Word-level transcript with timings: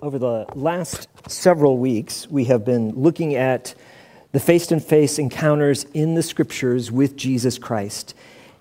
Over 0.00 0.20
the 0.20 0.46
last 0.54 1.08
several 1.28 1.76
weeks, 1.76 2.30
we 2.30 2.44
have 2.44 2.64
been 2.64 2.90
looking 2.90 3.34
at 3.34 3.74
the 4.30 4.38
face 4.38 4.68
to 4.68 4.78
face 4.78 5.18
encounters 5.18 5.86
in 5.92 6.14
the 6.14 6.22
scriptures 6.22 6.92
with 6.92 7.16
Jesus 7.16 7.58
Christ. 7.58 8.14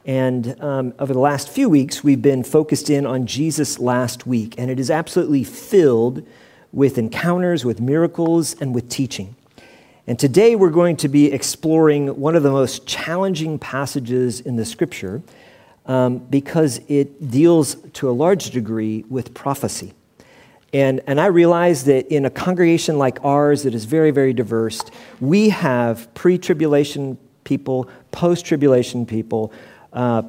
And 0.04 0.60
um, 0.60 0.96
over 0.98 1.14
the 1.14 1.20
last 1.20 1.48
few 1.48 1.70
weeks, 1.70 2.04
we've 2.04 2.24
been 2.24 2.44
focused 2.44 2.90
in 2.90 3.06
on 3.06 3.28
Jesus 3.28 3.78
last 3.78 4.26
week, 4.26 4.56
and 4.58 4.72
it 4.72 4.80
is 4.80 4.90
absolutely 4.90 5.44
filled 5.44 6.26
with 6.72 6.98
encounters, 6.98 7.64
with 7.64 7.80
miracles, 7.80 8.56
and 8.60 8.74
with 8.74 8.90
teaching. 8.90 9.36
And 10.08 10.18
today 10.18 10.56
we're 10.56 10.72
going 10.72 10.98
to 10.98 11.08
be 11.08 11.32
exploring 11.32 12.20
one 12.20 12.36
of 12.36 12.42
the 12.42 12.50
most 12.50 12.88
challenging 12.88 13.60
passages 13.60 14.40
in 14.40 14.56
the 14.56 14.66
scripture 14.66 15.22
um, 15.86 16.18
because 16.18 16.82
it 16.88 17.30
deals 17.30 17.76
to 17.94 18.10
a 18.10 18.12
large 18.12 18.50
degree 18.50 19.06
with 19.08 19.36
prophecy. 19.36 19.94
And, 20.74 21.02
and 21.08 21.20
I 21.20 21.28
realize 21.28 21.86
that 21.86 22.08
in 22.14 22.26
a 22.26 22.30
congregation 22.30 22.98
like 22.98 23.24
ours 23.24 23.64
that 23.64 23.74
is 23.74 23.86
very, 23.86 24.12
very 24.12 24.34
diverse, 24.34 24.82
we 25.20 25.50
have 25.50 26.14
pre 26.14 26.38
tribulation 26.38 27.18
people, 27.44 27.90
post 28.12 28.46
tribulation 28.46 29.06
people, 29.06 29.54
uh, 29.94 30.24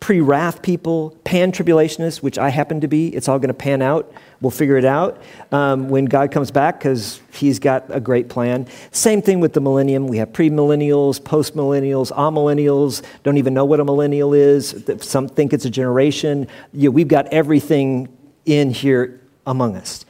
pre 0.00 0.20
wrath 0.20 0.60
people, 0.60 1.16
pan 1.22 1.52
tribulationists, 1.52 2.22
which 2.22 2.36
I 2.36 2.50
happen 2.50 2.80
to 2.80 2.88
be. 2.88 3.08
It's 3.14 3.28
all 3.28 3.38
going 3.38 3.48
to 3.48 3.54
pan 3.54 3.80
out. 3.80 4.12
We'll 4.40 4.50
figure 4.50 4.76
it 4.76 4.84
out 4.84 5.22
um, 5.52 5.88
when 5.88 6.06
God 6.06 6.32
comes 6.32 6.50
back 6.50 6.80
because 6.80 7.20
He's 7.32 7.60
got 7.60 7.84
a 7.88 8.00
great 8.00 8.28
plan. 8.28 8.66
Same 8.90 9.22
thing 9.22 9.38
with 9.38 9.52
the 9.52 9.60
millennium. 9.60 10.08
We 10.08 10.18
have 10.18 10.32
pre 10.32 10.50
millennials, 10.50 11.24
post 11.24 11.54
millennials, 11.54 12.10
amillennials, 12.10 13.02
don't 13.22 13.38
even 13.38 13.54
know 13.54 13.64
what 13.64 13.78
a 13.78 13.84
millennial 13.84 14.34
is. 14.34 14.84
Some 15.00 15.28
think 15.28 15.52
it's 15.52 15.64
a 15.64 15.70
generation. 15.70 16.48
We've 16.72 17.08
got 17.08 17.28
everything 17.28 18.08
in 18.44 18.70
here 18.72 19.20
among 19.46 19.76
us. 19.76 20.04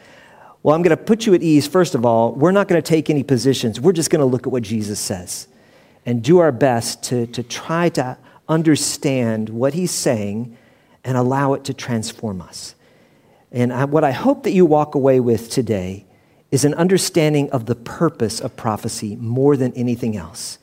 Well, 0.64 0.74
I'm 0.74 0.80
going 0.80 0.96
to 0.96 1.02
put 1.02 1.26
you 1.26 1.34
at 1.34 1.42
ease, 1.42 1.66
first 1.66 1.94
of 1.94 2.06
all. 2.06 2.32
We're 2.32 2.50
not 2.50 2.68
going 2.68 2.80
to 2.80 2.88
take 2.88 3.10
any 3.10 3.22
positions. 3.22 3.80
We're 3.80 3.92
just 3.92 4.08
going 4.08 4.20
to 4.20 4.26
look 4.26 4.46
at 4.46 4.52
what 4.52 4.62
Jesus 4.62 4.98
says 4.98 5.46
and 6.06 6.22
do 6.22 6.38
our 6.38 6.52
best 6.52 7.02
to, 7.04 7.26
to 7.28 7.42
try 7.42 7.90
to 7.90 8.16
understand 8.48 9.50
what 9.50 9.74
he's 9.74 9.90
saying 9.90 10.56
and 11.04 11.18
allow 11.18 11.52
it 11.52 11.64
to 11.64 11.74
transform 11.74 12.40
us. 12.40 12.74
And 13.52 13.74
I, 13.74 13.84
what 13.84 14.04
I 14.04 14.12
hope 14.12 14.44
that 14.44 14.52
you 14.52 14.64
walk 14.64 14.94
away 14.94 15.20
with 15.20 15.50
today 15.50 16.06
is 16.50 16.64
an 16.64 16.72
understanding 16.74 17.50
of 17.50 17.66
the 17.66 17.74
purpose 17.74 18.40
of 18.40 18.56
prophecy 18.56 19.16
more 19.16 19.58
than 19.58 19.72
anything 19.74 20.16
else. 20.16 20.58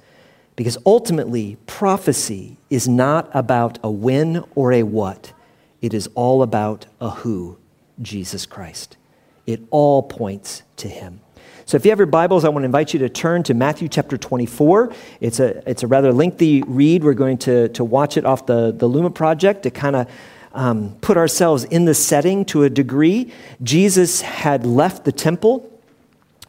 Because 0.55 0.79
ultimately, 0.83 1.57
prophecy 1.67 2.57
is 2.71 2.87
not 2.87 3.29
about 3.35 3.77
a 3.83 3.91
when 3.91 4.43
or 4.55 4.73
a 4.73 4.81
what, 4.81 5.31
it 5.79 5.93
is 5.93 6.09
all 6.15 6.41
about 6.41 6.87
a 6.99 7.09
who 7.09 7.57
Jesus 8.01 8.45
Christ. 8.45 8.97
It 9.45 9.61
all 9.69 10.03
points 10.03 10.63
to 10.77 10.87
him. 10.87 11.21
So 11.65 11.77
if 11.77 11.85
you 11.85 11.91
have 11.91 11.99
your 11.99 12.05
Bibles, 12.05 12.43
I 12.43 12.49
want 12.49 12.63
to 12.63 12.65
invite 12.65 12.93
you 12.93 12.99
to 12.99 13.09
turn 13.09 13.43
to 13.43 13.53
Matthew 13.53 13.87
chapter 13.87 14.17
24. 14.17 14.93
It's 15.21 15.39
a, 15.39 15.69
it's 15.69 15.83
a 15.83 15.87
rather 15.87 16.11
lengthy 16.11 16.63
read. 16.63 17.03
We're 17.03 17.13
going 17.13 17.37
to, 17.39 17.69
to 17.69 17.83
watch 17.83 18.17
it 18.17 18.25
off 18.25 18.45
the, 18.45 18.71
the 18.71 18.89
Lumo 18.89 19.13
Project 19.13 19.63
to 19.63 19.71
kind 19.71 19.95
of 19.95 20.11
um, 20.53 20.95
put 21.01 21.17
ourselves 21.17 21.63
in 21.63 21.85
the 21.85 21.93
setting 21.93 22.45
to 22.45 22.63
a 22.63 22.69
degree. 22.69 23.31
Jesus 23.63 24.21
had 24.21 24.65
left 24.65 25.05
the 25.05 25.11
temple 25.11 25.71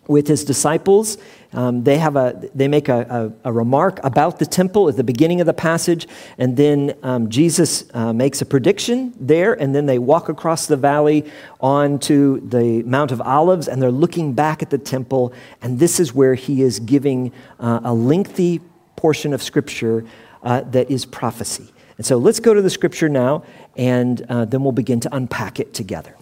with 0.08 0.26
his 0.26 0.44
disciples. 0.44 1.18
Um, 1.54 1.84
they, 1.84 1.98
have 1.98 2.16
a, 2.16 2.48
they 2.54 2.66
make 2.66 2.88
a, 2.88 3.32
a, 3.44 3.50
a, 3.50 3.52
remark 3.52 4.00
about 4.02 4.38
the 4.38 4.46
temple 4.46 4.88
at 4.88 4.96
the 4.96 5.04
beginning 5.04 5.40
of 5.40 5.46
the 5.46 5.52
passage, 5.52 6.08
and 6.38 6.56
then 6.56 6.94
um, 7.02 7.28
Jesus 7.28 7.84
uh, 7.92 8.12
makes 8.12 8.40
a 8.40 8.46
prediction 8.46 9.12
there, 9.20 9.52
and 9.52 9.74
then 9.74 9.84
they 9.84 9.98
walk 9.98 10.30
across 10.30 10.66
the 10.66 10.78
valley 10.78 11.30
onto 11.60 12.40
the 12.48 12.82
Mount 12.84 13.12
of 13.12 13.20
Olives, 13.20 13.68
and 13.68 13.82
they're 13.82 13.90
looking 13.90 14.32
back 14.32 14.62
at 14.62 14.70
the 14.70 14.78
temple, 14.78 15.34
and 15.60 15.78
this 15.78 16.00
is 16.00 16.14
where 16.14 16.34
he 16.34 16.62
is 16.62 16.80
giving 16.80 17.32
uh, 17.60 17.80
a 17.84 17.92
lengthy 17.92 18.60
portion 18.96 19.34
of 19.34 19.42
Scripture 19.42 20.06
uh, 20.42 20.62
that 20.62 20.90
is 20.90 21.04
prophecy. 21.04 21.68
And 21.98 22.06
so 22.06 22.16
let's 22.16 22.40
go 22.40 22.54
to 22.54 22.62
the 22.62 22.70
Scripture 22.70 23.10
now, 23.10 23.44
and 23.76 24.24
uh, 24.28 24.46
then 24.46 24.62
we'll 24.62 24.72
begin 24.72 25.00
to 25.00 25.14
unpack 25.14 25.60
it 25.60 25.74
together. 25.74 26.16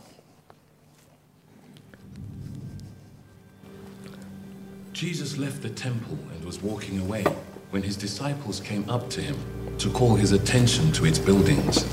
Jesus 5.01 5.39
left 5.39 5.63
the 5.63 5.71
temple 5.71 6.19
and 6.35 6.45
was 6.45 6.63
walking 6.63 7.01
away 7.01 7.23
when 7.71 7.83
his 7.83 7.97
disciples 7.97 8.61
came 8.61 8.87
up 8.91 9.09
to 9.09 9.23
him 9.23 9.35
to 9.79 9.89
call 9.89 10.15
his 10.15 10.33
attention 10.33 10.93
to 10.93 11.07
its 11.07 11.19
buildings. 11.19 11.85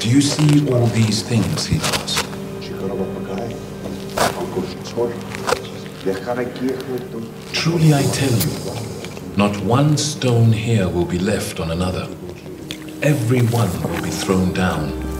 Do 0.00 0.10
you 0.10 0.20
see 0.20 0.68
all 0.72 0.86
these 0.86 1.22
things? 1.22 1.66
He 1.66 1.76
asked. 1.76 2.24
Truly 7.52 7.94
I 7.94 8.02
tell 8.02 8.32
you, 8.32 9.36
not 9.36 9.56
one 9.58 9.96
stone 9.96 10.50
here 10.50 10.88
will 10.88 11.04
be 11.04 11.20
left 11.20 11.60
on 11.60 11.70
another. 11.70 12.08
Every 13.02 13.42
one 13.42 13.70
will 13.84 14.02
be 14.02 14.10
thrown 14.10 14.52
down. 14.52 15.13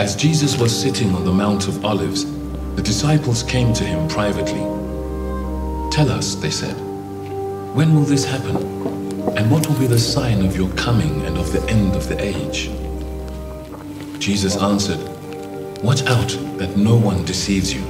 As 0.00 0.16
Jesus 0.16 0.58
was 0.58 0.74
sitting 0.74 1.14
on 1.14 1.26
the 1.26 1.30
Mount 1.30 1.68
of 1.68 1.84
Olives, 1.84 2.24
the 2.74 2.80
disciples 2.80 3.42
came 3.42 3.74
to 3.74 3.84
him 3.84 4.08
privately. 4.08 4.62
Tell 5.92 6.08
us, 6.08 6.36
they 6.36 6.50
said, 6.50 6.72
when 7.76 7.94
will 7.94 8.04
this 8.04 8.24
happen? 8.24 8.56
And 9.36 9.50
what 9.50 9.68
will 9.68 9.78
be 9.78 9.86
the 9.86 9.98
sign 9.98 10.42
of 10.42 10.56
your 10.56 10.70
coming 10.70 11.20
and 11.26 11.36
of 11.36 11.52
the 11.52 11.62
end 11.68 11.96
of 11.96 12.08
the 12.08 12.18
age? 12.18 12.70
Jesus 14.18 14.56
answered, 14.56 15.00
Watch 15.82 16.00
out 16.06 16.30
that 16.56 16.78
no 16.78 16.96
one 16.96 17.22
deceives 17.26 17.70
you. 17.74 17.82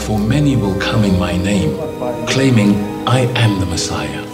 For 0.00 0.18
many 0.18 0.56
will 0.56 0.78
come 0.78 1.04
in 1.04 1.18
my 1.18 1.38
name, 1.38 1.74
claiming, 2.26 2.74
I 3.08 3.20
am 3.34 3.60
the 3.60 3.66
Messiah, 3.66 4.26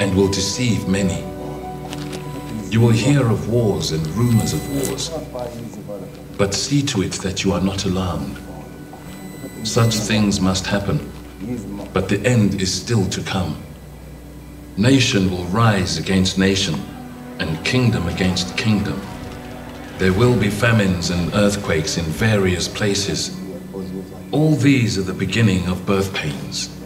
and 0.00 0.16
will 0.16 0.28
deceive 0.28 0.88
many. 0.88 1.33
You 2.74 2.80
will 2.80 2.88
hear 2.88 3.24
of 3.28 3.48
wars 3.48 3.92
and 3.92 4.04
rumors 4.16 4.52
of 4.52 4.68
wars. 4.68 5.08
But 6.36 6.54
see 6.54 6.82
to 6.86 7.02
it 7.02 7.12
that 7.22 7.44
you 7.44 7.52
are 7.52 7.60
not 7.60 7.84
alarmed. 7.84 8.36
Such 9.62 9.94
things 9.94 10.40
must 10.40 10.66
happen, 10.66 10.98
but 11.92 12.08
the 12.08 12.18
end 12.26 12.60
is 12.60 12.74
still 12.74 13.06
to 13.10 13.22
come. 13.22 13.62
Nation 14.76 15.30
will 15.30 15.44
rise 15.44 15.98
against 15.98 16.36
nation, 16.36 16.74
and 17.38 17.64
kingdom 17.64 18.08
against 18.08 18.56
kingdom. 18.56 19.00
There 19.98 20.12
will 20.12 20.36
be 20.36 20.50
famines 20.50 21.10
and 21.10 21.32
earthquakes 21.32 21.96
in 21.96 22.04
various 22.06 22.66
places. 22.66 23.40
All 24.32 24.56
these 24.56 24.98
are 24.98 25.02
the 25.02 25.14
beginning 25.14 25.68
of 25.68 25.86
birth 25.86 26.12
pains. 26.12 26.76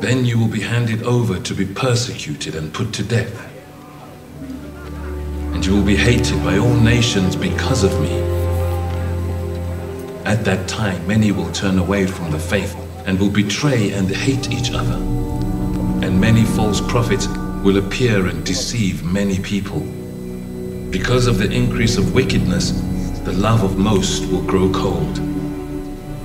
Then 0.00 0.26
you 0.26 0.38
will 0.38 0.52
be 0.52 0.60
handed 0.60 1.02
over 1.04 1.40
to 1.40 1.54
be 1.54 1.64
persecuted 1.64 2.54
and 2.54 2.74
put 2.74 2.92
to 2.92 3.02
death 3.02 3.51
and 5.62 5.70
you 5.70 5.76
will 5.76 5.86
be 5.86 5.94
hated 5.94 6.42
by 6.42 6.58
all 6.58 6.74
nations 6.74 7.36
because 7.36 7.84
of 7.84 8.00
me. 8.00 8.10
At 10.24 10.44
that 10.44 10.68
time, 10.68 11.06
many 11.06 11.30
will 11.30 11.52
turn 11.52 11.78
away 11.78 12.04
from 12.04 12.32
the 12.32 12.38
faith 12.40 12.74
and 13.06 13.16
will 13.16 13.30
betray 13.30 13.92
and 13.92 14.10
hate 14.10 14.50
each 14.50 14.72
other. 14.72 14.96
And 16.04 16.20
many 16.20 16.44
false 16.44 16.80
prophets 16.80 17.28
will 17.62 17.76
appear 17.76 18.26
and 18.26 18.44
deceive 18.44 19.04
many 19.04 19.38
people. 19.38 19.78
Because 20.90 21.28
of 21.28 21.38
the 21.38 21.48
increase 21.48 21.96
of 21.96 22.12
wickedness, 22.12 22.72
the 23.20 23.32
love 23.32 23.62
of 23.62 23.78
most 23.78 24.26
will 24.32 24.42
grow 24.42 24.68
cold. 24.72 25.14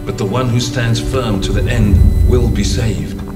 But 0.03 0.17
the 0.17 0.25
one 0.25 0.49
who 0.49 0.59
stands 0.59 0.99
firm 0.99 1.41
to 1.41 1.51
the 1.51 1.71
end 1.71 1.95
will 2.27 2.49
be 2.49 2.63
saved. 2.63 3.26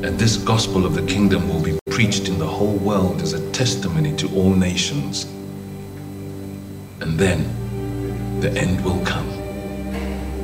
And 0.00 0.16
this 0.16 0.36
gospel 0.36 0.86
of 0.86 0.94
the 0.94 1.04
kingdom 1.06 1.48
will 1.48 1.60
be 1.60 1.76
preached 1.90 2.28
in 2.28 2.38
the 2.38 2.46
whole 2.46 2.76
world 2.76 3.20
as 3.20 3.32
a 3.32 3.50
testimony 3.50 4.14
to 4.16 4.28
all 4.36 4.54
nations. 4.54 5.24
And 7.00 7.18
then 7.18 8.40
the 8.40 8.52
end 8.52 8.84
will 8.84 9.04
come. 9.04 9.28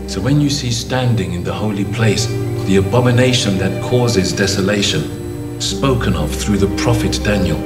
So 0.09 0.21
when 0.21 0.41
you 0.41 0.51
see 0.51 0.73
standing 0.73 1.35
in 1.35 1.45
the 1.45 1.53
holy 1.53 1.85
place 1.85 2.27
the 2.67 2.77
abomination 2.77 3.57
that 3.59 3.81
causes 3.85 4.33
desolation, 4.33 5.61
spoken 5.61 6.15
of 6.15 6.35
through 6.35 6.59
the 6.59 6.77
prophet 6.83 7.21
Daniel, 7.23 7.59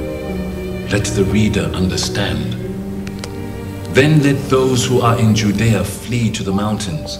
let 0.91 1.05
the 1.05 1.23
reader 1.25 1.71
understand. 1.73 2.53
Then 3.95 4.21
let 4.21 4.37
those 4.49 4.85
who 4.85 5.01
are 5.01 5.17
in 5.19 5.33
Judea 5.33 5.83
flee 5.83 6.29
to 6.33 6.43
the 6.43 6.53
mountains. 6.53 7.17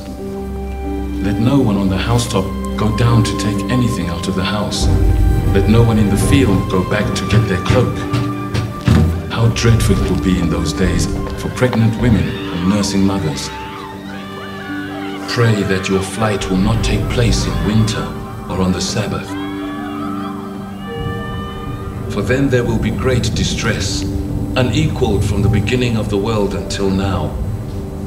Let 1.25 1.39
no 1.39 1.59
one 1.59 1.77
on 1.77 1.89
the 1.89 1.97
housetop 1.97 2.58
go 2.79 2.95
down 2.95 3.21
to 3.21 3.37
take 3.37 3.59
anything 3.69 4.07
out 4.07 4.29
of 4.29 4.35
the 4.35 4.43
house. 4.43 4.87
Let 5.53 5.69
no 5.69 5.83
one 5.83 5.99
in 5.99 6.09
the 6.09 6.15
field 6.15 6.71
go 6.71 6.89
back 6.89 7.13
to 7.13 7.27
get 7.27 7.45
their 7.49 7.61
cloak. 7.65 7.93
How 9.29 9.49
dreadful 9.53 10.01
it 10.01 10.09
will 10.09 10.23
be 10.23 10.39
in 10.39 10.49
those 10.49 10.71
days 10.71 11.05
for 11.41 11.49
pregnant 11.57 12.01
women 12.01 12.23
and 12.23 12.69
nursing 12.69 13.05
mothers. 13.05 13.49
Pray 15.33 15.61
that 15.63 15.89
your 15.89 16.01
flight 16.01 16.49
will 16.49 16.57
not 16.57 16.81
take 16.81 17.01
place 17.09 17.45
in 17.45 17.67
winter 17.67 18.03
or 18.49 18.61
on 18.61 18.71
the 18.71 18.79
Sabbath. 18.79 19.27
For 22.13 22.21
then 22.21 22.47
there 22.47 22.63
will 22.63 22.79
be 22.79 22.91
great 22.91 23.35
distress, 23.35 24.03
unequaled 24.55 25.25
from 25.25 25.41
the 25.41 25.49
beginning 25.49 25.97
of 25.97 26.09
the 26.09 26.17
world 26.17 26.55
until 26.55 26.89
now, 26.89 27.25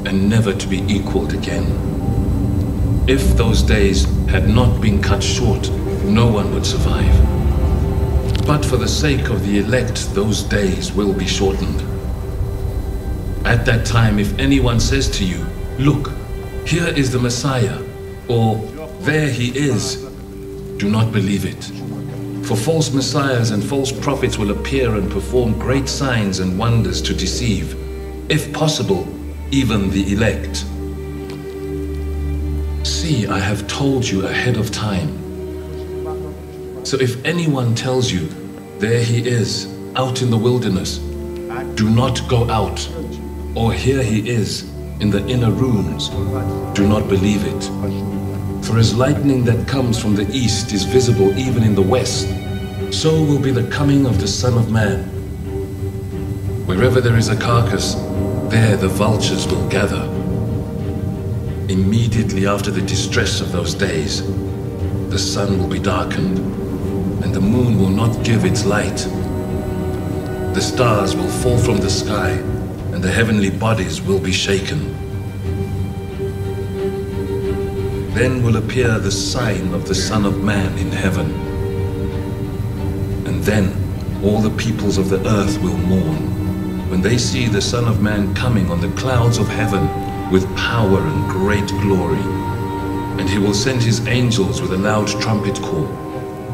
and 0.07 0.27
never 0.27 0.51
to 0.51 0.67
be 0.67 0.79
equaled 0.91 1.33
again. 1.33 1.92
If 3.05 3.35
those 3.35 3.61
days 3.61 4.05
had 4.29 4.47
not 4.47 4.79
been 4.79 5.01
cut 5.01 5.21
short, 5.21 5.69
no 6.05 6.25
one 6.31 6.53
would 6.53 6.65
survive. 6.65 7.13
But 8.47 8.63
for 8.63 8.77
the 8.77 8.87
sake 8.87 9.29
of 9.29 9.45
the 9.45 9.59
elect, 9.59 10.13
those 10.13 10.43
days 10.43 10.93
will 10.93 11.11
be 11.11 11.27
shortened. 11.27 11.81
At 13.45 13.65
that 13.65 13.85
time, 13.85 14.19
if 14.19 14.39
anyone 14.39 14.79
says 14.79 15.09
to 15.17 15.25
you, 15.25 15.45
Look, 15.77 16.11
here 16.65 16.87
is 16.87 17.11
the 17.11 17.19
Messiah, 17.19 17.77
or 18.29 18.55
There 19.01 19.29
he 19.29 19.49
is, 19.49 19.97
do 20.77 20.89
not 20.89 21.11
believe 21.11 21.43
it. 21.43 21.63
For 22.47 22.55
false 22.55 22.93
messiahs 22.93 23.51
and 23.51 23.61
false 23.61 23.91
prophets 23.91 24.37
will 24.37 24.51
appear 24.51 24.95
and 24.95 25.11
perform 25.11 25.59
great 25.59 25.89
signs 25.89 26.39
and 26.39 26.57
wonders 26.57 27.01
to 27.01 27.13
deceive, 27.13 27.75
if 28.31 28.53
possible, 28.53 29.05
even 29.51 29.89
the 29.89 30.13
elect. 30.13 30.65
See, 33.03 33.27
I 33.27 33.37
have 33.37 33.67
told 33.67 34.07
you 34.07 34.25
ahead 34.25 34.55
of 34.55 34.71
time. 34.71 35.11
So 36.85 36.95
if 36.95 37.21
anyone 37.25 37.75
tells 37.75 38.09
you, 38.09 38.29
there 38.79 39.03
he 39.03 39.27
is, 39.27 39.67
out 39.97 40.21
in 40.21 40.29
the 40.29 40.37
wilderness, 40.37 40.99
do 41.75 41.89
not 41.89 42.25
go 42.29 42.49
out, 42.49 42.79
or 43.55 43.73
here 43.73 44.01
he 44.01 44.29
is, 44.29 44.63
in 45.01 45.09
the 45.09 45.21
inner 45.27 45.51
rooms, 45.51 46.07
do 46.73 46.87
not 46.87 47.09
believe 47.09 47.43
it. 47.43 47.63
For 48.65 48.77
as 48.77 48.95
lightning 48.95 49.43
that 49.43 49.67
comes 49.67 49.99
from 50.01 50.15
the 50.15 50.31
east 50.31 50.71
is 50.71 50.85
visible 50.85 51.37
even 51.37 51.61
in 51.63 51.75
the 51.75 51.81
west, 51.81 52.29
so 52.97 53.21
will 53.21 53.37
be 53.37 53.51
the 53.51 53.69
coming 53.69 54.05
of 54.05 54.21
the 54.21 54.29
Son 54.29 54.57
of 54.57 54.71
Man. 54.71 55.03
Wherever 56.65 57.01
there 57.01 57.17
is 57.17 57.27
a 57.27 57.35
carcass, 57.35 57.95
there 58.49 58.77
the 58.77 58.87
vultures 58.87 59.45
will 59.45 59.67
gather. 59.67 60.22
Immediately 61.69 62.45
after 62.45 62.71
the 62.71 62.81
distress 62.81 63.39
of 63.39 63.53
those 63.53 63.73
days, 63.73 64.21
the 65.09 65.17
sun 65.17 65.57
will 65.57 65.69
be 65.69 65.79
darkened, 65.79 66.37
and 67.23 67.33
the 67.33 67.39
moon 67.39 67.79
will 67.79 67.89
not 67.89 68.25
give 68.25 68.43
its 68.43 68.65
light. 68.65 68.97
The 70.53 70.61
stars 70.61 71.15
will 71.15 71.29
fall 71.29 71.57
from 71.57 71.77
the 71.77 71.89
sky, 71.89 72.31
and 72.91 73.01
the 73.01 73.09
heavenly 73.09 73.49
bodies 73.49 74.01
will 74.01 74.19
be 74.19 74.33
shaken. 74.33 74.93
Then 78.13 78.43
will 78.43 78.57
appear 78.57 78.99
the 78.99 79.11
sign 79.11 79.73
of 79.73 79.87
the 79.87 79.95
Son 79.95 80.25
of 80.25 80.43
Man 80.43 80.77
in 80.77 80.91
heaven. 80.91 81.31
And 83.25 83.41
then 83.41 83.73
all 84.21 84.41
the 84.41 84.55
peoples 84.57 84.97
of 84.97 85.07
the 85.09 85.25
earth 85.25 85.61
will 85.61 85.77
mourn 85.77 86.89
when 86.89 87.01
they 87.01 87.17
see 87.17 87.47
the 87.47 87.61
Son 87.61 87.85
of 87.87 88.01
Man 88.01 88.35
coming 88.35 88.69
on 88.69 88.81
the 88.81 88.91
clouds 88.99 89.37
of 89.37 89.47
heaven 89.47 90.02
with 90.31 90.45
power 90.55 90.99
and 90.99 91.29
great 91.29 91.67
glory. 91.81 92.21
And 93.19 93.29
he 93.29 93.37
will 93.37 93.53
send 93.53 93.81
his 93.81 94.05
angels 94.07 94.61
with 94.61 94.71
a 94.73 94.77
loud 94.77 95.07
trumpet 95.07 95.55
call, 95.61 95.87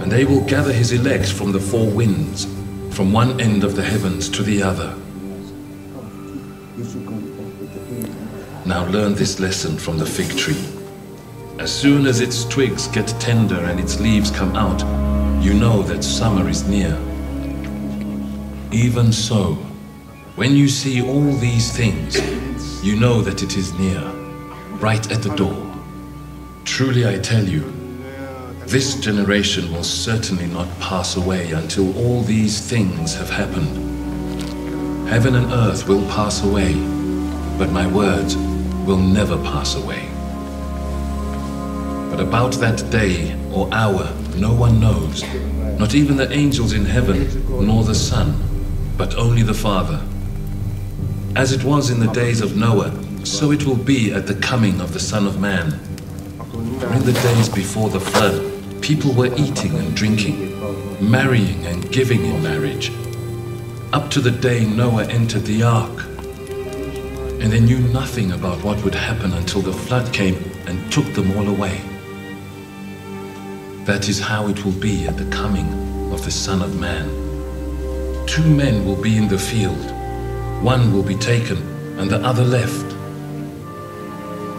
and 0.01 0.11
they 0.11 0.25
will 0.25 0.41
gather 0.45 0.73
his 0.73 0.91
elect 0.91 1.31
from 1.31 1.51
the 1.51 1.59
four 1.59 1.89
winds, 1.89 2.45
from 2.95 3.13
one 3.13 3.39
end 3.39 3.63
of 3.63 3.75
the 3.75 3.83
heavens 3.83 4.29
to 4.29 4.43
the 4.43 4.61
other. 4.61 4.95
Now 8.65 8.85
learn 8.87 9.15
this 9.15 9.39
lesson 9.39 9.77
from 9.77 9.97
the 9.97 10.05
fig 10.05 10.37
tree. 10.37 10.63
As 11.59 11.71
soon 11.71 12.05
as 12.05 12.21
its 12.21 12.45
twigs 12.45 12.87
get 12.87 13.07
tender 13.19 13.59
and 13.65 13.79
its 13.79 13.99
leaves 13.99 14.31
come 14.31 14.55
out, 14.55 14.81
you 15.43 15.53
know 15.53 15.81
that 15.83 16.03
summer 16.03 16.47
is 16.49 16.67
near. 16.67 16.97
Even 18.71 19.11
so, 19.11 19.57
when 20.39 20.55
you 20.55 20.69
see 20.69 21.01
all 21.01 21.33
these 21.33 21.69
things, 21.75 22.15
you 22.81 22.95
know 22.95 23.21
that 23.21 23.43
it 23.43 23.57
is 23.57 23.77
near, 23.77 24.01
right 24.79 25.11
at 25.11 25.21
the 25.21 25.35
door. 25.35 25.75
Truly 26.63 27.05
I 27.05 27.19
tell 27.19 27.43
you, 27.43 27.69
this 28.59 29.01
generation 29.01 29.69
will 29.69 29.83
certainly 29.83 30.45
not 30.45 30.69
pass 30.79 31.17
away 31.17 31.51
until 31.51 31.93
all 31.97 32.21
these 32.21 32.61
things 32.61 33.13
have 33.15 33.29
happened. 33.29 35.09
Heaven 35.09 35.35
and 35.35 35.51
earth 35.51 35.89
will 35.89 36.07
pass 36.07 36.41
away, 36.41 36.73
but 37.57 37.73
my 37.73 37.85
words 37.85 38.37
will 38.87 39.03
never 39.19 39.35
pass 39.43 39.75
away. 39.75 40.07
But 42.11 42.21
about 42.21 42.53
that 42.61 42.89
day 42.89 43.37
or 43.51 43.67
hour 43.73 44.09
no 44.37 44.53
one 44.53 44.79
knows, 44.79 45.21
not 45.77 45.95
even 45.95 46.15
the 46.15 46.31
angels 46.31 46.71
in 46.71 46.85
heaven, 46.85 47.27
nor 47.67 47.83
the 47.83 47.93
Son, 47.93 48.41
but 48.95 49.15
only 49.15 49.43
the 49.43 49.53
Father. 49.53 50.01
As 51.39 51.53
it 51.53 51.63
was 51.63 51.89
in 51.89 52.01
the 52.01 52.11
days 52.11 52.41
of 52.41 52.57
Noah, 52.57 52.91
so 53.23 53.51
it 53.51 53.65
will 53.65 53.77
be 53.77 54.11
at 54.11 54.27
the 54.27 54.35
coming 54.35 54.81
of 54.81 54.91
the 54.91 54.99
Son 54.99 55.25
of 55.25 55.39
Man. 55.39 55.71
For 56.81 56.93
in 56.93 57.05
the 57.05 57.17
days 57.23 57.47
before 57.47 57.89
the 57.89 58.01
flood, 58.01 58.43
people 58.81 59.13
were 59.13 59.33
eating 59.37 59.73
and 59.77 59.95
drinking, 59.95 60.59
marrying 60.99 61.65
and 61.65 61.89
giving 61.93 62.25
in 62.25 62.43
marriage, 62.43 62.91
up 63.93 64.11
to 64.11 64.19
the 64.19 64.31
day 64.31 64.65
Noah 64.65 65.05
entered 65.05 65.45
the 65.45 65.63
ark. 65.63 66.03
And 67.39 67.53
they 67.53 67.61
knew 67.61 67.79
nothing 67.79 68.33
about 68.33 68.61
what 68.61 68.83
would 68.83 68.93
happen 68.93 69.31
until 69.31 69.61
the 69.61 69.71
flood 69.71 70.11
came 70.13 70.35
and 70.67 70.91
took 70.91 71.05
them 71.13 71.31
all 71.37 71.47
away. 71.47 71.79
That 73.85 74.09
is 74.09 74.19
how 74.19 74.49
it 74.49 74.65
will 74.65 74.77
be 74.81 75.07
at 75.07 75.15
the 75.15 75.29
coming 75.31 76.11
of 76.11 76.25
the 76.25 76.31
Son 76.31 76.61
of 76.61 76.77
Man. 76.77 77.07
Two 78.27 78.43
men 78.43 78.85
will 78.85 79.01
be 79.01 79.15
in 79.15 79.29
the 79.29 79.39
field. 79.39 79.98
One 80.61 80.91
will 80.91 81.03
be 81.03 81.15
taken 81.15 81.57
and 81.97 82.11
the 82.11 82.17
other 82.17 82.43
left. 82.43 82.85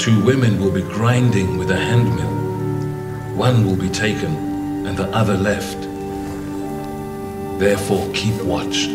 Two 0.01 0.25
women 0.25 0.59
will 0.59 0.71
be 0.71 0.81
grinding 0.81 1.59
with 1.59 1.71
a 1.71 1.77
handmill. 1.77 3.37
One 3.37 3.67
will 3.67 3.77
be 3.77 3.91
taken 3.91 4.87
and 4.87 4.97
the 4.97 5.11
other 5.11 5.37
left. 5.37 5.79
Therefore 7.61 8.11
keep 8.15 8.35
watch, 8.43 8.89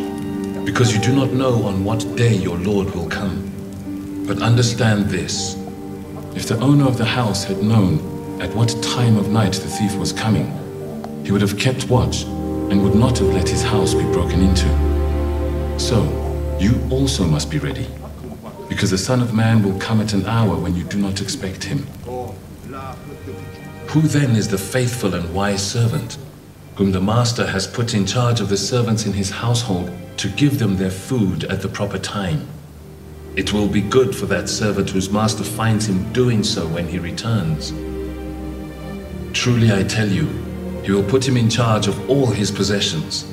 because 0.65 0.95
you 0.95 0.99
do 0.99 1.15
not 1.15 1.31
know 1.31 1.63
on 1.65 1.83
what 1.83 1.99
day 2.15 2.33
your 2.33 2.57
Lord 2.57 2.89
will 2.95 3.07
come. 3.07 4.25
But 4.25 4.41
understand 4.41 5.05
this, 5.05 5.55
if 6.35 6.47
the 6.47 6.59
owner 6.59 6.87
of 6.87 6.97
the 6.97 7.05
house 7.05 7.43
had 7.43 7.61
known 7.61 8.41
at 8.41 8.51
what 8.55 8.75
time 8.81 9.15
of 9.17 9.29
night 9.29 9.53
the 9.53 9.69
thief 9.69 9.95
was 9.95 10.11
coming, 10.11 10.47
he 11.23 11.31
would 11.31 11.41
have 11.41 11.59
kept 11.59 11.87
watch 11.87 12.23
and 12.23 12.81
would 12.83 12.95
not 12.95 13.19
have 13.19 13.27
let 13.27 13.47
his 13.47 13.61
house 13.61 13.93
be 13.93 14.03
broken 14.05 14.41
into. 14.41 15.79
So, 15.79 16.24
you 16.59 16.81
also 16.89 17.25
must 17.25 17.51
be 17.51 17.59
ready, 17.59 17.87
because 18.69 18.91
the 18.91 18.97
Son 18.97 19.21
of 19.21 19.33
Man 19.33 19.63
will 19.63 19.77
come 19.79 20.01
at 20.01 20.13
an 20.13 20.25
hour 20.25 20.55
when 20.55 20.75
you 20.75 20.83
do 20.83 20.97
not 20.97 21.21
expect 21.21 21.63
him. 21.63 21.85
Who 23.89 24.01
then 24.01 24.35
is 24.35 24.47
the 24.47 24.57
faithful 24.57 25.13
and 25.13 25.33
wise 25.33 25.65
servant, 25.65 26.17
whom 26.75 26.91
the 26.91 27.01
master 27.01 27.45
has 27.47 27.67
put 27.67 27.93
in 27.93 28.05
charge 28.05 28.41
of 28.41 28.49
the 28.49 28.57
servants 28.57 29.05
in 29.05 29.13
his 29.13 29.29
household 29.29 29.91
to 30.17 30.29
give 30.29 30.59
them 30.59 30.77
their 30.77 30.91
food 30.91 31.45
at 31.45 31.61
the 31.61 31.69
proper 31.69 31.99
time? 31.99 32.47
It 33.35 33.51
will 33.51 33.67
be 33.67 33.81
good 33.81 34.15
for 34.15 34.25
that 34.27 34.47
servant 34.47 34.89
whose 34.89 35.09
master 35.09 35.43
finds 35.43 35.87
him 35.87 36.11
doing 36.13 36.41
so 36.43 36.65
when 36.67 36.87
he 36.87 36.99
returns. 36.99 37.73
Truly 39.33 39.73
I 39.73 39.83
tell 39.83 40.07
you, 40.07 40.27
he 40.83 40.91
will 40.91 41.03
put 41.03 41.27
him 41.27 41.35
in 41.35 41.49
charge 41.49 41.87
of 41.87 42.09
all 42.09 42.27
his 42.27 42.49
possessions. 42.49 43.25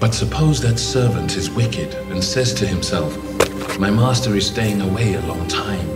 But 0.00 0.14
suppose 0.14 0.60
that 0.60 0.78
servant 0.78 1.36
is 1.36 1.50
wicked 1.50 1.94
and 2.10 2.22
says 2.22 2.52
to 2.54 2.66
himself, 2.66 3.16
My 3.78 3.90
master 3.90 4.34
is 4.34 4.46
staying 4.46 4.80
away 4.80 5.14
a 5.14 5.20
long 5.22 5.46
time. 5.48 5.88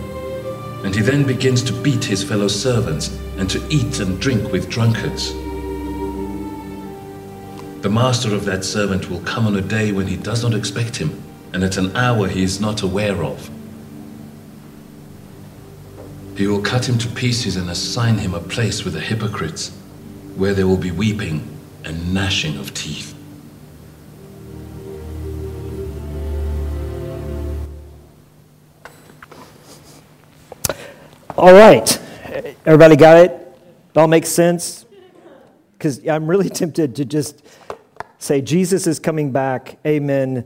And 0.85 0.95
he 0.95 1.01
then 1.01 1.25
begins 1.25 1.61
to 1.63 1.73
beat 1.73 2.03
his 2.03 2.23
fellow 2.23 2.47
servants 2.47 3.09
and 3.37 3.49
to 3.49 3.65
eat 3.69 3.99
and 3.99 4.19
drink 4.19 4.51
with 4.51 4.69
drunkards. 4.69 5.33
The 7.81 7.89
master 7.89 8.33
of 8.33 8.45
that 8.45 8.63
servant 8.63 9.09
will 9.09 9.21
come 9.21 9.47
on 9.47 9.55
a 9.55 9.61
day 9.61 9.91
when 9.91 10.07
he 10.07 10.17
does 10.17 10.43
not 10.43 10.53
expect 10.53 10.97
him, 10.97 11.21
and 11.53 11.63
at 11.63 11.77
an 11.77 11.95
hour 11.95 12.27
he 12.27 12.43
is 12.43 12.59
not 12.59 12.81
aware 12.81 13.23
of. 13.23 13.49
He 16.35 16.47
will 16.47 16.61
cut 16.61 16.87
him 16.87 16.97
to 16.99 17.07
pieces 17.09 17.57
and 17.57 17.69
assign 17.69 18.17
him 18.17 18.33
a 18.33 18.39
place 18.39 18.85
with 18.85 18.93
the 18.93 19.01
hypocrites, 19.01 19.71
where 20.35 20.53
there 20.53 20.67
will 20.67 20.77
be 20.77 20.91
weeping 20.91 21.45
and 21.83 22.13
gnashing 22.13 22.57
of 22.57 22.73
teeth. 22.73 23.18
All 31.39 31.53
right. 31.53 31.89
Everybody 32.65 32.97
got 32.97 33.17
it? 33.19 33.31
It 33.31 33.97
all 33.97 34.09
makes 34.09 34.27
sense? 34.27 34.85
Because 35.71 36.05
I'm 36.05 36.27
really 36.27 36.49
tempted 36.61 36.97
to 36.97 37.05
just 37.05 37.41
say, 38.17 38.41
Jesus 38.41 38.87
is 38.87 38.99
coming 38.99 39.31
back. 39.31 39.79
Amen. 39.87 40.43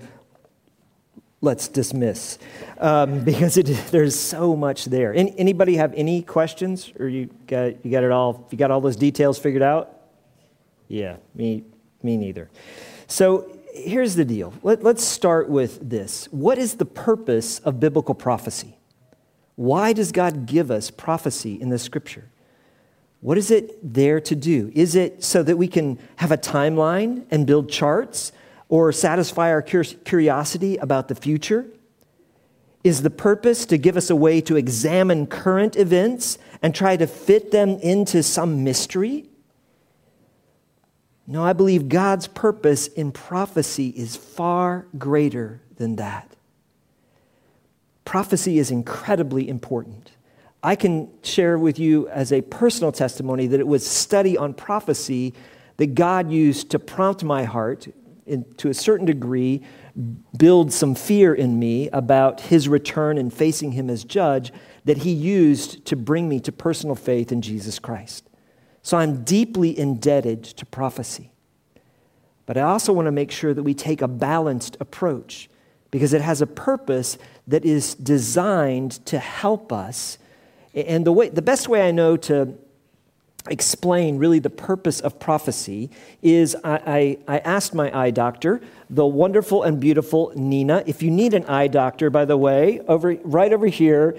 let's 1.42 1.68
dismiss 1.68 2.38
um, 2.78 3.24
because 3.24 3.58
it, 3.58 3.66
there's 3.90 4.18
so 4.18 4.56
much 4.56 4.86
there. 4.86 5.16
Any, 5.16 5.34
anybody 5.40 5.78
have 5.78 5.96
any 5.96 6.22
questions, 6.22 6.94
or 7.00 7.08
you 7.08 7.28
got 7.48 7.84
you 7.84 7.90
got 7.90 8.04
it 8.04 8.12
all? 8.12 8.48
You 8.52 8.58
got 8.60 8.70
all 8.70 8.80
those 8.80 8.96
details 8.96 9.40
figured 9.40 9.64
out? 9.64 10.00
Yeah, 10.90 11.18
me 11.34 11.64
me 12.04 12.18
neither. 12.18 12.52
So 13.08 13.60
here's 13.74 14.14
the 14.14 14.26
deal. 14.26 14.54
Let, 14.62 14.84
let's 14.84 15.04
start 15.04 15.50
with 15.50 15.90
this. 15.90 16.26
What 16.26 16.60
is 16.60 16.76
the 16.76 16.86
purpose 16.86 17.58
of 17.60 17.80
biblical 17.80 18.14
prophecy? 18.14 18.78
Why 19.56 19.94
does 19.94 20.12
God 20.12 20.46
give 20.46 20.72
us 20.72 20.90
prophecy 20.92 21.60
in 21.60 21.70
the 21.70 21.80
Scripture? 21.80 22.30
What 23.22 23.38
is 23.38 23.52
it 23.52 23.94
there 23.94 24.20
to 24.22 24.36
do? 24.36 24.72
Is 24.74 24.96
it 24.96 25.24
so 25.24 25.44
that 25.44 25.58
we 25.58 25.68
can 25.68 26.00
have 26.18 26.32
a 26.32 26.38
timeline 26.38 27.26
and 27.32 27.48
build 27.48 27.70
charts? 27.70 28.32
or 28.74 28.92
satisfy 28.92 29.52
our 29.52 29.62
curiosity 29.62 30.78
about 30.78 31.08
the 31.08 31.14
future? 31.14 31.68
Is 32.84 33.04
the 33.04 33.12
purpose 33.12 33.68
to 33.68 33.78
give 33.78 33.96
us 33.96 34.10
a 34.10 34.16
way 34.16 34.42
to 34.42 34.56
examine 34.56 35.28
current 35.28 35.76
events 35.76 36.40
and 36.64 36.74
try 36.74 36.98
to 36.98 37.06
fit 37.06 37.52
them 37.52 37.78
into 37.84 38.24
some 38.24 38.64
mystery? 38.64 39.30
No, 41.28 41.44
I 41.44 41.54
believe 41.54 41.88
God's 41.88 42.26
purpose 42.26 42.88
in 42.88 43.12
prophecy 43.12 43.90
is 43.90 44.16
far 44.16 44.88
greater 44.98 45.62
than 45.76 45.98
that. 45.98 46.36
Prophecy 48.06 48.60
is 48.60 48.72
incredibly 48.72 49.48
important. 49.48 50.12
I 50.62 50.76
can 50.76 51.10
share 51.24 51.58
with 51.58 51.78
you 51.78 52.08
as 52.10 52.32
a 52.32 52.42
personal 52.42 52.92
testimony 52.92 53.48
that 53.48 53.60
it 53.60 53.68
was 53.68 53.86
study 53.86 54.38
on 54.38 54.54
prophecy 54.54 55.34
that 55.78 55.96
God 55.96 56.32
used 56.32 56.72
to 56.72 56.80
prompt 56.80 57.24
my 57.24 57.44
heart 57.44 57.88
in, 58.26 58.46
to 58.56 58.70
a 58.70 58.74
certain 58.74 59.06
degree, 59.06 59.62
build 60.38 60.72
some 60.72 60.96
fear 60.96 61.34
in 61.34 61.60
me 61.60 61.90
about 61.90 62.42
his 62.42 62.70
return 62.70 63.18
and 63.18 63.34
facing 63.34 63.74
him 63.74 63.90
as 63.90 64.04
judge 64.04 64.54
that 64.86 65.00
he 65.00 65.12
used 65.12 65.86
to 65.86 65.96
bring 65.96 66.30
me 66.30 66.40
to 66.40 66.52
personal 66.52 66.96
faith 66.96 67.32
in 67.32 67.42
Jesus 67.42 67.80
Christ. 67.80 68.30
So 68.82 68.98
I'm 68.98 69.24
deeply 69.24 69.78
indebted 69.78 70.44
to 70.44 70.66
prophecy. 70.66 71.32
But 72.46 72.58
I 72.58 72.62
also 72.62 72.92
want 72.92 73.06
to 73.06 73.12
make 73.12 73.32
sure 73.32 73.54
that 73.54 73.64
we 73.64 73.74
take 73.74 74.02
a 74.02 74.08
balanced 74.08 74.76
approach 74.80 75.50
because 75.94 76.12
it 76.12 76.22
has 76.22 76.42
a 76.42 76.48
purpose 76.48 77.20
that 77.46 77.64
is 77.64 77.94
designed 77.94 78.94
to 79.06 79.20
help 79.20 79.72
us. 79.72 80.18
And 80.74 81.06
the, 81.06 81.12
way, 81.12 81.30
the 81.30 81.44
best 81.44 81.70
way 81.70 81.88
I 81.88 81.92
know 81.92 82.18
to 82.18 82.58
explain 83.48 84.18
really 84.18 84.40
the 84.40 84.50
purpose 84.50 85.02
of 85.02 85.20
prophecy 85.20 85.92
is 86.24 86.56
I, 86.64 87.18
I, 87.28 87.36
I, 87.36 87.38
asked 87.40 87.76
my 87.76 87.96
eye 87.96 88.10
doctor, 88.10 88.60
the 88.90 89.06
wonderful 89.06 89.62
and 89.62 89.80
beautiful 89.80 90.32
Nina. 90.36 90.82
If 90.88 91.04
you 91.04 91.12
need 91.12 91.36
an 91.36 91.46
eye 91.46 91.68
doctor, 91.68 92.10
by 92.10 92.26
the 92.26 92.38
way, 92.38 92.80
over, 92.88 93.16
right 93.24 93.54
over 93.54 93.68
here, 93.68 94.18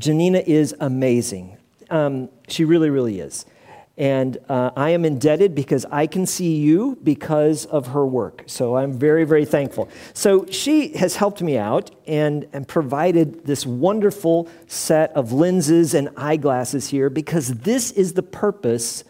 Janina 0.00 0.42
is 0.44 0.74
amazing. 0.80 1.56
Um, 1.88 2.30
she 2.48 2.64
really, 2.64 2.90
really 2.90 3.20
is. 3.20 3.46
And 4.00 4.38
uh, 4.48 4.70
I 4.76 4.90
am 4.90 5.04
indebted 5.04 5.54
because 5.54 5.84
I 5.90 6.06
can 6.06 6.24
see 6.24 6.56
you 6.56 6.98
because 7.02 7.66
of 7.66 7.88
her 7.88 8.06
work. 8.06 8.44
So 8.46 8.78
I'm 8.78 8.94
very, 8.94 9.24
very 9.24 9.44
thankful. 9.44 9.90
So 10.14 10.46
she 10.46 10.94
has 10.94 11.16
helped 11.16 11.42
me 11.42 11.58
out 11.58 11.90
and, 12.06 12.48
and 12.54 12.66
provided 12.66 13.44
this 13.44 13.66
wonderful 13.66 14.48
set 14.66 15.12
of 15.12 15.32
lenses 15.32 15.92
and 15.92 16.08
eyeglasses 16.16 16.88
here 16.88 17.10
because 17.10 17.48
this 17.48 17.90
is 17.90 18.14
the 18.14 18.22
purpose 18.22 19.04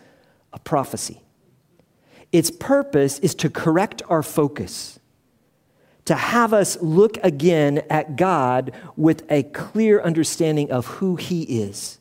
of 0.52 0.64
prophecy. 0.64 1.22
Its 2.32 2.50
purpose 2.50 3.20
is 3.20 3.36
to 3.36 3.48
correct 3.48 4.02
our 4.08 4.24
focus, 4.24 4.98
to 6.04 6.16
have 6.16 6.52
us 6.52 6.76
look 6.82 7.16
again 7.22 7.84
at 7.90 8.16
God 8.16 8.72
with 8.96 9.22
a 9.30 9.44
clear 9.44 10.02
understanding 10.02 10.72
of 10.72 10.86
who 10.86 11.14
He 11.14 11.42
is 11.42 11.99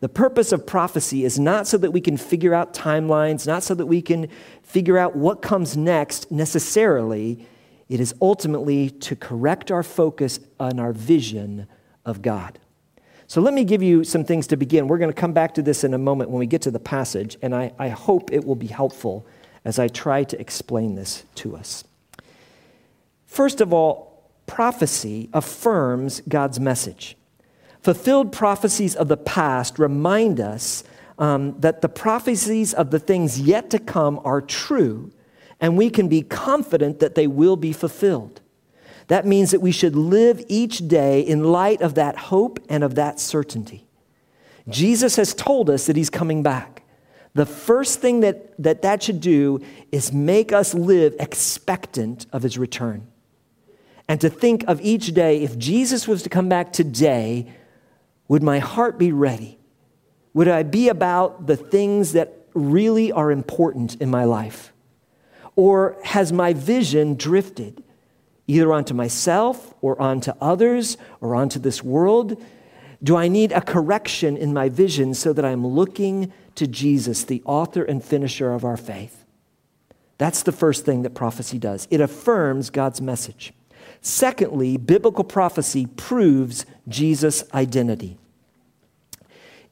the 0.00 0.08
purpose 0.08 0.50
of 0.50 0.66
prophecy 0.66 1.24
is 1.24 1.38
not 1.38 1.66
so 1.66 1.76
that 1.76 1.90
we 1.90 2.00
can 2.00 2.16
figure 2.16 2.54
out 2.54 2.72
timelines, 2.72 3.46
not 3.46 3.62
so 3.62 3.74
that 3.74 3.86
we 3.86 4.00
can 4.00 4.28
figure 4.62 4.96
out 4.96 5.14
what 5.14 5.42
comes 5.42 5.76
next 5.76 6.30
necessarily. 6.30 7.46
It 7.88 8.00
is 8.00 8.14
ultimately 8.20 8.90
to 8.90 9.14
correct 9.14 9.70
our 9.70 9.82
focus 9.82 10.40
on 10.58 10.80
our 10.80 10.92
vision 10.92 11.66
of 12.06 12.22
God. 12.22 12.58
So 13.26 13.40
let 13.40 13.52
me 13.52 13.62
give 13.62 13.82
you 13.82 14.02
some 14.02 14.24
things 14.24 14.46
to 14.48 14.56
begin. 14.56 14.88
We're 14.88 14.98
going 14.98 15.12
to 15.12 15.20
come 15.20 15.32
back 15.32 15.54
to 15.54 15.62
this 15.62 15.84
in 15.84 15.94
a 15.94 15.98
moment 15.98 16.30
when 16.30 16.40
we 16.40 16.46
get 16.46 16.62
to 16.62 16.70
the 16.70 16.80
passage, 16.80 17.36
and 17.42 17.54
I, 17.54 17.72
I 17.78 17.88
hope 17.88 18.32
it 18.32 18.44
will 18.44 18.56
be 18.56 18.66
helpful 18.66 19.26
as 19.64 19.78
I 19.78 19.88
try 19.88 20.24
to 20.24 20.40
explain 20.40 20.94
this 20.94 21.24
to 21.36 21.54
us. 21.54 21.84
First 23.26 23.60
of 23.60 23.72
all, 23.72 24.24
prophecy 24.46 25.28
affirms 25.32 26.22
God's 26.28 26.58
message. 26.58 27.16
Fulfilled 27.82 28.32
prophecies 28.32 28.94
of 28.94 29.08
the 29.08 29.16
past 29.16 29.78
remind 29.78 30.38
us 30.38 30.84
um, 31.18 31.58
that 31.60 31.80
the 31.80 31.88
prophecies 31.88 32.74
of 32.74 32.90
the 32.90 32.98
things 32.98 33.40
yet 33.40 33.70
to 33.70 33.78
come 33.78 34.20
are 34.24 34.40
true, 34.40 35.12
and 35.60 35.76
we 35.76 35.90
can 35.90 36.08
be 36.08 36.22
confident 36.22 36.98
that 37.00 37.14
they 37.14 37.26
will 37.26 37.56
be 37.56 37.72
fulfilled. 37.72 38.40
That 39.08 39.26
means 39.26 39.50
that 39.50 39.60
we 39.60 39.72
should 39.72 39.96
live 39.96 40.44
each 40.48 40.88
day 40.88 41.20
in 41.20 41.44
light 41.44 41.80
of 41.80 41.94
that 41.94 42.16
hope 42.16 42.60
and 42.68 42.84
of 42.84 42.94
that 42.94 43.18
certainty. 43.18 43.86
Jesus 44.68 45.16
has 45.16 45.34
told 45.34 45.68
us 45.68 45.86
that 45.86 45.96
he's 45.96 46.10
coming 46.10 46.42
back. 46.42 46.82
The 47.34 47.46
first 47.46 48.00
thing 48.00 48.20
that 48.20 48.60
that, 48.62 48.82
that 48.82 49.02
should 49.02 49.20
do 49.20 49.60
is 49.90 50.12
make 50.12 50.52
us 50.52 50.74
live 50.74 51.14
expectant 51.18 52.26
of 52.32 52.42
his 52.42 52.58
return. 52.58 53.06
And 54.08 54.20
to 54.20 54.28
think 54.28 54.64
of 54.66 54.80
each 54.80 55.14
day, 55.14 55.42
if 55.42 55.56
Jesus 55.56 56.08
was 56.08 56.22
to 56.24 56.28
come 56.28 56.48
back 56.48 56.72
today, 56.72 57.46
would 58.30 58.44
my 58.44 58.60
heart 58.60 58.96
be 58.96 59.10
ready? 59.10 59.58
Would 60.34 60.46
I 60.46 60.62
be 60.62 60.88
about 60.88 61.48
the 61.48 61.56
things 61.56 62.12
that 62.12 62.46
really 62.54 63.10
are 63.10 63.32
important 63.32 63.96
in 63.96 64.08
my 64.08 64.22
life? 64.22 64.72
Or 65.56 65.96
has 66.04 66.32
my 66.32 66.52
vision 66.52 67.16
drifted 67.16 67.82
either 68.46 68.72
onto 68.72 68.94
myself 68.94 69.74
or 69.80 70.00
onto 70.00 70.30
others 70.40 70.96
or 71.20 71.34
onto 71.34 71.58
this 71.58 71.82
world? 71.82 72.40
Do 73.02 73.16
I 73.16 73.26
need 73.26 73.50
a 73.50 73.60
correction 73.60 74.36
in 74.36 74.54
my 74.54 74.68
vision 74.68 75.12
so 75.12 75.32
that 75.32 75.44
I'm 75.44 75.66
looking 75.66 76.32
to 76.54 76.68
Jesus, 76.68 77.24
the 77.24 77.42
author 77.44 77.82
and 77.82 78.02
finisher 78.02 78.52
of 78.52 78.64
our 78.64 78.76
faith? 78.76 79.24
That's 80.18 80.44
the 80.44 80.52
first 80.52 80.84
thing 80.84 81.02
that 81.02 81.14
prophecy 81.14 81.58
does. 81.58 81.88
It 81.90 82.00
affirms 82.00 82.70
God's 82.70 83.00
message. 83.00 83.52
Secondly, 84.00 84.76
biblical 84.76 85.24
prophecy 85.24 85.86
proves 85.86 86.64
Jesus' 86.86 87.42
identity. 87.52 88.19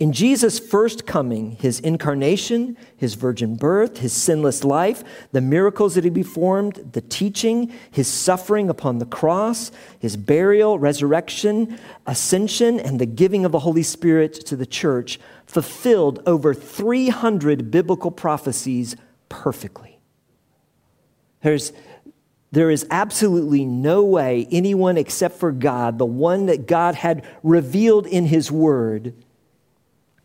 In 0.00 0.12
Jesus' 0.12 0.60
first 0.60 1.06
coming, 1.06 1.52
his 1.60 1.80
incarnation, 1.80 2.76
his 2.96 3.14
virgin 3.14 3.56
birth, 3.56 3.98
his 3.98 4.12
sinless 4.12 4.62
life, 4.62 5.02
the 5.32 5.40
miracles 5.40 5.96
that 5.96 6.04
he 6.04 6.10
performed, 6.10 6.90
the 6.92 7.00
teaching, 7.00 7.72
his 7.90 8.06
suffering 8.06 8.68
upon 8.68 8.98
the 8.98 9.06
cross, 9.06 9.72
his 9.98 10.16
burial, 10.16 10.78
resurrection, 10.78 11.80
ascension, 12.06 12.78
and 12.78 13.00
the 13.00 13.06
giving 13.06 13.44
of 13.44 13.50
the 13.50 13.58
Holy 13.58 13.82
Spirit 13.82 14.34
to 14.34 14.54
the 14.54 14.66
church 14.66 15.18
fulfilled 15.46 16.22
over 16.26 16.54
300 16.54 17.72
biblical 17.72 18.12
prophecies 18.12 18.94
perfectly. 19.28 19.98
There's, 21.42 21.72
there 22.52 22.70
is 22.70 22.86
absolutely 22.92 23.64
no 23.64 24.04
way 24.04 24.46
anyone 24.52 24.96
except 24.96 25.38
for 25.38 25.50
God, 25.50 25.98
the 25.98 26.06
one 26.06 26.46
that 26.46 26.68
God 26.68 26.94
had 26.94 27.26
revealed 27.42 28.06
in 28.06 28.26
his 28.26 28.52
word, 28.52 29.12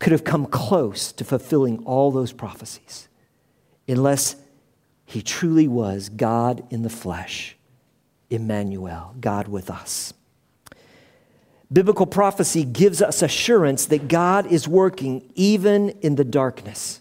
could 0.04 0.12
have 0.12 0.22
come 0.22 0.44
close 0.44 1.12
to 1.12 1.24
fulfilling 1.24 1.78
all 1.86 2.10
those 2.10 2.30
prophecies 2.30 3.08
unless 3.88 4.36
he 5.06 5.22
truly 5.22 5.66
was 5.66 6.10
God 6.10 6.62
in 6.68 6.82
the 6.82 6.90
flesh, 6.90 7.56
Emmanuel, 8.28 9.14
God 9.18 9.48
with 9.48 9.70
us. 9.70 10.12
Biblical 11.72 12.04
prophecy 12.04 12.66
gives 12.66 13.00
us 13.00 13.22
assurance 13.22 13.86
that 13.86 14.06
God 14.06 14.44
is 14.52 14.68
working 14.68 15.32
even 15.36 15.88
in 16.02 16.16
the 16.16 16.24
darkness. 16.24 17.00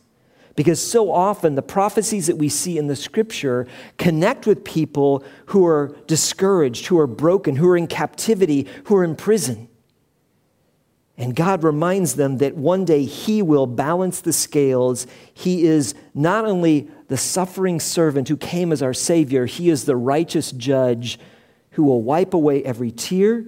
Because 0.55 0.81
so 0.81 1.11
often 1.11 1.55
the 1.55 1.61
prophecies 1.61 2.27
that 2.27 2.37
we 2.37 2.47
see 2.47 2.77
in 2.77 2.87
the 2.87 2.95
scripture 2.95 3.67
connect 3.97 4.47
with 4.47 4.63
people 4.63 5.25
who 5.47 5.65
are 5.65 5.93
discouraged, 6.07 6.85
who 6.85 6.97
are 6.97 7.07
broken, 7.07 7.57
who 7.57 7.67
are 7.67 7.75
in 7.75 7.87
captivity, 7.87 8.65
who 8.85 8.95
are 8.95 9.03
in 9.03 9.17
prison. 9.17 9.67
And 11.17 11.35
God 11.35 11.63
reminds 11.63 12.15
them 12.15 12.39
that 12.39 12.55
one 12.55 12.85
day 12.85 13.05
He 13.05 13.41
will 13.41 13.67
balance 13.67 14.21
the 14.21 14.33
scales. 14.33 15.05
He 15.33 15.65
is 15.65 15.93
not 16.13 16.45
only 16.45 16.89
the 17.07 17.17
suffering 17.17 17.79
servant 17.79 18.29
who 18.29 18.37
came 18.37 18.71
as 18.71 18.81
our 18.81 18.93
Savior, 18.95 19.45
He 19.45 19.69
is 19.69 19.85
the 19.85 19.95
righteous 19.95 20.51
judge 20.51 21.19
who 21.71 21.83
will 21.83 22.01
wipe 22.01 22.33
away 22.33 22.63
every 22.63 22.91
tear, 22.91 23.45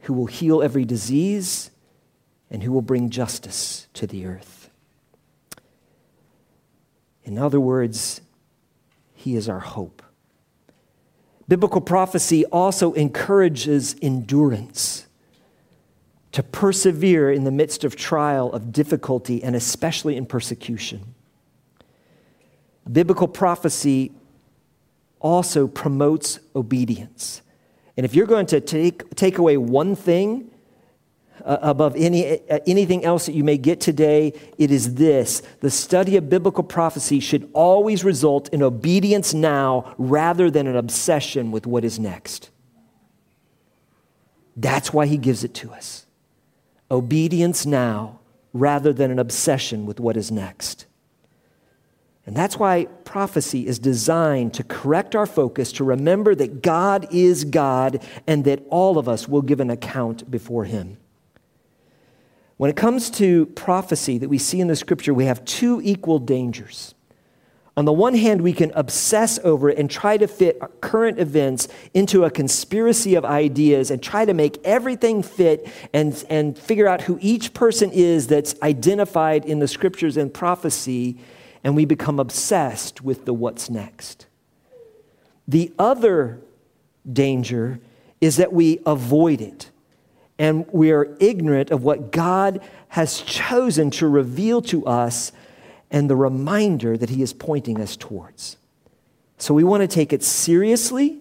who 0.00 0.12
will 0.12 0.26
heal 0.26 0.62
every 0.62 0.84
disease, 0.84 1.70
and 2.50 2.62
who 2.62 2.72
will 2.72 2.82
bring 2.82 3.10
justice 3.10 3.86
to 3.94 4.06
the 4.06 4.26
earth. 4.26 4.70
In 7.22 7.38
other 7.38 7.60
words, 7.60 8.20
He 9.14 9.36
is 9.36 9.48
our 9.48 9.60
hope. 9.60 10.02
Biblical 11.46 11.80
prophecy 11.80 12.44
also 12.46 12.92
encourages 12.94 13.94
endurance 14.02 15.03
to 16.34 16.42
persevere 16.42 17.30
in 17.30 17.44
the 17.44 17.52
midst 17.52 17.84
of 17.84 17.94
trial, 17.94 18.52
of 18.52 18.72
difficulty, 18.72 19.40
and 19.44 19.54
especially 19.54 20.16
in 20.16 20.26
persecution. 20.26 21.14
Biblical 22.90 23.28
prophecy 23.28 24.10
also 25.20 25.68
promotes 25.68 26.40
obedience. 26.56 27.40
And 27.96 28.04
if 28.04 28.16
you're 28.16 28.26
going 28.26 28.46
to 28.46 28.60
take, 28.60 29.14
take 29.14 29.38
away 29.38 29.56
one 29.56 29.94
thing 29.94 30.50
uh, 31.44 31.58
above 31.62 31.94
any, 31.94 32.40
uh, 32.50 32.58
anything 32.66 33.04
else 33.04 33.26
that 33.26 33.34
you 33.36 33.44
may 33.44 33.56
get 33.56 33.80
today, 33.80 34.32
it 34.58 34.72
is 34.72 34.96
this 34.96 35.40
the 35.60 35.70
study 35.70 36.16
of 36.16 36.28
biblical 36.28 36.64
prophecy 36.64 37.20
should 37.20 37.48
always 37.52 38.02
result 38.02 38.48
in 38.48 38.60
obedience 38.60 39.32
now 39.34 39.94
rather 39.98 40.50
than 40.50 40.66
an 40.66 40.74
obsession 40.74 41.52
with 41.52 41.64
what 41.64 41.84
is 41.84 42.00
next. 42.00 42.50
That's 44.56 44.92
why 44.92 45.06
he 45.06 45.16
gives 45.16 45.44
it 45.44 45.54
to 45.54 45.70
us 45.70 46.03
obedience 46.94 47.66
now 47.66 48.20
rather 48.52 48.92
than 48.92 49.10
an 49.10 49.18
obsession 49.18 49.84
with 49.84 50.00
what 50.00 50.16
is 50.16 50.30
next. 50.30 50.86
And 52.26 52.34
that's 52.34 52.58
why 52.58 52.86
prophecy 53.04 53.66
is 53.66 53.78
designed 53.78 54.54
to 54.54 54.64
correct 54.64 55.14
our 55.14 55.26
focus, 55.26 55.72
to 55.72 55.84
remember 55.84 56.34
that 56.34 56.62
God 56.62 57.06
is 57.12 57.44
God 57.44 58.02
and 58.26 58.44
that 58.44 58.64
all 58.70 58.96
of 58.96 59.08
us 59.08 59.28
will 59.28 59.42
give 59.42 59.60
an 59.60 59.68
account 59.68 60.30
before 60.30 60.64
Him. 60.64 60.96
When 62.56 62.70
it 62.70 62.76
comes 62.76 63.10
to 63.10 63.46
prophecy 63.46 64.16
that 64.18 64.28
we 64.28 64.38
see 64.38 64.60
in 64.60 64.68
the 64.68 64.76
scripture, 64.76 65.12
we 65.12 65.26
have 65.26 65.44
two 65.44 65.80
equal 65.84 66.18
dangers. 66.18 66.93
On 67.76 67.84
the 67.84 67.92
one 67.92 68.14
hand, 68.14 68.40
we 68.40 68.52
can 68.52 68.70
obsess 68.74 69.40
over 69.42 69.68
it 69.68 69.78
and 69.78 69.90
try 69.90 70.16
to 70.16 70.28
fit 70.28 70.62
current 70.80 71.18
events 71.18 71.66
into 71.92 72.24
a 72.24 72.30
conspiracy 72.30 73.16
of 73.16 73.24
ideas 73.24 73.90
and 73.90 74.00
try 74.00 74.24
to 74.24 74.32
make 74.32 74.60
everything 74.64 75.24
fit 75.24 75.68
and, 75.92 76.24
and 76.30 76.56
figure 76.56 76.86
out 76.86 77.02
who 77.02 77.18
each 77.20 77.52
person 77.52 77.90
is 77.92 78.28
that's 78.28 78.54
identified 78.62 79.44
in 79.44 79.58
the 79.58 79.66
scriptures 79.66 80.16
and 80.16 80.32
prophecy, 80.32 81.18
and 81.64 81.74
we 81.74 81.84
become 81.84 82.20
obsessed 82.20 83.02
with 83.02 83.24
the 83.24 83.34
what's 83.34 83.68
next. 83.68 84.26
The 85.48 85.72
other 85.76 86.40
danger 87.10 87.80
is 88.20 88.36
that 88.36 88.52
we 88.52 88.78
avoid 88.86 89.40
it 89.40 89.70
and 90.38 90.66
we 90.72 90.90
are 90.90 91.16
ignorant 91.20 91.70
of 91.70 91.84
what 91.84 92.10
God 92.10 92.60
has 92.88 93.20
chosen 93.20 93.90
to 93.92 94.08
reveal 94.08 94.62
to 94.62 94.86
us 94.86 95.32
and 95.90 96.08
the 96.08 96.16
reminder 96.16 96.96
that 96.96 97.10
He 97.10 97.22
is 97.22 97.32
pointing 97.32 97.80
us 97.80 97.96
towards. 97.96 98.56
So 99.38 99.54
we 99.54 99.64
want 99.64 99.82
to 99.82 99.88
take 99.88 100.12
it 100.12 100.22
seriously, 100.22 101.20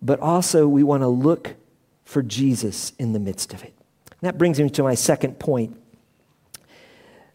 but 0.00 0.20
also 0.20 0.68
we 0.68 0.82
want 0.82 1.02
to 1.02 1.08
look 1.08 1.54
for 2.04 2.22
Jesus 2.22 2.92
in 2.98 3.12
the 3.12 3.20
midst 3.20 3.54
of 3.54 3.62
it. 3.62 3.74
And 4.10 4.20
that 4.28 4.38
brings 4.38 4.60
me 4.60 4.68
to 4.70 4.82
my 4.82 4.94
second 4.94 5.38
point. 5.38 5.76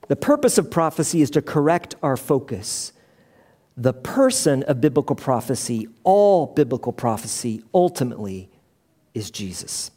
The 0.07 0.15
purpose 0.15 0.57
of 0.57 0.71
prophecy 0.71 1.21
is 1.21 1.29
to 1.31 1.41
correct 1.41 1.95
our 2.01 2.15
focus. 2.15 2.93
The 3.75 3.93
person 3.93 4.63
of 4.63 4.79
biblical 4.81 5.15
prophecy, 5.15 5.87
all 6.03 6.47
biblical 6.47 6.93
prophecy, 6.93 7.63
ultimately 7.73 8.49
is 9.13 9.29
Jesus. 9.29 9.91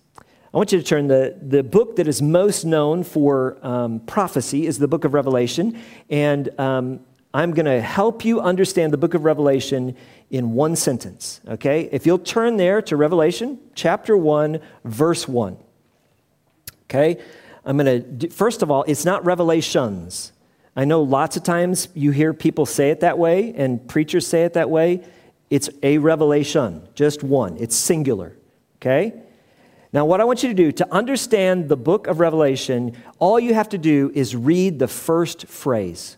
I 0.52 0.57
want 0.57 0.73
you 0.73 0.80
to 0.80 0.85
turn 0.85 1.07
the, 1.07 1.37
the 1.40 1.62
book 1.62 1.95
that 1.97 2.09
is 2.09 2.21
most 2.21 2.64
known 2.64 3.04
for 3.04 3.57
um, 3.64 4.00
prophecy 4.00 4.66
is 4.66 4.78
the 4.78 4.88
book 4.88 5.04
of 5.04 5.14
Revelation. 5.14 5.80
And 6.09 6.49
um, 6.59 7.00
I'm 7.33 7.52
going 7.52 7.66
to 7.66 7.80
help 7.80 8.25
you 8.25 8.40
understand 8.40 8.92
the 8.92 8.97
book 8.97 9.14
of 9.14 9.25
Revelation 9.25 9.97
in 10.28 10.52
one 10.52 10.75
sentence, 10.75 11.40
okay? 11.47 11.88
If 11.92 12.04
you'll 12.04 12.19
turn 12.19 12.57
there 12.57 12.83
to 12.83 12.97
Revelation 12.97 13.61
chapter 13.76 14.16
1, 14.16 14.61
verse 14.85 15.28
1. 15.28 15.57
Okay? 16.87 17.23
I'm 17.64 17.76
going 17.76 18.19
to, 18.19 18.30
first 18.30 18.62
of 18.62 18.73
all, 18.73 18.83
it's 18.88 19.04
not 19.04 19.25
revelations. 19.25 20.33
I 20.75 20.85
know 20.85 21.02
lots 21.02 21.37
of 21.37 21.45
times 21.45 21.88
you 21.95 22.11
hear 22.11 22.35
people 22.35 22.66
say 22.66 22.90
it 22.90 23.00
that 23.00 23.19
way 23.19 23.54
and 23.54 23.86
preachers 23.86 24.26
say 24.26 24.43
it 24.43 24.54
that 24.54 24.69
way. 24.69 25.04
It's 25.49 25.71
a 25.84 25.99
revelation, 25.99 26.89
just 26.97 27.23
one, 27.23 27.56
it's 27.58 27.76
singular, 27.76 28.36
okay? 28.78 29.15
Now, 29.93 30.05
what 30.05 30.21
I 30.21 30.25
want 30.25 30.43
you 30.43 30.49
to 30.49 30.55
do 30.55 30.71
to 30.73 30.93
understand 30.95 31.69
the 31.69 31.76
book 31.76 32.07
of 32.07 32.21
Revelation, 32.21 32.97
all 33.19 33.41
you 33.41 33.55
have 33.55 33.69
to 33.71 33.79
do 33.79 34.13
is 34.15 34.37
read 34.37 34.79
the 34.79 34.87
first 34.87 35.47
phrase. 35.47 36.17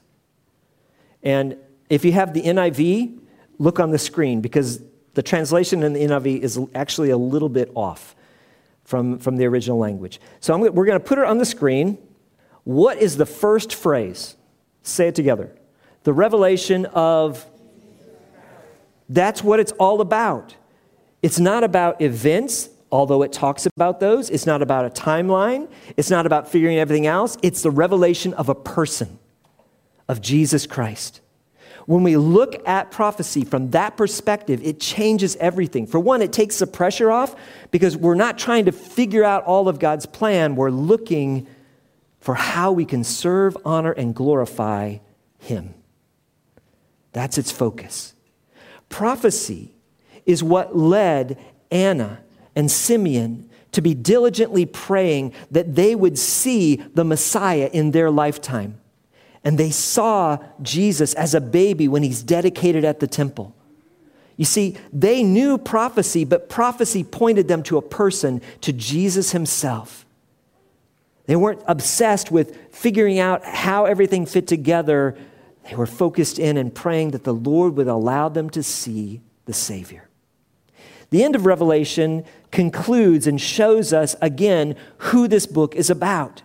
And 1.22 1.56
if 1.88 2.04
you 2.04 2.12
have 2.12 2.34
the 2.34 2.42
NIV, 2.42 3.18
look 3.58 3.80
on 3.80 3.90
the 3.90 3.98
screen 3.98 4.40
because 4.40 4.82
the 5.14 5.22
translation 5.22 5.82
in 5.82 5.92
the 5.92 6.00
NIV 6.00 6.40
is 6.40 6.58
actually 6.74 7.10
a 7.10 7.16
little 7.16 7.48
bit 7.48 7.70
off 7.74 8.14
from, 8.84 9.18
from 9.18 9.36
the 9.36 9.46
original 9.46 9.78
language. 9.78 10.20
So 10.40 10.52
I'm, 10.52 10.60
we're 10.60 10.86
going 10.86 10.98
to 10.98 11.04
put 11.04 11.18
it 11.18 11.24
on 11.24 11.38
the 11.38 11.44
screen. 11.44 11.98
What 12.64 12.98
is 12.98 13.16
the 13.16 13.26
first 13.26 13.74
phrase? 13.74 14.36
Say 14.82 15.08
it 15.08 15.14
together. 15.14 15.54
The 16.02 16.12
revelation 16.12 16.86
of. 16.86 17.46
That's 19.08 19.44
what 19.44 19.60
it's 19.60 19.72
all 19.72 20.00
about. 20.00 20.56
It's 21.22 21.38
not 21.38 21.64
about 21.64 22.00
events, 22.00 22.70
although 22.92 23.22
it 23.22 23.32
talks 23.32 23.66
about 23.66 23.98
those. 23.98 24.28
It's 24.30 24.46
not 24.46 24.60
about 24.60 24.84
a 24.84 24.90
timeline, 24.90 25.68
it's 25.96 26.10
not 26.10 26.26
about 26.26 26.48
figuring 26.48 26.78
everything 26.78 27.06
else. 27.06 27.36
It's 27.42 27.62
the 27.62 27.70
revelation 27.70 28.34
of 28.34 28.48
a 28.48 28.54
person, 28.54 29.18
of 30.06 30.20
Jesus 30.20 30.66
Christ. 30.66 31.20
When 31.86 32.04
we 32.04 32.16
look 32.16 32.66
at 32.68 32.92
prophecy 32.92 33.44
from 33.44 33.70
that 33.70 33.96
perspective, 33.96 34.62
it 34.62 34.78
changes 34.78 35.34
everything. 35.36 35.86
For 35.88 35.98
one, 35.98 36.22
it 36.22 36.32
takes 36.32 36.60
the 36.60 36.66
pressure 36.66 37.10
off 37.10 37.34
because 37.72 37.96
we're 37.96 38.14
not 38.14 38.38
trying 38.38 38.66
to 38.66 38.72
figure 38.72 39.24
out 39.24 39.42
all 39.44 39.68
of 39.68 39.80
God's 39.80 40.06
plan. 40.06 40.54
We're 40.54 40.70
looking 40.70 41.48
for 42.20 42.36
how 42.36 42.70
we 42.70 42.84
can 42.84 43.02
serve, 43.02 43.56
honor, 43.64 43.90
and 43.90 44.14
glorify 44.14 44.98
Him. 45.38 45.74
That's 47.12 47.36
its 47.36 47.50
focus. 47.50 48.14
Prophecy 48.88 49.74
is 50.24 50.42
what 50.42 50.76
led 50.76 51.36
Anna 51.72 52.21
and 52.54 52.70
Simeon 52.70 53.48
to 53.72 53.80
be 53.80 53.94
diligently 53.94 54.66
praying 54.66 55.32
that 55.50 55.74
they 55.74 55.94
would 55.94 56.18
see 56.18 56.76
the 56.94 57.04
Messiah 57.04 57.70
in 57.72 57.90
their 57.90 58.10
lifetime. 58.10 58.78
And 59.44 59.58
they 59.58 59.70
saw 59.70 60.38
Jesus 60.60 61.14
as 61.14 61.34
a 61.34 61.40
baby 61.40 61.88
when 61.88 62.02
he's 62.02 62.22
dedicated 62.22 62.84
at 62.84 63.00
the 63.00 63.06
temple. 63.06 63.54
You 64.36 64.44
see, 64.44 64.76
they 64.92 65.22
knew 65.22 65.58
prophecy, 65.58 66.24
but 66.24 66.48
prophecy 66.48 67.02
pointed 67.02 67.48
them 67.48 67.62
to 67.64 67.76
a 67.76 67.82
person, 67.82 68.40
to 68.60 68.72
Jesus 68.72 69.32
himself. 69.32 70.06
They 71.26 71.36
weren't 71.36 71.62
obsessed 71.66 72.30
with 72.30 72.56
figuring 72.74 73.18
out 73.18 73.44
how 73.44 73.84
everything 73.84 74.26
fit 74.26 74.46
together. 74.46 75.16
They 75.68 75.76
were 75.76 75.86
focused 75.86 76.38
in 76.38 76.56
and 76.56 76.74
praying 76.74 77.12
that 77.12 77.24
the 77.24 77.34
Lord 77.34 77.76
would 77.76 77.88
allow 77.88 78.28
them 78.28 78.50
to 78.50 78.62
see 78.62 79.20
the 79.44 79.52
Savior. 79.52 80.08
The 81.12 81.22
end 81.22 81.36
of 81.36 81.44
Revelation 81.44 82.24
concludes 82.50 83.26
and 83.26 83.38
shows 83.38 83.92
us 83.92 84.16
again 84.22 84.76
who 84.96 85.28
this 85.28 85.44
book 85.44 85.76
is 85.76 85.90
about. 85.90 86.40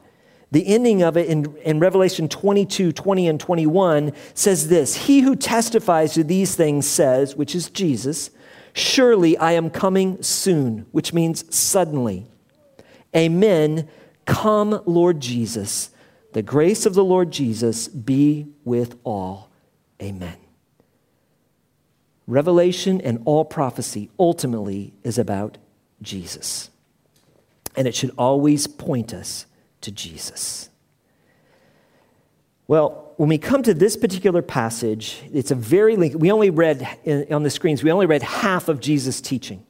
The 0.52 0.68
ending 0.68 1.02
of 1.02 1.16
it 1.16 1.30
in, 1.30 1.56
in 1.64 1.80
Revelation 1.80 2.28
22, 2.28 2.92
20, 2.92 3.28
and 3.30 3.40
21 3.40 4.12
says 4.34 4.68
this 4.68 5.08
He 5.08 5.22
who 5.22 5.38
testifies 5.38 6.14
to 6.16 6.24
these 6.24 6.56
things 6.56 6.86
says, 6.86 7.34
which 7.34 7.56
is 7.56 7.70
Jesus, 7.70 8.30
Surely 8.74 9.38
I 9.38 9.54
am 9.54 9.70
coming 9.70 10.22
soon, 10.22 10.86
which 10.92 11.14
means 11.14 11.56
suddenly. 11.56 12.28
Amen. 13.16 13.88
Come, 14.26 14.82
Lord 14.86 15.22
Jesus. 15.22 15.92
The 16.34 16.44
grace 16.44 16.86
of 16.86 16.94
the 16.94 17.06
Lord 17.06 17.32
Jesus 17.32 17.88
be 17.88 18.48
with 18.66 19.00
all. 19.06 19.50
Amen. 20.02 20.36
Revelation 22.28 23.00
and 23.00 23.22
all 23.26 23.46
prophecy 23.46 24.10
ultimately 24.20 24.94
is 25.04 25.18
about 25.18 25.58
Jesus. 26.02 26.70
And 27.76 27.88
it 27.88 27.96
should 27.96 28.12
always 28.18 28.68
point 28.68 29.14
us 29.14 29.46
to 29.82 29.92
Jesus. 29.92 30.70
Well, 32.68 33.14
when 33.16 33.30
we 33.30 33.38
come 33.38 33.64
to 33.64 33.74
this 33.74 33.96
particular 33.96 34.42
passage, 34.42 35.24
it's 35.34 35.52
a 35.52 35.56
very 35.56 35.96
we 35.96 36.32
only 36.32 36.50
read 36.50 36.88
in, 37.06 37.34
on 37.34 37.44
the 37.44 37.50
screens, 37.50 37.84
we 37.84 37.92
only 37.92 38.06
read 38.06 38.22
half 38.24 38.68
of 38.68 38.82
Jesus' 38.82 39.22
teaching. 39.22 39.66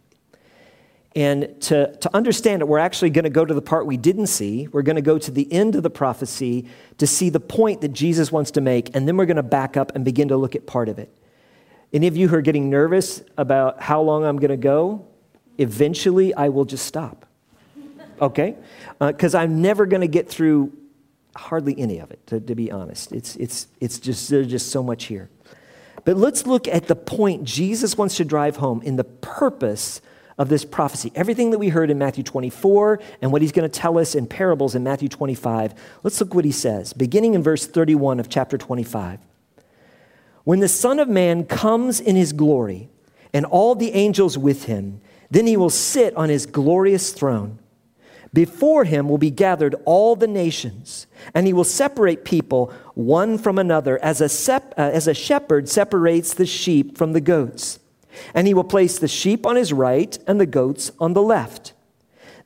And 1.16 1.60
to, 1.62 1.96
to 1.98 2.16
understand 2.16 2.62
it, 2.62 2.68
we're 2.68 2.78
actually 2.80 3.10
going 3.10 3.24
to 3.24 3.30
go 3.30 3.44
to 3.44 3.54
the 3.54 3.62
part 3.62 3.86
we 3.88 3.98
didn't 3.98 4.28
see. 4.28 4.68
We're 4.68 4.84
going 4.84 4.98
to 4.98 5.02
go 5.02 5.18
to 5.18 5.32
the 5.32 5.52
end 5.52 5.76
of 5.76 5.84
the 5.84 5.90
prophecy 5.90 6.68
to 6.98 7.08
see 7.08 7.30
the 7.30 7.40
point 7.40 7.82
that 7.82 7.94
Jesus 7.94 8.32
wants 8.32 8.52
to 8.52 8.62
make, 8.62 8.96
and 8.96 9.08
then 9.08 9.18
we're 9.18 9.26
going 9.26 9.38
to 9.38 9.44
back 9.44 9.78
up 9.78 9.96
and 9.96 10.06
begin 10.06 10.28
to 10.28 10.38
look 10.38 10.56
at 10.56 10.68
part 10.68 10.90
of 10.90 11.00
it. 11.00 11.16
Any 11.94 12.08
of 12.08 12.18
you 12.18 12.28
who 12.28 12.36
are 12.36 12.42
getting 12.42 12.70
nervous 12.70 13.22
about 13.38 13.82
how 13.82 14.02
long 14.02 14.26
I'm 14.26 14.38
going 14.38 14.52
to 14.52 14.58
go, 14.58 15.08
eventually 15.58 16.34
I 16.34 16.50
will 16.50 16.66
just 16.66 16.86
stop. 16.86 17.26
Okay? 18.22 18.56
Because 19.00 19.36
uh, 19.36 19.40
I'm 19.40 19.62
never 19.62 19.86
going 19.86 20.02
to 20.02 20.08
get 20.08 20.28
through 20.28 20.74
hardly 21.36 21.78
any 21.80 22.00
of 22.00 22.12
it, 22.12 22.26
to, 22.28 22.40
to 22.40 22.56
be 22.56 22.72
honest. 22.72 23.12
It's, 23.12 23.36
it's, 23.36 23.68
it's 23.80 24.00
just, 24.00 24.30
there's 24.30 24.48
just 24.48 24.72
so 24.72 24.84
much 24.84 25.06
here. 25.06 25.30
But 26.04 26.18
let's 26.18 26.46
look 26.48 26.68
at 26.68 26.88
the 26.88 26.96
point 26.96 27.44
Jesus 27.44 27.98
wants 27.98 28.18
to 28.18 28.26
drive 28.26 28.58
home 28.58 28.82
in 28.82 28.96
the 28.96 29.04
purpose 29.04 30.02
of 30.38 30.50
this 30.50 30.66
prophecy. 30.66 31.12
Everything 31.16 31.52
that 31.52 31.60
we 31.60 31.70
heard 31.70 31.90
in 31.90 31.98
Matthew 31.98 32.24
24 32.24 33.00
and 33.22 33.32
what 33.32 33.42
he's 33.42 33.52
going 33.52 33.70
to 33.70 33.80
tell 33.80 33.98
us 33.98 34.16
in 34.16 34.28
parables 34.28 34.76
in 34.76 34.84
Matthew 34.84 35.10
25. 35.10 35.74
Let's 36.04 36.20
look 36.20 36.34
what 36.34 36.46
he 36.46 36.52
says, 36.52 36.94
beginning 36.94 37.34
in 37.34 37.44
verse 37.44 37.66
31 37.66 38.20
of 38.20 38.30
chapter 38.30 38.58
25. 38.58 39.20
When 40.48 40.62
the 40.62 40.70
Son 40.70 40.98
of 41.00 41.10
Man 41.10 41.44
comes 41.44 42.00
in 42.00 42.16
his 42.16 42.32
glory, 42.32 42.88
and 43.34 43.46
all 43.46 43.76
the 43.76 43.92
angels 43.92 44.38
with 44.38 44.64
him, 44.64 45.02
then 45.30 45.46
he 45.46 45.58
will 45.58 45.70
sit 45.70 46.16
on 46.16 46.30
his 46.30 46.46
glorious 46.46 47.12
throne. 47.12 47.60
Before 48.34 48.86
him 48.86 49.10
will 49.10 49.18
be 49.18 49.30
gathered 49.30 49.76
all 49.84 50.16
the 50.16 50.26
nations, 50.26 51.06
and 51.34 51.46
he 51.46 51.52
will 51.52 51.66
separate 51.66 52.24
people 52.24 52.72
one 52.94 53.38
from 53.38 53.60
another, 53.60 54.02
as 54.02 54.22
a, 54.22 54.30
sep- 54.30 54.74
uh, 54.78 54.84
as 54.84 55.06
a 55.06 55.14
shepherd 55.14 55.68
separates 55.68 56.34
the 56.34 56.46
sheep 56.46 56.98
from 56.98 57.12
the 57.12 57.20
goats. 57.20 57.80
And 58.34 58.48
he 58.48 58.54
will 58.54 58.64
place 58.64 58.98
the 58.98 59.10
sheep 59.10 59.46
on 59.46 59.58
his 59.58 59.74
right 59.74 60.18
and 60.28 60.40
the 60.40 60.46
goats 60.46 60.94
on 60.98 61.12
the 61.12 61.22
left. 61.22 61.74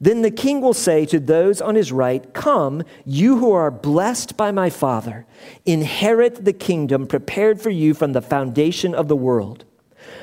Then 0.01 0.23
the 0.23 0.31
king 0.31 0.61
will 0.61 0.73
say 0.73 1.05
to 1.05 1.19
those 1.19 1.61
on 1.61 1.75
his 1.75 1.91
right, 1.91 2.33
Come, 2.33 2.81
you 3.05 3.37
who 3.37 3.51
are 3.51 3.69
blessed 3.69 4.35
by 4.35 4.51
my 4.51 4.71
Father, 4.71 5.27
inherit 5.63 6.43
the 6.43 6.53
kingdom 6.53 7.05
prepared 7.05 7.61
for 7.61 7.69
you 7.69 7.93
from 7.93 8.13
the 8.13 8.21
foundation 8.21 8.95
of 8.95 9.07
the 9.07 9.15
world. 9.15 9.63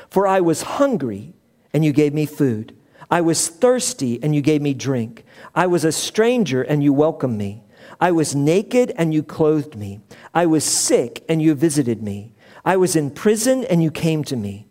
For 0.09 0.27
I 0.27 0.41
was 0.41 0.63
hungry, 0.63 1.33
and 1.73 1.85
you 1.85 1.93
gave 1.93 2.13
me 2.13 2.25
food. 2.25 2.75
I 3.09 3.21
was 3.21 3.47
thirsty, 3.47 4.21
and 4.21 4.35
you 4.35 4.41
gave 4.41 4.61
me 4.61 4.73
drink. 4.73 5.23
I 5.55 5.65
was 5.67 5.85
a 5.85 5.93
stranger, 5.93 6.61
and 6.61 6.83
you 6.83 6.91
welcomed 6.91 7.37
me. 7.37 7.63
I 8.01 8.11
was 8.11 8.35
naked, 8.35 8.91
and 8.97 9.13
you 9.13 9.23
clothed 9.23 9.77
me. 9.77 10.01
I 10.33 10.45
was 10.45 10.65
sick, 10.65 11.23
and 11.29 11.41
you 11.41 11.55
visited 11.55 12.03
me. 12.03 12.33
I 12.65 12.75
was 12.75 12.97
in 12.97 13.11
prison, 13.11 13.63
and 13.63 13.81
you 13.81 13.91
came 13.91 14.25
to 14.25 14.35
me. 14.35 14.68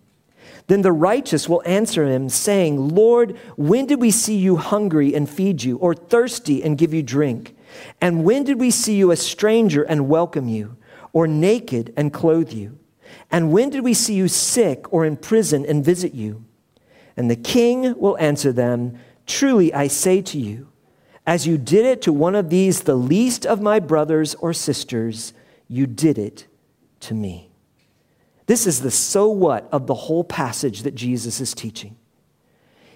Then 0.68 0.82
the 0.82 0.92
righteous 0.92 1.48
will 1.48 1.62
answer 1.66 2.06
him, 2.06 2.28
saying, 2.28 2.94
Lord, 2.94 3.36
when 3.56 3.86
did 3.86 4.00
we 4.00 4.10
see 4.10 4.36
you 4.36 4.56
hungry 4.56 5.14
and 5.14 5.28
feed 5.28 5.62
you, 5.64 5.78
or 5.78 5.94
thirsty 5.94 6.62
and 6.62 6.78
give 6.78 6.94
you 6.94 7.02
drink? 7.02 7.56
And 8.00 8.22
when 8.22 8.44
did 8.44 8.60
we 8.60 8.70
see 8.70 8.94
you 8.94 9.10
a 9.10 9.16
stranger 9.16 9.82
and 9.82 10.08
welcome 10.08 10.46
you, 10.46 10.76
or 11.12 11.26
naked 11.26 11.92
and 11.96 12.12
clothe 12.12 12.52
you? 12.52 12.78
And 13.30 13.50
when 13.50 13.70
did 13.70 13.82
we 13.82 13.94
see 13.94 14.14
you 14.14 14.28
sick 14.28 14.92
or 14.92 15.06
in 15.06 15.16
prison 15.16 15.64
and 15.64 15.84
visit 15.84 16.14
you? 16.14 16.44
And 17.16 17.30
the 17.30 17.36
king 17.36 17.98
will 17.98 18.18
answer 18.18 18.52
them, 18.52 18.98
Truly 19.26 19.72
I 19.72 19.88
say 19.88 20.22
to 20.22 20.38
you, 20.38 20.68
as 21.26 21.46
you 21.46 21.58
did 21.58 21.84
it 21.84 22.00
to 22.02 22.12
one 22.12 22.34
of 22.34 22.48
these, 22.48 22.82
the 22.82 22.94
least 22.94 23.44
of 23.44 23.60
my 23.60 23.80
brothers 23.80 24.34
or 24.36 24.52
sisters, 24.52 25.32
you 25.66 25.86
did 25.86 26.16
it 26.16 26.46
to 27.00 27.14
me. 27.14 27.47
This 28.48 28.66
is 28.66 28.80
the 28.80 28.90
so 28.90 29.28
what 29.28 29.68
of 29.70 29.86
the 29.86 29.94
whole 29.94 30.24
passage 30.24 30.82
that 30.82 30.94
Jesus 30.94 31.38
is 31.38 31.52
teaching. 31.52 31.96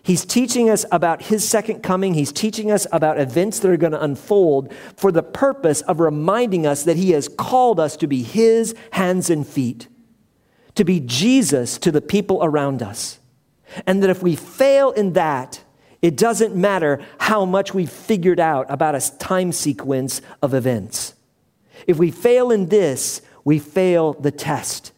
He's 0.03 0.25
teaching 0.25 0.71
us 0.71 0.87
about 0.91 1.25
his 1.25 1.47
second 1.47 1.83
coming. 1.83 2.15
He's 2.15 2.33
teaching 2.33 2.71
us 2.71 2.87
about 2.91 3.21
events 3.21 3.59
that 3.61 3.71
are 3.71 3.77
going 3.77 3.93
to 3.93 4.03
unfold 4.03 4.73
for 4.97 5.13
the 5.13 5.23
purpose 5.23 5.83
of 5.83 6.01
reminding 6.01 6.67
us 6.67 6.85
that 6.85 6.97
he 6.97 7.11
has 7.11 7.29
called 7.29 7.79
us 7.79 7.99
to 7.99 8.07
be 8.07 8.23
his 8.23 8.75
hands 8.93 9.29
and 9.29 9.47
feet, 9.47 9.89
to 10.75 10.85
be 10.85 11.01
Jesus 11.01 11.77
to 11.79 11.93
the 11.93 12.01
people 12.01 12.43
around 12.43 12.83
us. 12.83 13.21
And 13.87 14.03
that 14.03 14.09
if 14.09 14.23
we 14.23 14.35
fail 14.35 14.91
in 14.93 15.13
that, 15.13 15.63
it 16.01 16.17
doesn't 16.17 16.57
matter 16.57 16.99
how 17.19 17.45
much 17.45 17.75
we've 17.75 17.93
figured 17.93 18.41
out 18.41 18.65
about 18.71 18.95
a 18.95 19.19
time 19.19 19.53
sequence 19.53 20.23
of 20.41 20.55
events. 20.55 21.13
If 21.87 21.99
we 21.99 22.11
fail 22.11 22.51
in 22.51 22.71
this, 22.71 23.21
we 23.45 23.59
fail 23.59 24.15
the 24.15 24.31
test. 24.31 24.92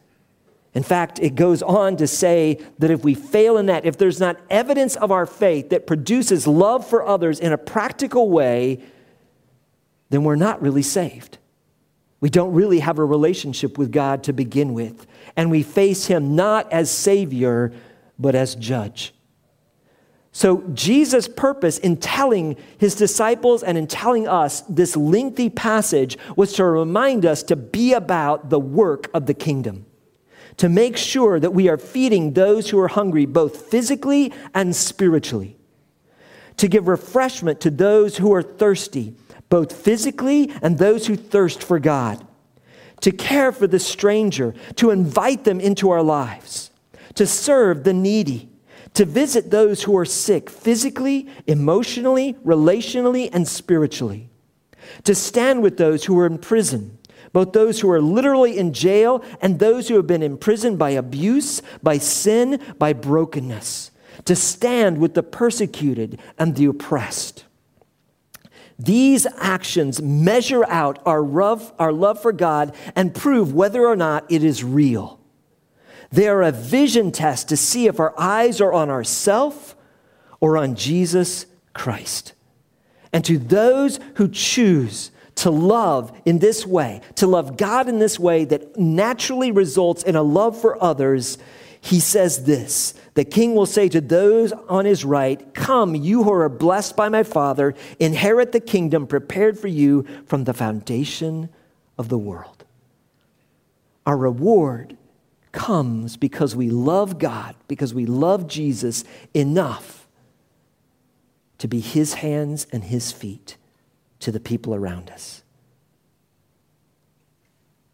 In 0.74 0.82
fact, 0.82 1.20
it 1.20 1.36
goes 1.36 1.62
on 1.62 1.96
to 1.98 2.06
say 2.06 2.58
that 2.80 2.90
if 2.90 3.04
we 3.04 3.14
fail 3.14 3.56
in 3.58 3.66
that, 3.66 3.86
if 3.86 3.96
there's 3.96 4.18
not 4.18 4.40
evidence 4.50 4.96
of 4.96 5.12
our 5.12 5.24
faith 5.24 5.70
that 5.70 5.86
produces 5.86 6.46
love 6.48 6.86
for 6.86 7.06
others 7.06 7.38
in 7.38 7.52
a 7.52 7.58
practical 7.58 8.28
way, 8.28 8.82
then 10.10 10.24
we're 10.24 10.34
not 10.34 10.60
really 10.60 10.82
saved. 10.82 11.38
We 12.20 12.28
don't 12.28 12.52
really 12.52 12.80
have 12.80 12.98
a 12.98 13.04
relationship 13.04 13.78
with 13.78 13.92
God 13.92 14.24
to 14.24 14.32
begin 14.32 14.74
with. 14.74 15.06
And 15.36 15.50
we 15.50 15.62
face 15.62 16.06
Him 16.06 16.34
not 16.34 16.72
as 16.72 16.90
Savior, 16.90 17.72
but 18.18 18.34
as 18.34 18.56
Judge. 18.56 19.14
So, 20.32 20.62
Jesus' 20.74 21.28
purpose 21.28 21.78
in 21.78 21.96
telling 21.96 22.56
his 22.78 22.96
disciples 22.96 23.62
and 23.62 23.78
in 23.78 23.86
telling 23.86 24.26
us 24.26 24.62
this 24.62 24.96
lengthy 24.96 25.48
passage 25.48 26.18
was 26.34 26.54
to 26.54 26.64
remind 26.64 27.24
us 27.24 27.44
to 27.44 27.54
be 27.54 27.92
about 27.92 28.50
the 28.50 28.58
work 28.58 29.08
of 29.14 29.26
the 29.26 29.34
kingdom 29.34 29.86
to 30.56 30.68
make 30.68 30.96
sure 30.96 31.40
that 31.40 31.52
we 31.52 31.68
are 31.68 31.78
feeding 31.78 32.32
those 32.32 32.70
who 32.70 32.78
are 32.78 32.88
hungry, 32.88 33.26
both 33.26 33.70
physically 33.70 34.32
and 34.54 34.74
spiritually, 34.74 35.56
to 36.56 36.68
give 36.68 36.88
refreshment 36.88 37.60
to 37.60 37.70
those 37.70 38.18
who 38.18 38.32
are 38.32 38.42
thirsty, 38.42 39.14
both 39.48 39.72
physically 39.72 40.52
and 40.62 40.78
those 40.78 41.06
who 41.06 41.16
thirst 41.16 41.62
for 41.62 41.78
God, 41.78 42.24
to 43.00 43.10
care 43.10 43.52
for 43.52 43.66
the 43.66 43.78
stranger, 43.78 44.54
to 44.76 44.90
invite 44.90 45.44
them 45.44 45.60
into 45.60 45.90
our 45.90 46.02
lives, 46.02 46.70
to 47.14 47.26
serve 47.26 47.84
the 47.84 47.92
needy, 47.92 48.48
to 48.94 49.04
visit 49.04 49.50
those 49.50 49.82
who 49.82 49.96
are 49.98 50.04
sick 50.04 50.48
physically, 50.48 51.28
emotionally, 51.46 52.34
relationally, 52.44 53.28
and 53.32 53.46
spiritually, 53.46 54.30
to 55.02 55.14
stand 55.14 55.62
with 55.62 55.76
those 55.76 56.04
who 56.04 56.18
are 56.18 56.26
in 56.26 56.38
prison 56.38 56.96
both 57.34 57.52
those 57.52 57.80
who 57.80 57.90
are 57.90 58.00
literally 58.00 58.56
in 58.56 58.72
jail 58.72 59.22
and 59.42 59.58
those 59.58 59.88
who 59.88 59.96
have 59.96 60.06
been 60.06 60.22
imprisoned 60.22 60.78
by 60.78 60.90
abuse, 60.90 61.60
by 61.82 61.98
sin, 61.98 62.60
by 62.78 62.92
brokenness, 62.92 63.90
to 64.24 64.36
stand 64.36 64.98
with 64.98 65.14
the 65.14 65.22
persecuted 65.22 66.20
and 66.38 66.54
the 66.54 66.66
oppressed. 66.66 67.44
These 68.78 69.26
actions 69.38 70.00
measure 70.00 70.64
out 70.66 71.00
our 71.04 71.22
love, 71.22 71.72
our 71.76 71.92
love 71.92 72.22
for 72.22 72.32
God 72.32 72.72
and 72.94 73.12
prove 73.12 73.52
whether 73.52 73.84
or 73.84 73.96
not 73.96 74.30
it 74.30 74.44
is 74.44 74.62
real. 74.62 75.18
They 76.12 76.28
are 76.28 76.42
a 76.42 76.52
vision 76.52 77.10
test 77.10 77.48
to 77.48 77.56
see 77.56 77.88
if 77.88 77.98
our 77.98 78.14
eyes 78.16 78.60
are 78.60 78.72
on 78.72 78.90
ourself 78.90 79.74
or 80.38 80.56
on 80.56 80.76
Jesus 80.76 81.46
Christ. 81.72 82.32
And 83.12 83.24
to 83.24 83.38
those 83.38 83.98
who 84.14 84.28
choose 84.28 85.10
to 85.44 85.50
love 85.50 86.10
in 86.24 86.38
this 86.38 86.66
way, 86.66 87.02
to 87.16 87.26
love 87.26 87.58
God 87.58 87.86
in 87.86 87.98
this 87.98 88.18
way 88.18 88.46
that 88.46 88.78
naturally 88.78 89.50
results 89.50 90.02
in 90.02 90.16
a 90.16 90.22
love 90.22 90.58
for 90.58 90.82
others, 90.82 91.36
he 91.82 92.00
says 92.00 92.46
this 92.46 92.94
The 93.12 93.26
king 93.26 93.54
will 93.54 93.66
say 93.66 93.90
to 93.90 94.00
those 94.00 94.52
on 94.52 94.86
his 94.86 95.04
right, 95.04 95.52
Come, 95.52 95.94
you 95.94 96.22
who 96.22 96.32
are 96.32 96.48
blessed 96.48 96.96
by 96.96 97.10
my 97.10 97.24
Father, 97.24 97.74
inherit 98.00 98.52
the 98.52 98.60
kingdom 98.60 99.06
prepared 99.06 99.58
for 99.58 99.68
you 99.68 100.06
from 100.24 100.44
the 100.44 100.54
foundation 100.54 101.50
of 101.98 102.08
the 102.08 102.16
world. 102.16 102.64
Our 104.06 104.16
reward 104.16 104.96
comes 105.52 106.16
because 106.16 106.56
we 106.56 106.70
love 106.70 107.18
God, 107.18 107.54
because 107.68 107.92
we 107.92 108.06
love 108.06 108.48
Jesus 108.48 109.04
enough 109.34 110.08
to 111.58 111.68
be 111.68 111.80
his 111.80 112.14
hands 112.14 112.66
and 112.72 112.84
his 112.84 113.12
feet 113.12 113.58
to 114.24 114.32
the 114.32 114.40
people 114.40 114.74
around 114.74 115.10
us. 115.10 115.42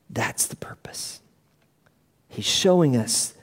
That's 0.08 0.46
the 0.46 0.54
purpose. 0.54 1.20
He's 2.28 2.46
showing 2.46 2.96
us 2.96 3.34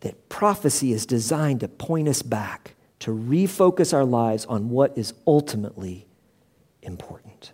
that 0.00 0.30
prophecy 0.30 0.94
is 0.94 1.04
designed 1.04 1.60
to 1.60 1.68
point 1.68 2.08
us 2.08 2.22
back, 2.22 2.76
to 3.00 3.10
refocus 3.10 3.92
our 3.92 4.06
lives 4.06 4.46
on 4.46 4.70
what 4.70 4.96
is 4.96 5.12
ultimately 5.26 6.06
important. 6.80 7.52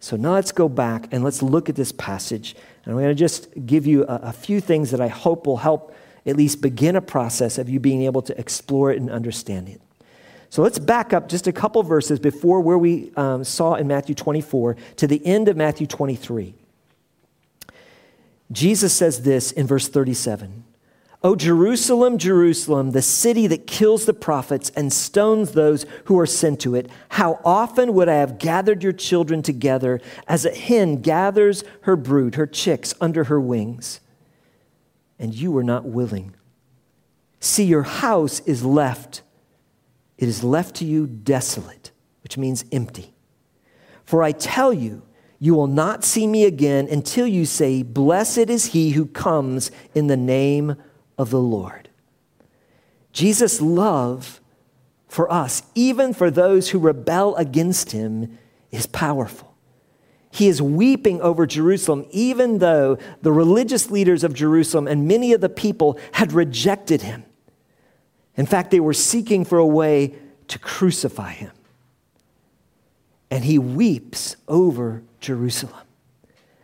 So 0.00 0.16
now 0.16 0.32
let's 0.32 0.52
go 0.52 0.66
back 0.66 1.08
and 1.12 1.22
let's 1.22 1.42
look 1.42 1.68
at 1.68 1.76
this 1.76 1.92
passage. 1.92 2.56
And 2.84 2.94
I'm 2.94 2.98
going 2.98 3.08
to 3.08 3.14
just 3.14 3.48
give 3.66 3.86
you 3.86 4.04
a, 4.04 4.20
a, 4.24 4.32
few 4.32 4.62
things 4.62 4.90
that 4.92 5.02
I 5.02 5.08
hope 5.08 5.46
will 5.46 5.58
help 5.58 5.94
at 6.24 6.34
least 6.36 6.62
begin 6.62 6.96
a 6.96 7.02
process 7.02 7.58
of 7.58 7.68
you 7.68 7.78
being 7.78 8.02
able 8.04 8.22
to 8.22 8.40
explore 8.40 8.90
it 8.90 8.98
and 8.98 9.10
understand 9.10 9.68
it. 9.68 9.82
So 10.50 10.62
let's 10.62 10.78
back 10.78 11.12
up 11.12 11.28
just 11.28 11.46
a 11.46 11.52
couple 11.52 11.82
verses 11.82 12.18
before 12.18 12.60
where 12.60 12.78
we 12.78 13.12
um, 13.16 13.44
saw 13.44 13.74
in 13.74 13.86
Matthew 13.86 14.14
24 14.14 14.76
to 14.96 15.06
the 15.06 15.24
end 15.26 15.48
of 15.48 15.56
Matthew 15.56 15.86
23. 15.86 16.54
Jesus 18.50 18.94
says 18.94 19.22
this 19.22 19.52
in 19.52 19.66
verse 19.66 19.88
37 19.88 20.64
O 21.24 21.34
Jerusalem, 21.34 22.16
Jerusalem, 22.16 22.92
the 22.92 23.02
city 23.02 23.48
that 23.48 23.66
kills 23.66 24.06
the 24.06 24.14
prophets 24.14 24.70
and 24.76 24.92
stones 24.92 25.52
those 25.52 25.84
who 26.04 26.18
are 26.18 26.26
sent 26.26 26.60
to 26.60 26.76
it, 26.76 26.88
how 27.08 27.40
often 27.44 27.92
would 27.94 28.08
I 28.08 28.14
have 28.14 28.38
gathered 28.38 28.84
your 28.84 28.92
children 28.92 29.42
together 29.42 30.00
as 30.28 30.44
a 30.44 30.54
hen 30.54 31.02
gathers 31.02 31.64
her 31.82 31.96
brood, 31.96 32.36
her 32.36 32.46
chicks, 32.46 32.94
under 33.00 33.24
her 33.24 33.40
wings? 33.40 33.98
And 35.18 35.34
you 35.34 35.50
were 35.50 35.64
not 35.64 35.84
willing. 35.84 36.34
See, 37.40 37.64
your 37.64 37.82
house 37.82 38.38
is 38.40 38.64
left 38.64 39.22
it 40.18 40.28
is 40.28 40.44
left 40.44 40.74
to 40.76 40.84
you 40.84 41.06
desolate, 41.06 41.92
which 42.22 42.36
means 42.36 42.64
empty. 42.72 43.14
For 44.04 44.22
I 44.22 44.32
tell 44.32 44.72
you, 44.72 45.02
You 45.38 45.54
will 45.54 45.68
not 45.68 46.02
see 46.02 46.26
me 46.26 46.44
again 46.44 46.88
until 46.90 47.26
you 47.26 47.46
say, 47.46 47.84
Blessed 47.84 48.50
is 48.50 48.66
he 48.66 48.90
who 48.90 49.06
comes 49.06 49.70
in 49.94 50.08
the 50.08 50.16
name 50.16 50.76
of 51.16 51.30
the 51.30 51.40
Lord. 51.40 51.88
Jesus' 53.12 53.60
love 53.60 54.40
for 55.06 55.30
us, 55.32 55.62
even 55.74 56.12
for 56.12 56.30
those 56.30 56.70
who 56.70 56.78
rebel 56.78 57.36
against 57.36 57.92
him, 57.92 58.38
is 58.70 58.86
powerful. 58.86 59.56
He 60.30 60.48
is 60.48 60.60
weeping 60.60 61.20
over 61.22 61.46
Jerusalem, 61.46 62.06
even 62.10 62.58
though 62.58 62.98
the 63.22 63.32
religious 63.32 63.90
leaders 63.90 64.22
of 64.22 64.34
Jerusalem 64.34 64.86
and 64.86 65.08
many 65.08 65.32
of 65.32 65.40
the 65.40 65.48
people 65.48 65.98
had 66.12 66.32
rejected 66.32 67.02
him. 67.02 67.24
In 68.38 68.46
fact, 68.46 68.70
they 68.70 68.80
were 68.80 68.94
seeking 68.94 69.44
for 69.44 69.58
a 69.58 69.66
way 69.66 70.14
to 70.46 70.58
crucify 70.58 71.32
him. 71.32 71.50
And 73.30 73.44
he 73.44 73.58
weeps 73.58 74.36
over 74.46 75.02
Jerusalem. 75.20 75.82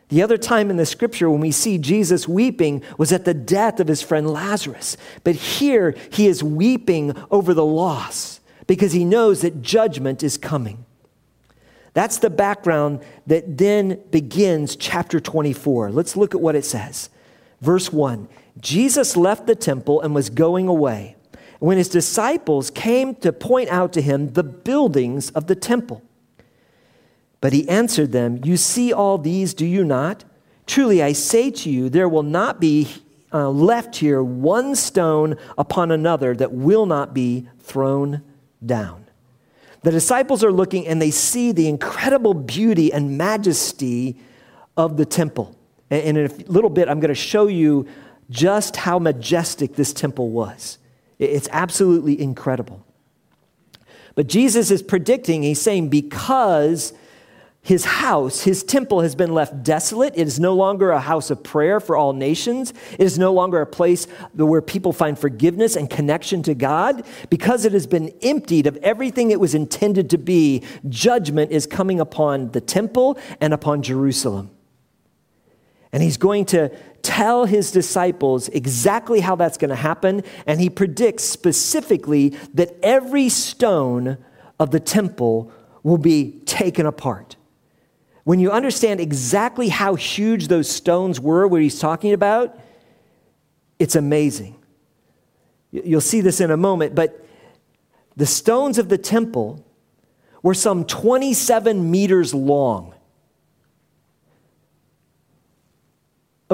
The 0.09 0.23
other 0.23 0.39
time 0.39 0.71
in 0.71 0.77
the 0.77 0.87
scripture 0.87 1.29
when 1.29 1.41
we 1.41 1.51
see 1.51 1.77
Jesus 1.77 2.29
weeping 2.29 2.83
was 2.97 3.13
at 3.13 3.25
the 3.25 3.35
death 3.35 3.81
of 3.81 3.89
his 3.89 4.01
friend 4.01 4.31
Lazarus. 4.31 4.97
But 5.25 5.35
here 5.35 5.97
he 6.13 6.29
is 6.29 6.43
weeping 6.43 7.17
over 7.31 7.53
the 7.53 7.65
loss 7.65 8.41
because 8.67 8.93
he 8.93 9.05
knows 9.05 9.41
that 9.41 9.61
judgment 9.61 10.23
is 10.23 10.39
coming. 10.39 10.87
That's 11.95 12.19
the 12.19 12.31
background 12.31 13.01
that 13.27 13.59
then 13.59 14.01
begins 14.11 14.77
chapter 14.77 15.19
24. 15.19 15.91
Let's 15.91 16.17
look 16.17 16.35
at 16.35 16.41
what 16.41 16.55
it 16.55 16.65
says. 16.65 17.11
Verse 17.61 17.93
1 17.93 18.29
Jesus 18.61 19.17
left 19.17 19.49
the 19.49 19.57
temple 19.57 20.01
and 20.01 20.15
was 20.15 20.31
going 20.31 20.69
away. 20.69 21.14
When 21.65 21.79
his 21.79 21.89
disciples 21.89 22.69
came 22.69 23.15
to 23.15 23.33
point 23.33 23.71
out 23.71 23.95
to 23.95 24.03
him 24.03 24.35
the 24.35 24.43
buildings 24.43 25.31
of 25.31 25.47
the 25.47 25.55
temple, 25.55 26.03
but 27.41 27.55
he 27.55 27.67
answered 27.71 28.13
them, 28.13 28.39
You 28.45 28.59
see 28.59 28.93
all 28.93 29.17
these, 29.17 29.55
do 29.55 29.65
you 29.65 29.83
not? 29.83 30.25
Truly 30.67 31.03
I 31.03 31.15
say 31.15 31.51
to 31.51 31.71
you, 31.71 31.89
there 31.89 32.07
will 32.07 32.23
not 32.23 32.61
be 32.61 32.89
uh, 33.33 33.49
left 33.49 33.97
here 33.97 34.23
one 34.23 34.75
stone 34.75 35.39
upon 35.57 35.91
another 35.91 36.35
that 36.37 36.53
will 36.53 36.85
not 36.85 37.15
be 37.15 37.49
thrown 37.61 38.21
down. 38.67 39.07
The 39.85 39.91
disciples 39.91 40.45
are 40.45 40.53
looking 40.53 40.87
and 40.87 41.01
they 41.01 41.11
see 41.11 41.51
the 41.51 41.67
incredible 41.67 42.35
beauty 42.35 42.93
and 42.93 43.17
majesty 43.17 44.19
of 44.77 44.99
the 44.99 45.07
temple. 45.07 45.57
And 45.89 46.19
in 46.19 46.27
a 46.27 46.35
little 46.45 46.69
bit, 46.69 46.91
I'm 46.91 47.01
going 47.01 47.09
to 47.09 47.15
show 47.15 47.47
you 47.47 47.89
just 48.29 48.77
how 48.77 48.99
majestic 48.99 49.77
this 49.77 49.95
temple 49.95 50.29
was. 50.29 50.77
It's 51.19 51.49
absolutely 51.53 52.21
incredible. 52.21 52.85
But 54.15 54.27
Jesus 54.27 54.71
is 54.71 54.83
predicting, 54.83 55.43
he's 55.43 55.61
saying, 55.61 55.89
because 55.89 56.93
his 57.65 57.87
house, 57.87 58.43
his 58.43 58.63
temple 58.63 59.01
has 59.01 59.15
been 59.15 59.33
left 59.33 59.63
desolate. 59.63 60.13
It 60.15 60.27
is 60.27 60.39
no 60.39 60.53
longer 60.53 60.91
a 60.91 61.01
house 61.01 61.31
of 61.31 61.43
prayer 61.43 61.81
for 61.81 61.97
all 61.97 62.13
nations. 62.13 62.75
It 62.93 63.01
is 63.01 63.19
no 63.19 63.33
longer 63.33 63.63
a 63.63 63.67
place 63.67 64.05
where 64.35 64.61
people 64.61 64.93
find 64.93 65.19
forgiveness 65.19 65.75
and 65.75 65.89
connection 65.89 66.43
to 66.43 66.55
God. 66.55 67.07
Because 67.31 67.65
it 67.65 67.73
has 67.73 67.87
been 67.87 68.13
emptied 68.21 68.67
of 68.67 68.77
everything 68.77 69.31
it 69.31 69.41
was 69.41 69.55
intended 69.55 70.11
to 70.11 70.19
be, 70.19 70.63
judgment 70.91 71.53
is 71.53 71.67
coming 71.67 72.01
upon 72.01 72.51
the 72.51 72.61
temple 72.61 73.19
and 73.41 73.55
upon 73.55 73.81
Jerusalem. 73.83 74.51
And 75.91 76.03
he's 76.03 76.19
going 76.19 76.45
to 76.47 76.71
tell 77.05 77.45
his 77.45 77.71
disciples 77.71 78.49
exactly 78.49 79.21
how 79.21 79.37
that's 79.37 79.59
going 79.59 79.69
to 79.69 79.77
happen. 79.77 80.23
And 80.47 80.61
he 80.61 80.71
predicts 80.71 81.23
specifically 81.23 82.31
that 82.55 82.75
every 82.83 83.29
stone 83.29 84.19
of 84.59 84.71
the 84.71 84.81
temple 84.81 85.53
will 85.83 85.99
be 85.99 86.41
taken 86.47 86.87
apart. 86.87 87.37
When 88.25 88.41
you 88.41 88.51
understand 88.51 89.01
exactly 89.01 89.69
how 89.69 89.95
huge 89.95 90.49
those 90.49 90.69
stones 90.69 91.21
were, 91.21 91.47
what 91.47 91.61
he's 91.61 91.79
talking 91.79 92.13
about, 92.13 92.59
it's 93.79 93.95
amazing. 93.95 94.57
You'll 95.71 96.01
see 96.01 96.23
this 96.23 96.41
in 96.41 96.51
a 96.51 96.57
moment, 96.57 96.95
but 96.95 97.27
the 98.17 98.27
stones 98.27 98.79
of 98.79 98.89
the 98.89 98.97
temple 98.97 99.65
were 100.43 100.55
some 100.55 100.85
27 100.85 101.91
meters 101.91 102.33
long, 102.33 102.94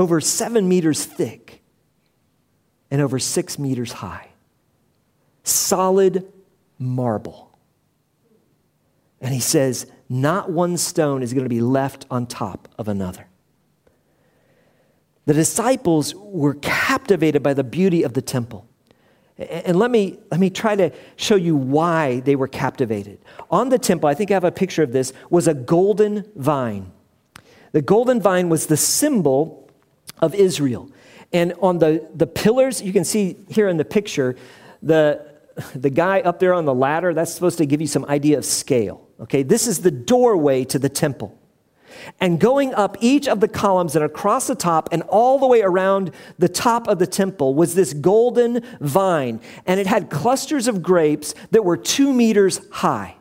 over 0.00 0.20
seven 0.20 0.68
meters 0.68 1.04
thick, 1.04 1.62
and 2.90 3.00
over 3.00 3.18
six 3.18 3.58
meters 3.58 3.92
high. 3.92 4.28
Solid 5.44 6.30
marble. 6.78 7.56
And 9.20 9.32
he 9.32 9.40
says, 9.40 9.86
not 10.08 10.50
one 10.50 10.76
stone 10.76 11.22
is 11.22 11.32
going 11.32 11.44
to 11.44 11.50
be 11.50 11.60
left 11.60 12.06
on 12.10 12.26
top 12.26 12.68
of 12.78 12.88
another. 12.88 13.26
The 15.26 15.34
disciples 15.34 16.14
were 16.14 16.54
captivated 16.54 17.42
by 17.42 17.54
the 17.54 17.62
beauty 17.62 18.02
of 18.02 18.14
the 18.14 18.22
temple. 18.22 18.66
And 19.38 19.78
let 19.78 19.90
me, 19.90 20.18
let 20.30 20.40
me 20.40 20.50
try 20.50 20.74
to 20.76 20.90
show 21.16 21.36
you 21.36 21.54
why 21.56 22.20
they 22.20 22.36
were 22.36 22.48
captivated. 22.48 23.20
On 23.50 23.68
the 23.68 23.78
temple, 23.78 24.08
I 24.08 24.14
think 24.14 24.30
I 24.30 24.34
have 24.34 24.44
a 24.44 24.50
picture 24.50 24.82
of 24.82 24.92
this, 24.92 25.12
was 25.30 25.46
a 25.46 25.54
golden 25.54 26.30
vine. 26.34 26.90
The 27.72 27.82
golden 27.82 28.20
vine 28.20 28.48
was 28.48 28.66
the 28.66 28.76
symbol 28.76 29.69
of 30.20 30.34
Israel. 30.34 30.90
And 31.32 31.54
on 31.60 31.78
the, 31.78 32.08
the 32.14 32.26
pillars, 32.26 32.82
you 32.82 32.92
can 32.92 33.04
see 33.04 33.36
here 33.48 33.68
in 33.68 33.76
the 33.76 33.84
picture, 33.84 34.36
the, 34.82 35.26
the 35.74 35.90
guy 35.90 36.20
up 36.20 36.40
there 36.40 36.54
on 36.54 36.64
the 36.64 36.74
ladder, 36.74 37.14
that's 37.14 37.32
supposed 37.32 37.58
to 37.58 37.66
give 37.66 37.80
you 37.80 37.86
some 37.86 38.04
idea 38.06 38.38
of 38.38 38.44
scale. 38.44 39.06
Okay, 39.20 39.42
this 39.42 39.66
is 39.66 39.80
the 39.80 39.90
doorway 39.90 40.64
to 40.64 40.78
the 40.78 40.88
temple. 40.88 41.36
And 42.20 42.40
going 42.40 42.74
up 42.74 42.96
each 43.00 43.28
of 43.28 43.40
the 43.40 43.48
columns 43.48 43.94
and 43.94 44.04
across 44.04 44.46
the 44.46 44.54
top 44.54 44.88
and 44.92 45.02
all 45.02 45.38
the 45.38 45.46
way 45.46 45.60
around 45.60 46.12
the 46.38 46.48
top 46.48 46.88
of 46.88 46.98
the 46.98 47.06
temple 47.06 47.54
was 47.54 47.74
this 47.74 47.92
golden 47.92 48.64
vine. 48.80 49.40
And 49.66 49.78
it 49.78 49.86
had 49.86 50.08
clusters 50.08 50.66
of 50.68 50.82
grapes 50.82 51.34
that 51.50 51.64
were 51.64 51.76
two 51.76 52.12
meters 52.12 52.60
high, 52.70 53.16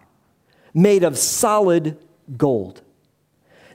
made 0.73 1.03
of 1.03 1.17
solid 1.17 1.97
gold. 2.37 2.81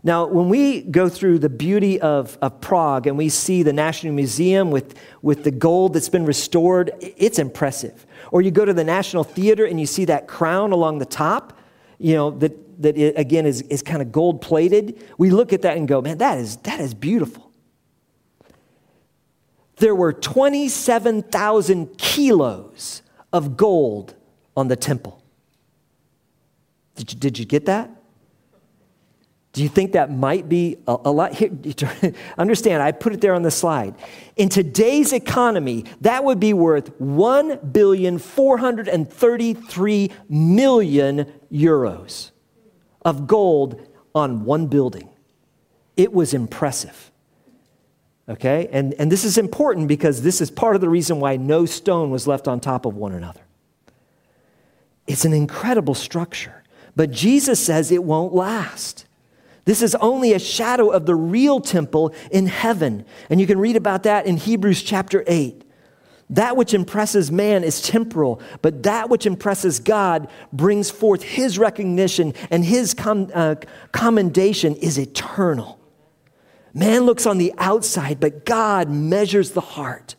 Now, 0.06 0.26
when 0.26 0.50
we 0.50 0.82
go 0.82 1.08
through 1.08 1.38
the 1.38 1.48
beauty 1.48 1.98
of, 1.98 2.36
of 2.42 2.60
Prague 2.60 3.06
and 3.06 3.16
we 3.16 3.30
see 3.30 3.62
the 3.62 3.72
National 3.72 4.12
Museum 4.12 4.70
with, 4.70 4.94
with 5.22 5.44
the 5.44 5.50
gold 5.50 5.94
that's 5.94 6.10
been 6.10 6.26
restored, 6.26 6.92
it's 7.00 7.38
impressive. 7.38 8.06
Or 8.30 8.42
you 8.42 8.50
go 8.50 8.66
to 8.66 8.74
the 8.74 8.84
National 8.84 9.24
Theater 9.24 9.64
and 9.64 9.80
you 9.80 9.86
see 9.86 10.04
that 10.04 10.28
crown 10.28 10.72
along 10.72 10.98
the 10.98 11.06
top, 11.06 11.58
you 11.98 12.14
know, 12.14 12.30
that, 12.32 12.82
that 12.82 12.98
it, 12.98 13.18
again 13.18 13.46
is, 13.46 13.62
is 13.62 13.80
kind 13.80 14.02
of 14.02 14.12
gold 14.12 14.42
plated. 14.42 15.02
We 15.16 15.30
look 15.30 15.54
at 15.54 15.62
that 15.62 15.78
and 15.78 15.88
go, 15.88 16.02
man, 16.02 16.18
that 16.18 16.36
is, 16.36 16.58
that 16.58 16.80
is 16.80 16.92
beautiful. 16.92 17.50
There 19.76 19.94
were 19.94 20.12
27,000 20.12 21.96
kilos 21.96 23.00
of 23.32 23.56
gold 23.56 24.14
on 24.54 24.68
the 24.68 24.76
temple. 24.76 25.22
Did 26.94 27.14
you, 27.14 27.18
did 27.18 27.38
you 27.38 27.46
get 27.46 27.64
that? 27.64 27.90
Do 29.54 29.62
you 29.62 29.68
think 29.68 29.92
that 29.92 30.10
might 30.10 30.48
be 30.48 30.78
a, 30.88 30.96
a 31.04 31.12
lot? 31.12 31.32
Here, 31.32 31.48
understand, 32.38 32.82
I 32.82 32.90
put 32.90 33.12
it 33.12 33.20
there 33.20 33.34
on 33.34 33.42
the 33.42 33.52
slide. 33.52 33.94
In 34.34 34.48
today's 34.48 35.12
economy, 35.12 35.84
that 36.00 36.24
would 36.24 36.40
be 36.40 36.52
worth 36.52 36.88
1 37.00 37.70
billion 37.70 38.18
433 38.18 40.10
million 40.28 41.32
euros 41.52 42.32
of 43.04 43.28
gold 43.28 43.80
on 44.12 44.44
one 44.44 44.66
building. 44.66 45.08
It 45.96 46.12
was 46.12 46.34
impressive. 46.34 47.12
Okay? 48.28 48.68
And, 48.72 48.92
and 48.94 49.10
this 49.12 49.24
is 49.24 49.38
important 49.38 49.86
because 49.86 50.22
this 50.22 50.40
is 50.40 50.50
part 50.50 50.74
of 50.74 50.80
the 50.80 50.88
reason 50.88 51.20
why 51.20 51.36
no 51.36 51.64
stone 51.64 52.10
was 52.10 52.26
left 52.26 52.48
on 52.48 52.58
top 52.58 52.86
of 52.86 52.96
one 52.96 53.12
another. 53.12 53.42
It's 55.06 55.24
an 55.24 55.32
incredible 55.32 55.94
structure. 55.94 56.64
But 56.96 57.12
Jesus 57.12 57.64
says 57.64 57.92
it 57.92 58.02
won't 58.02 58.34
last. 58.34 59.06
This 59.64 59.82
is 59.82 59.94
only 59.96 60.32
a 60.32 60.38
shadow 60.38 60.90
of 60.90 61.06
the 61.06 61.14
real 61.14 61.60
temple 61.60 62.14
in 62.30 62.46
heaven. 62.46 63.04
And 63.30 63.40
you 63.40 63.46
can 63.46 63.58
read 63.58 63.76
about 63.76 64.02
that 64.02 64.26
in 64.26 64.36
Hebrews 64.36 64.82
chapter 64.82 65.24
8. 65.26 65.62
That 66.30 66.56
which 66.56 66.74
impresses 66.74 67.30
man 67.30 67.64
is 67.64 67.82
temporal, 67.82 68.40
but 68.62 68.82
that 68.84 69.08
which 69.08 69.26
impresses 69.26 69.78
God 69.78 70.28
brings 70.52 70.90
forth 70.90 71.22
his 71.22 71.58
recognition 71.58 72.34
and 72.50 72.64
his 72.64 72.94
com- 72.94 73.30
uh, 73.34 73.56
commendation 73.92 74.74
is 74.76 74.98
eternal. 74.98 75.78
Man 76.72 77.02
looks 77.02 77.24
on 77.24 77.38
the 77.38 77.52
outside, 77.58 78.20
but 78.20 78.44
God 78.44 78.90
measures 78.90 79.52
the 79.52 79.60
heart. 79.60 80.16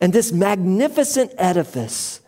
And 0.00 0.12
this 0.12 0.32
magnificent 0.32 1.32
edifice 1.36 2.20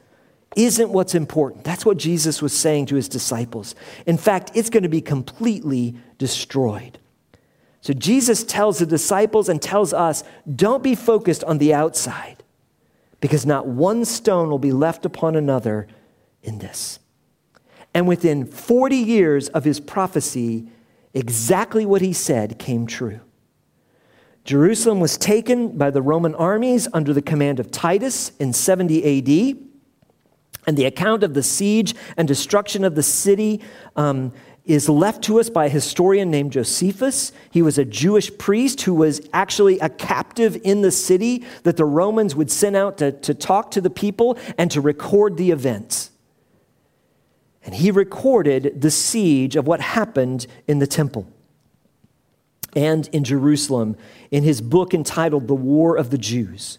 isn't 0.56 0.90
what's 0.90 1.14
important. 1.14 1.64
That's 1.64 1.84
what 1.84 1.96
Jesus 1.96 2.42
was 2.42 2.56
saying 2.56 2.86
to 2.86 2.96
his 2.96 3.08
disciples. 3.08 3.74
In 4.06 4.16
fact, 4.16 4.50
it's 4.54 4.70
going 4.70 4.82
to 4.82 4.88
be 4.88 5.00
completely 5.00 5.96
destroyed. 6.18 6.98
So 7.80 7.92
Jesus 7.92 8.44
tells 8.44 8.78
the 8.78 8.86
disciples 8.86 9.48
and 9.48 9.60
tells 9.60 9.92
us 9.92 10.24
don't 10.54 10.82
be 10.82 10.94
focused 10.94 11.44
on 11.44 11.58
the 11.58 11.74
outside, 11.74 12.42
because 13.20 13.44
not 13.44 13.66
one 13.66 14.04
stone 14.04 14.48
will 14.48 14.58
be 14.58 14.72
left 14.72 15.04
upon 15.04 15.36
another 15.36 15.86
in 16.42 16.58
this. 16.58 16.98
And 17.92 18.08
within 18.08 18.46
40 18.46 18.96
years 18.96 19.48
of 19.50 19.64
his 19.64 19.80
prophecy, 19.80 20.68
exactly 21.12 21.86
what 21.86 22.02
he 22.02 22.12
said 22.12 22.58
came 22.58 22.86
true. 22.86 23.20
Jerusalem 24.44 25.00
was 25.00 25.16
taken 25.16 25.78
by 25.78 25.90
the 25.90 26.02
Roman 26.02 26.34
armies 26.34 26.86
under 26.92 27.12
the 27.12 27.22
command 27.22 27.60
of 27.60 27.70
Titus 27.70 28.32
in 28.38 28.52
70 28.52 29.18
AD. 29.18 29.73
And 30.66 30.76
the 30.76 30.86
account 30.86 31.22
of 31.22 31.34
the 31.34 31.42
siege 31.42 31.94
and 32.16 32.26
destruction 32.26 32.84
of 32.84 32.94
the 32.94 33.02
city 33.02 33.60
um, 33.96 34.32
is 34.64 34.88
left 34.88 35.22
to 35.24 35.38
us 35.38 35.50
by 35.50 35.66
a 35.66 35.68
historian 35.68 36.30
named 36.30 36.52
Josephus. 36.52 37.32
He 37.50 37.60
was 37.60 37.76
a 37.76 37.84
Jewish 37.84 38.36
priest 38.38 38.80
who 38.82 38.94
was 38.94 39.20
actually 39.32 39.78
a 39.80 39.90
captive 39.90 40.58
in 40.64 40.80
the 40.80 40.90
city 40.90 41.44
that 41.64 41.76
the 41.76 41.84
Romans 41.84 42.34
would 42.34 42.50
send 42.50 42.74
out 42.74 42.98
to, 42.98 43.12
to 43.12 43.34
talk 43.34 43.70
to 43.72 43.80
the 43.80 43.90
people 43.90 44.38
and 44.56 44.70
to 44.70 44.80
record 44.80 45.36
the 45.36 45.50
events. 45.50 46.10
And 47.62 47.74
he 47.74 47.90
recorded 47.90 48.80
the 48.80 48.90
siege 48.90 49.56
of 49.56 49.66
what 49.66 49.80
happened 49.80 50.46
in 50.66 50.78
the 50.78 50.86
temple 50.86 51.26
and 52.74 53.08
in 53.08 53.24
Jerusalem 53.24 53.96
in 54.30 54.44
his 54.44 54.60
book 54.60 54.94
entitled 54.94 55.46
The 55.46 55.54
War 55.54 55.96
of 55.96 56.10
the 56.10 56.18
Jews. 56.18 56.78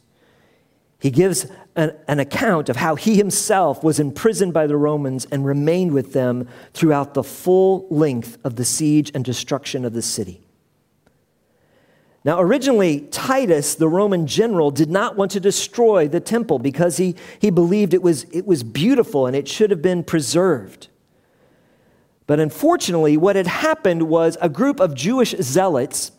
He 1.00 1.12
gives 1.12 1.48
an, 1.76 1.94
an, 2.08 2.20
account 2.20 2.70
of 2.70 2.78
how 2.78 2.96
he 2.96 3.16
himself 3.16 3.84
was 3.84 4.00
imprisoned 4.00 4.54
by 4.54 4.66
the 4.66 4.78
Romans 4.78 5.26
and 5.26 5.46
remained 5.46 5.92
with 5.92 6.14
them 6.14 6.48
throughout 6.74 7.14
the 7.14 7.24
full 7.24 7.88
length 7.90 8.38
of 8.44 8.56
the 8.56 8.66
siege 8.66 9.12
and 9.14 9.24
destruction 9.24 9.84
of 9.84 9.94
the 9.94 10.02
city. 10.02 10.42
Now, 12.24 12.40
originally, 12.40 13.02
Titus, 13.02 13.76
the 13.76 13.88
Roman 13.88 14.26
general, 14.26 14.72
did 14.72 14.90
not 14.90 15.16
want 15.16 15.30
to 15.32 15.40
destroy 15.40 16.08
the 16.08 16.20
temple 16.20 16.58
because 16.58 16.98
he, 16.98 17.16
he 17.40 17.52
believed 17.52 17.94
it 17.94 18.02
was, 18.02 18.24
it 18.32 18.48
was 18.48 18.64
beautiful 18.64 19.28
and 19.28 19.36
it 19.36 19.48
should 19.48 19.70
have 19.70 19.82
been 19.82 20.04
preserved. 20.04 20.88
But 22.26 22.40
unfortunately, 22.40 23.16
what 23.18 23.36
had 23.36 23.46
happened 23.46 24.04
was 24.04 24.38
a 24.42 24.50
group 24.50 24.80
of 24.80 24.96
Jewish 24.96 25.36
zealots 25.40 26.12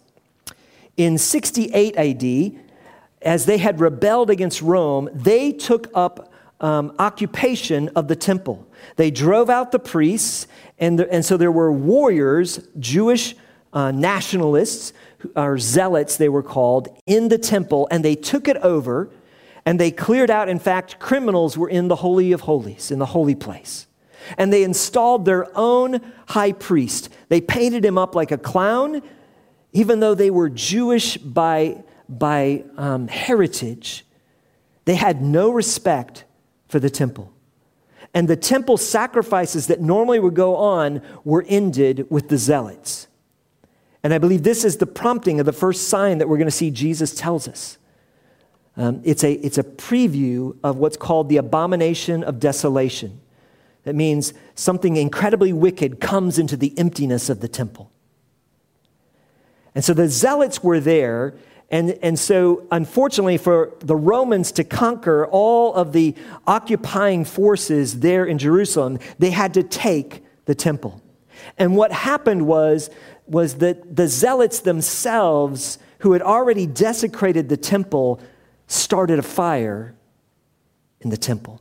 in 0.96 1.18
68 1.18 1.96
AD 1.96 2.65
as 3.26 3.44
they 3.44 3.58
had 3.58 3.80
rebelled 3.80 4.30
against 4.30 4.62
Rome, 4.62 5.10
they 5.12 5.52
took 5.52 5.90
up 5.94 6.32
um, 6.60 6.94
occupation 6.98 7.90
of 7.90 8.08
the 8.08 8.16
temple. 8.16 8.66
They 8.94 9.10
drove 9.10 9.50
out 9.50 9.72
the 9.72 9.80
priests, 9.80 10.46
and, 10.78 10.98
the, 10.98 11.12
and 11.12 11.24
so 11.24 11.36
there 11.36 11.50
were 11.50 11.72
warriors, 11.72 12.60
Jewish 12.78 13.34
uh, 13.72 13.90
nationalists, 13.90 14.92
or 15.34 15.58
zealots 15.58 16.16
they 16.16 16.28
were 16.28 16.42
called, 16.42 16.88
in 17.04 17.28
the 17.28 17.36
temple, 17.36 17.88
and 17.90 18.04
they 18.04 18.14
took 18.14 18.48
it 18.48 18.56
over 18.58 19.10
and 19.66 19.80
they 19.80 19.90
cleared 19.90 20.30
out. 20.30 20.48
In 20.48 20.60
fact, 20.60 21.00
criminals 21.00 21.58
were 21.58 21.68
in 21.68 21.88
the 21.88 21.96
Holy 21.96 22.30
of 22.30 22.42
Holies, 22.42 22.92
in 22.92 23.00
the 23.00 23.06
holy 23.06 23.34
place. 23.34 23.88
And 24.38 24.52
they 24.52 24.62
installed 24.62 25.24
their 25.24 25.48
own 25.58 26.00
high 26.28 26.52
priest. 26.52 27.08
They 27.28 27.40
painted 27.40 27.84
him 27.84 27.98
up 27.98 28.14
like 28.14 28.30
a 28.30 28.38
clown, 28.38 29.02
even 29.72 29.98
though 29.98 30.14
they 30.14 30.30
were 30.30 30.48
Jewish 30.48 31.16
by 31.16 31.82
by 32.08 32.64
um, 32.76 33.08
heritage, 33.08 34.04
they 34.84 34.94
had 34.94 35.22
no 35.22 35.50
respect 35.50 36.24
for 36.68 36.78
the 36.78 36.90
temple. 36.90 37.32
And 38.14 38.28
the 38.28 38.36
temple 38.36 38.76
sacrifices 38.76 39.66
that 39.66 39.80
normally 39.80 40.18
would 40.18 40.34
go 40.34 40.56
on 40.56 41.02
were 41.24 41.44
ended 41.48 42.06
with 42.10 42.28
the 42.28 42.38
zealots. 42.38 43.08
And 44.02 44.14
I 44.14 44.18
believe 44.18 44.42
this 44.42 44.64
is 44.64 44.76
the 44.76 44.86
prompting 44.86 45.40
of 45.40 45.46
the 45.46 45.52
first 45.52 45.88
sign 45.88 46.18
that 46.18 46.28
we're 46.28 46.38
going 46.38 46.46
to 46.46 46.52
see 46.52 46.70
Jesus 46.70 47.14
tells 47.14 47.48
us. 47.48 47.76
Um, 48.76 49.00
it's, 49.04 49.24
a, 49.24 49.32
it's 49.32 49.58
a 49.58 49.64
preview 49.64 50.56
of 50.62 50.76
what's 50.76 50.96
called 50.96 51.28
the 51.28 51.38
abomination 51.38 52.22
of 52.22 52.38
desolation. 52.38 53.20
That 53.84 53.94
means 53.94 54.34
something 54.54 54.96
incredibly 54.96 55.52
wicked 55.52 56.00
comes 56.00 56.38
into 56.38 56.56
the 56.56 56.76
emptiness 56.78 57.28
of 57.30 57.40
the 57.40 57.48
temple. 57.48 57.90
And 59.74 59.84
so 59.84 59.92
the 59.92 60.08
zealots 60.08 60.62
were 60.62 60.80
there, 60.80 61.34
and, 61.68 61.98
and 62.02 62.18
so, 62.18 62.66
unfortunately, 62.70 63.38
for 63.38 63.72
the 63.80 63.96
Romans 63.96 64.52
to 64.52 64.64
conquer 64.64 65.26
all 65.26 65.74
of 65.74 65.92
the 65.92 66.14
occupying 66.46 67.24
forces 67.24 68.00
there 68.00 68.24
in 68.24 68.38
Jerusalem, 68.38 69.00
they 69.18 69.30
had 69.30 69.54
to 69.54 69.64
take 69.64 70.24
the 70.44 70.54
temple. 70.54 71.02
And 71.58 71.76
what 71.76 71.92
happened 71.92 72.46
was, 72.46 72.88
was 73.26 73.56
that 73.56 73.96
the 73.96 74.06
zealots 74.06 74.60
themselves, 74.60 75.78
who 76.00 76.12
had 76.12 76.22
already 76.22 76.66
desecrated 76.66 77.48
the 77.48 77.56
temple, 77.56 78.20
started 78.68 79.18
a 79.18 79.22
fire 79.22 79.96
in 81.00 81.10
the 81.10 81.16
temple. 81.16 81.60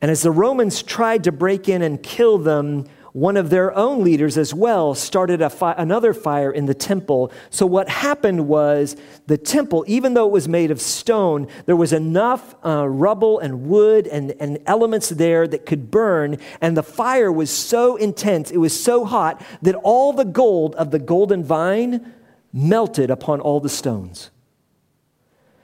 And 0.00 0.10
as 0.10 0.22
the 0.22 0.30
Romans 0.30 0.82
tried 0.82 1.24
to 1.24 1.32
break 1.32 1.68
in 1.68 1.82
and 1.82 2.02
kill 2.02 2.38
them, 2.38 2.86
one 3.18 3.36
of 3.36 3.50
their 3.50 3.76
own 3.76 4.04
leaders 4.04 4.38
as 4.38 4.54
well 4.54 4.94
started 4.94 5.46
fi- 5.50 5.74
another 5.76 6.14
fire 6.14 6.52
in 6.52 6.66
the 6.66 6.74
temple. 6.74 7.32
So, 7.50 7.66
what 7.66 7.88
happened 7.88 8.46
was 8.46 8.96
the 9.26 9.36
temple, 9.36 9.84
even 9.88 10.14
though 10.14 10.26
it 10.26 10.32
was 10.32 10.48
made 10.48 10.70
of 10.70 10.80
stone, 10.80 11.48
there 11.66 11.74
was 11.74 11.92
enough 11.92 12.54
uh, 12.64 12.88
rubble 12.88 13.40
and 13.40 13.66
wood 13.66 14.06
and, 14.06 14.34
and 14.38 14.60
elements 14.66 15.08
there 15.08 15.48
that 15.48 15.66
could 15.66 15.90
burn. 15.90 16.38
And 16.60 16.76
the 16.76 16.82
fire 16.84 17.32
was 17.32 17.50
so 17.50 17.96
intense, 17.96 18.52
it 18.52 18.58
was 18.58 18.78
so 18.78 19.04
hot 19.04 19.44
that 19.62 19.74
all 19.74 20.12
the 20.12 20.24
gold 20.24 20.76
of 20.76 20.92
the 20.92 21.00
golden 21.00 21.42
vine 21.42 22.14
melted 22.52 23.10
upon 23.10 23.40
all 23.40 23.58
the 23.58 23.68
stones. 23.68 24.30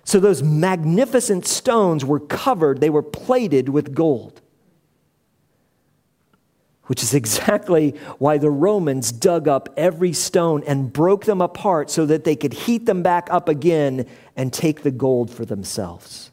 So, 0.02 0.18
those 0.18 0.42
magnificent 0.42 1.46
stones 1.46 2.04
were 2.04 2.20
covered, 2.20 2.80
they 2.80 2.90
were 2.90 3.02
plated 3.02 3.68
with 3.68 3.94
gold 3.94 4.40
which 6.86 7.02
is 7.02 7.14
exactly 7.22 7.90
why 8.18 8.38
the 8.38 8.50
Romans 8.50 9.12
dug 9.12 9.48
up 9.48 9.68
every 9.76 10.12
stone 10.12 10.62
and 10.66 10.92
broke 10.92 11.24
them 11.24 11.40
apart 11.40 11.90
so 11.90 12.06
that 12.06 12.24
they 12.24 12.36
could 12.36 12.52
heat 12.52 12.86
them 12.86 13.02
back 13.02 13.28
up 13.30 13.48
again 13.48 14.06
and 14.36 14.52
take 14.52 14.82
the 14.82 14.90
gold 14.90 15.30
for 15.30 15.44
themselves. 15.44 16.30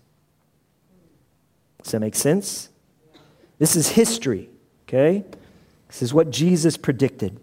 Does 1.83 1.91
that 1.91 1.99
make 1.99 2.15
sense? 2.15 2.69
This 3.57 3.75
is 3.75 3.89
history, 3.89 4.49
okay? 4.87 5.23
This 5.87 6.01
is 6.01 6.13
what 6.13 6.31
Jesus 6.31 6.77
predicted. 6.77 7.39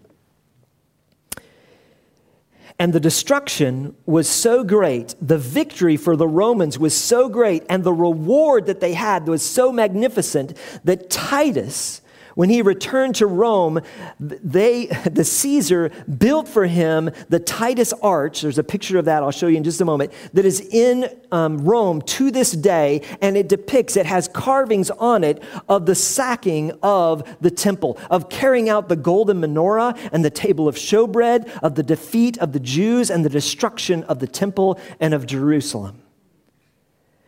And 2.79 2.93
the 2.93 2.99
destruction 3.01 3.95
was 4.05 4.29
so 4.29 4.63
great, 4.63 5.13
the 5.21 5.37
victory 5.37 5.97
for 5.97 6.15
the 6.15 6.27
Romans 6.27 6.79
was 6.79 6.95
so 6.95 7.27
great, 7.27 7.65
and 7.69 7.83
the 7.83 7.93
reward 7.93 8.67
that 8.67 8.79
they 8.79 8.93
had 8.93 9.27
was 9.27 9.45
so 9.45 9.73
magnificent 9.73 10.55
that 10.85 11.09
Titus, 11.09 12.01
when 12.39 12.49
he 12.49 12.61
returned 12.61 13.15
to 13.15 13.27
Rome, 13.27 13.81
they, 14.17 14.85
the 15.11 15.25
Caesar 15.25 15.89
built 16.05 16.47
for 16.47 16.67
him 16.67 17.11
the 17.27 17.41
Titus 17.41 17.91
Arch. 18.01 18.39
There's 18.43 18.57
a 18.57 18.63
picture 18.63 18.97
of 18.97 19.03
that, 19.03 19.23
I'll 19.23 19.31
show 19.31 19.47
you 19.47 19.57
in 19.57 19.65
just 19.65 19.81
a 19.81 19.85
moment, 19.85 20.13
that 20.31 20.45
is 20.45 20.61
in 20.61 21.09
um, 21.33 21.57
Rome 21.57 22.01
to 22.01 22.31
this 22.31 22.53
day, 22.53 23.01
and 23.21 23.35
it 23.35 23.49
depicts, 23.49 23.97
it 23.97 24.05
has 24.05 24.29
carvings 24.29 24.89
on 24.89 25.25
it 25.25 25.43
of 25.67 25.85
the 25.85 25.95
sacking 25.95 26.71
of 26.81 27.27
the 27.41 27.51
temple, 27.51 27.99
of 28.09 28.29
carrying 28.29 28.69
out 28.69 28.87
the 28.87 28.95
golden 28.95 29.41
menorah 29.41 29.99
and 30.13 30.23
the 30.23 30.29
table 30.29 30.69
of 30.69 30.77
showbread, 30.77 31.59
of 31.61 31.75
the 31.75 31.83
defeat 31.83 32.37
of 32.37 32.53
the 32.53 32.61
Jews 32.61 33.09
and 33.09 33.25
the 33.25 33.29
destruction 33.29 34.03
of 34.03 34.19
the 34.19 34.27
temple 34.27 34.79
and 35.01 35.13
of 35.13 35.25
Jerusalem. 35.25 36.03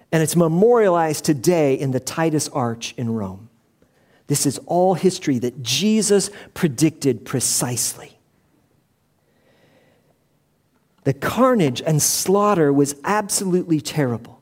And 0.10 0.24
it's 0.24 0.38
memorialized 0.38 1.26
today 1.26 1.78
in 1.78 1.92
the 1.92 2.00
Titus 2.00 2.48
Arch 2.48 2.94
in 2.96 3.14
Rome. 3.14 3.50
This 4.32 4.46
is 4.46 4.60
all 4.60 4.94
history 4.94 5.40
that 5.40 5.62
Jesus 5.62 6.30
predicted 6.54 7.26
precisely. 7.26 8.18
The 11.04 11.12
carnage 11.12 11.82
and 11.82 12.02
slaughter 12.02 12.72
was 12.72 12.96
absolutely 13.04 13.82
terrible. 13.82 14.42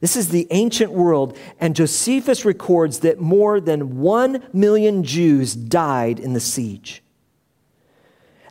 This 0.00 0.16
is 0.16 0.28
the 0.28 0.46
ancient 0.50 0.92
world, 0.92 1.38
and 1.58 1.74
Josephus 1.74 2.44
records 2.44 2.98
that 2.98 3.18
more 3.18 3.58
than 3.58 4.00
one 4.00 4.42
million 4.52 5.02
Jews 5.02 5.54
died 5.54 6.20
in 6.20 6.34
the 6.34 6.38
siege. 6.38 7.02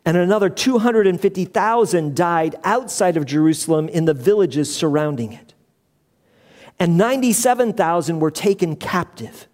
And 0.03 0.17
another 0.17 0.49
250,000 0.49 2.15
died 2.15 2.55
outside 2.63 3.17
of 3.17 3.27
Jerusalem 3.27 3.87
in 3.87 4.05
the 4.05 4.15
villages 4.15 4.75
surrounding 4.75 5.31
it. 5.31 5.53
And 6.79 6.97
97,000 6.97 8.19
were 8.19 8.31
taken 8.31 8.75
captive 8.77 9.47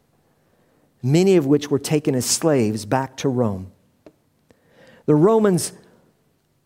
many 1.04 1.36
of 1.36 1.46
which 1.46 1.70
were 1.70 1.80
taken 1.80 2.16
as 2.16 2.26
slaves 2.26 2.86
back 2.86 3.18
to 3.18 3.30
Rome. 3.30 3.72
The 5.06 5.16
Romans 5.16 5.74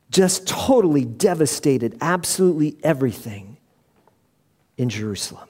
just 0.09 0.47
totally 0.47 1.05
devastated 1.05 1.97
absolutely 2.01 2.77
everything 2.83 3.57
in 4.77 4.89
Jerusalem. 4.89 5.47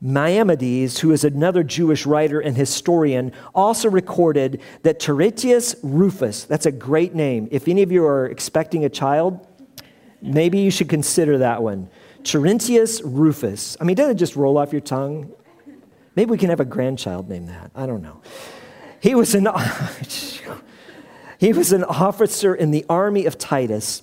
Maimonides, 0.00 0.98
who 0.98 1.12
is 1.12 1.22
another 1.22 1.62
Jewish 1.62 2.06
writer 2.06 2.40
and 2.40 2.56
historian, 2.56 3.32
also 3.54 3.88
recorded 3.88 4.60
that 4.82 4.98
Terentius 4.98 5.76
Rufus, 5.84 6.42
that's 6.44 6.66
a 6.66 6.72
great 6.72 7.14
name. 7.14 7.46
If 7.52 7.68
any 7.68 7.82
of 7.82 7.92
you 7.92 8.04
are 8.04 8.26
expecting 8.26 8.84
a 8.84 8.88
child, 8.88 9.46
maybe 10.20 10.58
you 10.58 10.72
should 10.72 10.88
consider 10.88 11.38
that 11.38 11.62
one. 11.62 11.88
Terentius 12.24 13.00
Rufus. 13.02 13.76
I 13.80 13.84
mean, 13.84 13.94
doesn't 13.94 14.16
it 14.16 14.18
just 14.18 14.34
roll 14.34 14.58
off 14.58 14.72
your 14.72 14.80
tongue? 14.80 15.32
Maybe 16.14 16.30
we 16.30 16.38
can 16.38 16.50
have 16.50 16.60
a 16.60 16.64
grandchild 16.64 17.28
named 17.28 17.48
that. 17.48 17.70
I 17.74 17.86
don't 17.86 18.02
know. 18.02 18.20
he 19.00 19.14
was 19.14 19.34
an 19.34 19.48
he 21.38 21.52
was 21.52 21.72
an 21.72 21.84
officer 21.84 22.54
in 22.54 22.70
the 22.70 22.84
army 22.88 23.26
of 23.26 23.38
Titus. 23.38 24.02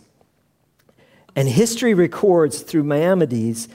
And 1.36 1.48
history 1.48 1.94
records 1.94 2.62
through 2.62 2.84
Maimonides 2.84 3.70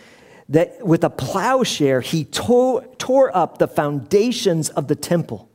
that 0.48 0.84
with 0.84 1.04
a 1.04 1.10
plowshare, 1.10 2.00
he 2.00 2.24
tore, 2.24 2.84
tore 2.98 3.34
up 3.34 3.58
the 3.58 3.68
foundations 3.68 4.68
of 4.70 4.88
the 4.88 4.96
temple. 4.96 5.48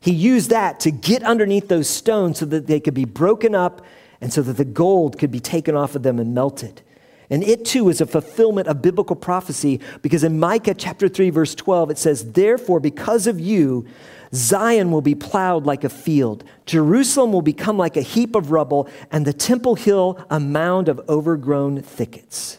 He 0.00 0.12
used 0.12 0.50
that 0.50 0.80
to 0.80 0.90
get 0.90 1.22
underneath 1.22 1.68
those 1.68 1.88
stones 1.88 2.38
so 2.38 2.46
that 2.46 2.66
they 2.66 2.80
could 2.80 2.94
be 2.94 3.04
broken 3.04 3.54
up 3.54 3.82
and 4.20 4.32
so 4.32 4.42
that 4.42 4.56
the 4.56 4.64
gold 4.64 5.18
could 5.18 5.30
be 5.30 5.40
taken 5.40 5.74
off 5.76 5.94
of 5.94 6.02
them 6.02 6.18
and 6.18 6.34
melted. 6.34 6.82
And 7.30 7.44
it 7.44 7.64
too 7.64 7.88
is 7.88 8.00
a 8.00 8.06
fulfillment 8.06 8.66
of 8.66 8.82
biblical 8.82 9.14
prophecy 9.14 9.80
because 10.02 10.24
in 10.24 10.40
Micah 10.40 10.74
chapter 10.74 11.08
3, 11.08 11.30
verse 11.30 11.54
12, 11.54 11.90
it 11.92 11.98
says, 11.98 12.32
Therefore, 12.32 12.80
because 12.80 13.28
of 13.28 13.38
you, 13.38 13.86
Zion 14.34 14.90
will 14.90 15.00
be 15.00 15.14
plowed 15.14 15.64
like 15.64 15.84
a 15.84 15.88
field, 15.88 16.44
Jerusalem 16.66 17.32
will 17.32 17.42
become 17.42 17.78
like 17.78 17.96
a 17.96 18.02
heap 18.02 18.34
of 18.34 18.50
rubble, 18.50 18.88
and 19.10 19.26
the 19.26 19.32
temple 19.32 19.76
hill 19.76 20.24
a 20.28 20.38
mound 20.40 20.88
of 20.88 21.00
overgrown 21.08 21.82
thickets. 21.82 22.58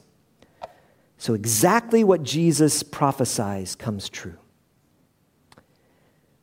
So, 1.18 1.34
exactly 1.34 2.04
what 2.04 2.24
Jesus 2.24 2.82
prophesies 2.82 3.76
comes 3.76 4.10
true. 4.10 4.38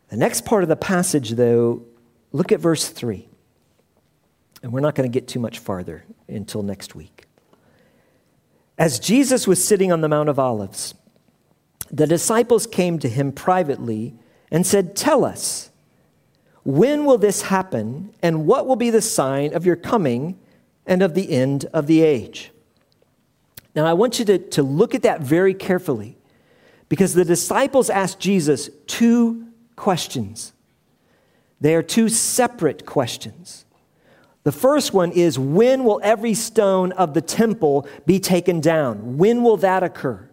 The 0.09 0.17
next 0.17 0.45
part 0.45 0.63
of 0.63 0.69
the 0.69 0.77
passage, 0.77 1.31
though, 1.31 1.83
look 2.33 2.53
at 2.53 2.61
verse 2.61 2.89
3. 2.89 3.29
And 4.63 4.73
we're 4.73 4.81
not 4.81 4.95
going 4.95 5.11
to 5.11 5.13
get 5.13 5.29
too 5.29 5.41
much 5.41 5.59
farther 5.59 6.05
until 6.29 6.63
next 6.63 6.95
week. 6.95 7.18
As 8.79 9.01
Jesus 9.01 9.47
was 9.47 9.63
sitting 9.63 9.91
on 9.91 10.01
the 10.01 10.09
Mount 10.09 10.29
of 10.29 10.39
Olives, 10.39 10.95
the 11.91 12.07
disciples 12.07 12.67
came 12.67 12.99
to 13.01 13.09
him 13.09 13.33
privately 13.33 14.15
and 14.51 14.67
said, 14.67 14.95
Tell 14.95 15.25
us, 15.25 15.71
when 16.65 17.05
will 17.05 17.19
this 17.19 17.43
happen, 17.43 18.15
and 18.23 18.47
what 18.47 18.67
will 18.67 18.77
be 18.77 18.91
the 18.91 19.03
sign 19.03 19.53
of 19.55 19.67
your 19.67 19.77
coming 19.77 20.39
and 20.87 21.03
of 21.03 21.15
the 21.15 21.33
end 21.33 21.65
of 21.73 21.87
the 21.87 22.03
age? 22.03 22.53
Now, 23.75 23.87
I 23.87 23.95
want 23.95 24.19
you 24.19 24.25
to, 24.27 24.39
to 24.39 24.63
look 24.63 24.95
at 24.95 25.03
that 25.03 25.23
very 25.23 25.55
carefully 25.55 26.17
because 26.89 27.15
the 27.15 27.25
disciples 27.25 27.91
asked 27.91 28.21
Jesus 28.21 28.71
two 28.87 29.47
questions. 29.77 30.53
They 31.61 31.75
are 31.75 31.83
two 31.83 32.09
separate 32.09 32.87
questions. 32.87 33.65
The 34.49 34.53
first 34.53 34.95
one 34.95 35.13
is 35.13 35.39
when 35.39 35.85
will 35.85 36.01
every 36.03 36.33
stone 36.33 36.93
of 36.93 37.13
the 37.13 37.21
temple 37.21 37.87
be 38.07 38.19
taken 38.19 38.63
down? 38.63 39.19
When 39.19 39.43
will 39.43 39.59
that 39.59 39.83
occur? 39.83 40.27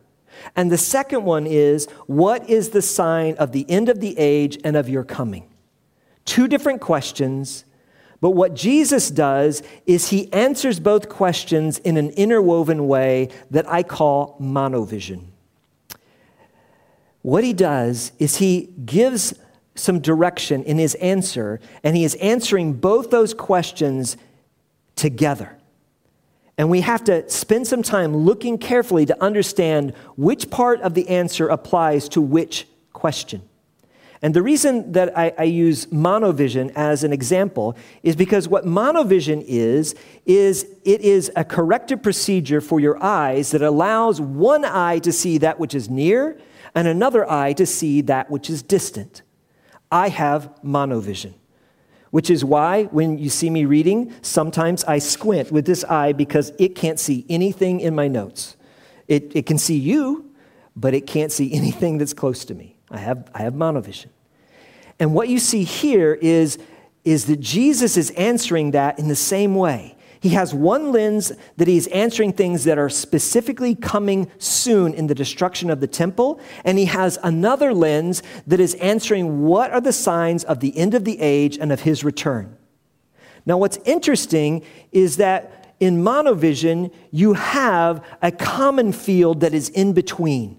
And 0.55 0.71
the 0.71 0.77
second 0.77 1.25
one 1.25 1.45
is 1.45 1.87
what 2.07 2.49
is 2.49 2.69
the 2.69 2.81
sign 2.81 3.35
of 3.35 3.51
the 3.51 3.69
end 3.69 3.89
of 3.89 3.99
the 3.99 4.17
age 4.17 4.57
and 4.63 4.77
of 4.77 4.87
your 4.87 5.03
coming? 5.03 5.49
Two 6.23 6.47
different 6.47 6.79
questions, 6.79 7.65
but 8.21 8.29
what 8.29 8.53
Jesus 8.53 9.11
does 9.11 9.61
is 9.85 10.11
he 10.11 10.31
answers 10.31 10.79
both 10.79 11.09
questions 11.09 11.79
in 11.79 11.97
an 11.97 12.11
interwoven 12.11 12.87
way 12.87 13.27
that 13.51 13.69
I 13.69 13.83
call 13.83 14.37
monovision. 14.39 15.25
What 17.21 17.43
he 17.43 17.51
does 17.51 18.13
is 18.17 18.37
he 18.37 18.69
gives 18.85 19.33
some 19.75 19.99
direction 19.99 20.63
in 20.63 20.77
his 20.77 20.95
answer, 20.95 21.59
and 21.83 21.95
he 21.95 22.03
is 22.03 22.15
answering 22.15 22.73
both 22.73 23.11
those 23.11 23.33
questions 23.33 24.17
together. 24.95 25.57
And 26.57 26.69
we 26.69 26.81
have 26.81 27.03
to 27.05 27.29
spend 27.29 27.67
some 27.67 27.83
time 27.83 28.15
looking 28.15 28.57
carefully 28.57 29.05
to 29.05 29.23
understand 29.23 29.93
which 30.15 30.49
part 30.49 30.81
of 30.81 30.93
the 30.93 31.09
answer 31.09 31.49
applies 31.49 32.07
to 32.09 32.21
which 32.21 32.67
question. 32.93 33.41
And 34.21 34.33
the 34.33 34.41
reason 34.41 34.93
that 34.93 35.15
I, 35.17 35.33
I, 35.37 35.43
use 35.43 35.87
monovision 35.87 36.71
as 36.75 37.03
an 37.03 37.11
example 37.11 37.75
is 38.01 38.15
because 38.15 38.47
what 38.47 38.65
monovision 38.65 39.43
is, 39.45 39.93
is 40.25 40.65
it 40.83 41.01
is 41.01 41.31
a 41.35 41.43
corrective 41.43 42.01
procedure 42.01 42.61
for 42.61 42.79
your 42.79 43.01
eyes 43.03 43.51
that 43.51 43.61
allows 43.61 44.21
one 44.21 44.63
eye 44.65 44.99
to 44.99 45.11
see 45.11 45.37
that 45.39 45.59
which 45.59 45.75
is 45.75 45.89
near 45.89 46.39
and 46.73 46.87
another 46.87 47.29
eye 47.29 47.53
to 47.53 47.65
see 47.65 48.01
that 48.01 48.31
which 48.31 48.49
is 48.49 48.63
distant. 48.63 49.21
I 49.95 50.09
have 50.09 50.51
monovision 50.63 51.33
which 52.15 52.29
is 52.29 52.45
why 52.45 52.85
when 52.85 53.17
you 53.17 53.29
see 53.29 53.49
me 53.49 53.65
reading, 53.65 54.13
sometimes 54.21 54.85
I 54.85 54.99
squint 54.99 55.51
with 55.51 55.65
this 55.65 55.83
eye 55.83 56.13
because 56.13 56.53
it 56.57 56.73
can't 56.73 56.97
see 56.97 57.25
anything 57.27 57.81
in 57.81 57.93
my 57.93 58.07
notes. 58.07 58.55
It, 59.09 59.35
it 59.35 59.45
can 59.45 59.57
see 59.57 59.75
you, 59.75 60.31
but 60.77 60.93
it 60.93 61.07
can't 61.07 61.29
see 61.29 61.53
anything 61.61 61.97
that's 61.97 62.13
close 62.13 62.45
to 62.45 62.55
me. 62.55 62.77
I 62.89 62.99
have, 62.99 63.29
I 63.33 63.39
have 63.39 63.53
monovision. 63.53 64.11
And 64.97 65.13
what 65.13 65.27
you 65.27 65.39
see 65.39 65.65
here 65.65 66.13
is, 66.13 66.57
is 67.03 67.25
that 67.25 67.41
Jesus 67.41 67.97
is 67.97 68.11
answering 68.11 68.71
that 68.71 68.97
in 68.97 69.09
the 69.09 69.15
same 69.17 69.53
way. 69.53 69.94
He 70.25 70.31
has 70.31 70.55
one 70.55 70.91
lens 70.91 71.31
that 71.57 71.67
he's 71.67 71.85
answering 71.85 72.33
things 72.33 72.63
that 72.63 72.79
are 72.79 72.89
specifically 72.89 73.75
coming 73.75 74.31
soon 74.39 74.91
in 74.91 75.05
the 75.05 75.13
destruction 75.13 75.69
of 75.69 75.81
the 75.81 75.87
temple, 75.87 76.39
and 76.63 76.79
he 76.79 76.85
has 76.85 77.19
another 77.21 77.75
lens 77.75 78.23
that 78.47 78.59
is 78.59 78.73
answering 78.81 79.43
what 79.43 79.69
are 79.69 79.79
the 79.79 79.93
signs 79.93 80.43
of 80.43 80.61
the 80.61 80.75
end 80.75 80.95
of 80.95 81.05
the 81.05 81.21
age 81.21 81.59
and 81.59 81.71
of 81.71 81.81
his 81.81 82.03
return. 82.03 82.57
Now, 83.45 83.59
what's 83.59 83.77
interesting 83.85 84.63
is 84.91 85.17
that 85.17 85.75
in 85.79 86.01
monovision, 86.01 86.91
you 87.11 87.33
have 87.33 88.03
a 88.23 88.31
common 88.31 88.93
field 88.93 89.41
that 89.41 89.53
is 89.53 89.69
in 89.69 89.93
between 89.93 90.57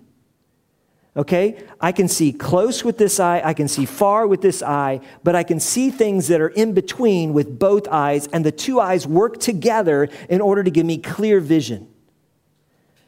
okay? 1.16 1.62
I 1.80 1.92
can 1.92 2.08
see 2.08 2.32
close 2.32 2.84
with 2.84 2.98
this 2.98 3.18
eye, 3.18 3.40
I 3.44 3.54
can 3.54 3.68
see 3.68 3.86
far 3.86 4.26
with 4.26 4.42
this 4.42 4.62
eye, 4.62 5.00
but 5.24 5.34
I 5.34 5.42
can 5.42 5.58
see 5.58 5.90
things 5.90 6.28
that 6.28 6.40
are 6.40 6.48
in 6.48 6.74
between 6.74 7.32
with 7.32 7.58
both 7.58 7.88
eyes, 7.88 8.28
and 8.28 8.44
the 8.44 8.52
two 8.52 8.80
eyes 8.80 9.06
work 9.06 9.38
together 9.38 10.08
in 10.28 10.40
order 10.40 10.62
to 10.62 10.70
give 10.70 10.86
me 10.86 10.98
clear 10.98 11.40
vision. 11.40 11.88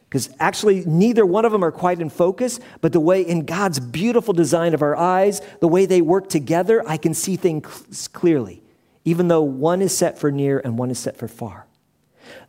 Because 0.09 0.31
actually, 0.39 0.83
neither 0.85 1.23
one 1.23 1.45
of 1.45 1.51
them 1.51 1.63
are 1.63 1.71
quite 1.71 2.01
in 2.01 2.09
focus, 2.09 2.59
but 2.81 2.93
the 2.93 2.99
way 2.99 3.21
in 3.21 3.45
God's 3.45 3.79
beautiful 3.79 4.33
design 4.33 4.73
of 4.73 4.81
our 4.81 4.95
eyes, 4.95 5.39
the 5.59 5.67
way 5.67 5.85
they 5.85 6.01
work 6.01 6.29
together, 6.29 6.83
I 6.87 6.97
can 6.97 7.13
see 7.13 7.35
things 7.35 8.07
clearly, 8.07 8.63
even 9.05 9.27
though 9.27 9.43
one 9.43 9.83
is 9.83 9.95
set 9.95 10.17
for 10.17 10.31
near 10.31 10.59
and 10.59 10.79
one 10.79 10.89
is 10.89 10.97
set 10.97 11.15
for 11.15 11.27
far. 11.27 11.67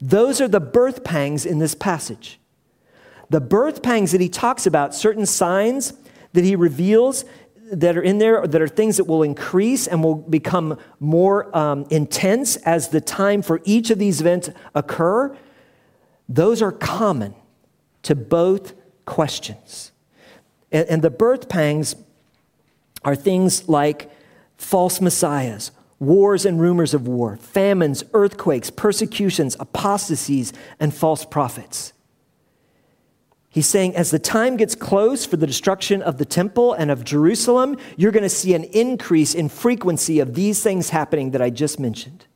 Those 0.00 0.40
are 0.40 0.48
the 0.48 0.60
birth 0.60 1.04
pangs 1.04 1.44
in 1.44 1.58
this 1.58 1.74
passage. 1.74 2.39
The 3.30 3.40
birth 3.40 3.82
pangs 3.82 4.12
that 4.12 4.20
he 4.20 4.28
talks 4.28 4.66
about, 4.66 4.94
certain 4.94 5.24
signs 5.24 5.94
that 6.32 6.44
he 6.44 6.56
reveals 6.56 7.24
that 7.72 7.96
are 7.96 8.02
in 8.02 8.18
there 8.18 8.44
that 8.46 8.60
are 8.60 8.68
things 8.68 8.96
that 8.96 9.04
will 9.04 9.22
increase 9.22 9.86
and 9.86 10.02
will 10.02 10.16
become 10.16 10.76
more 10.98 11.56
um, 11.56 11.86
intense 11.90 12.56
as 12.56 12.88
the 12.88 13.00
time 13.00 13.42
for 13.42 13.60
each 13.64 13.90
of 13.90 13.98
these 13.98 14.20
events 14.20 14.50
occur, 14.74 15.36
those 16.28 16.60
are 16.60 16.72
common 16.72 17.34
to 18.02 18.14
both 18.14 18.74
questions. 19.04 19.92
And, 20.72 20.88
and 20.88 21.02
the 21.02 21.10
birth 21.10 21.48
pangs 21.48 21.94
are 23.04 23.14
things 23.14 23.68
like 23.68 24.10
false 24.56 25.00
messiahs, 25.00 25.70
wars 26.00 26.44
and 26.44 26.60
rumors 26.60 26.92
of 26.92 27.06
war, 27.06 27.36
famines, 27.36 28.02
earthquakes, 28.12 28.70
persecutions, 28.70 29.56
apostasies, 29.60 30.52
and 30.80 30.92
false 30.92 31.24
prophets. 31.24 31.92
He's 33.52 33.66
saying, 33.66 33.96
as 33.96 34.12
the 34.12 34.20
time 34.20 34.56
gets 34.56 34.76
close 34.76 35.26
for 35.26 35.36
the 35.36 35.46
destruction 35.46 36.02
of 36.02 36.18
the 36.18 36.24
temple 36.24 36.72
and 36.72 36.88
of 36.88 37.04
Jerusalem, 37.04 37.76
you're 37.96 38.12
going 38.12 38.22
to 38.22 38.28
see 38.28 38.54
an 38.54 38.62
increase 38.62 39.34
in 39.34 39.48
frequency 39.48 40.20
of 40.20 40.34
these 40.34 40.62
things 40.62 40.90
happening 40.90 41.32
that 41.32 41.42
I 41.42 41.50
just 41.50 41.80
mentioned. 41.80 42.26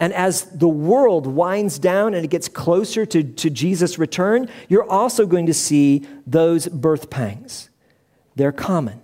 And 0.00 0.12
as 0.12 0.44
the 0.46 0.68
world 0.68 1.28
winds 1.28 1.78
down 1.78 2.12
and 2.12 2.24
it 2.24 2.28
gets 2.28 2.48
closer 2.48 3.06
to, 3.06 3.22
to 3.22 3.50
Jesus' 3.50 3.98
return, 3.98 4.48
you're 4.68 4.88
also 4.88 5.26
going 5.26 5.46
to 5.46 5.54
see 5.54 6.04
those 6.26 6.66
birth 6.66 7.08
pangs. 7.08 7.70
They're 8.34 8.50
common. 8.50 9.00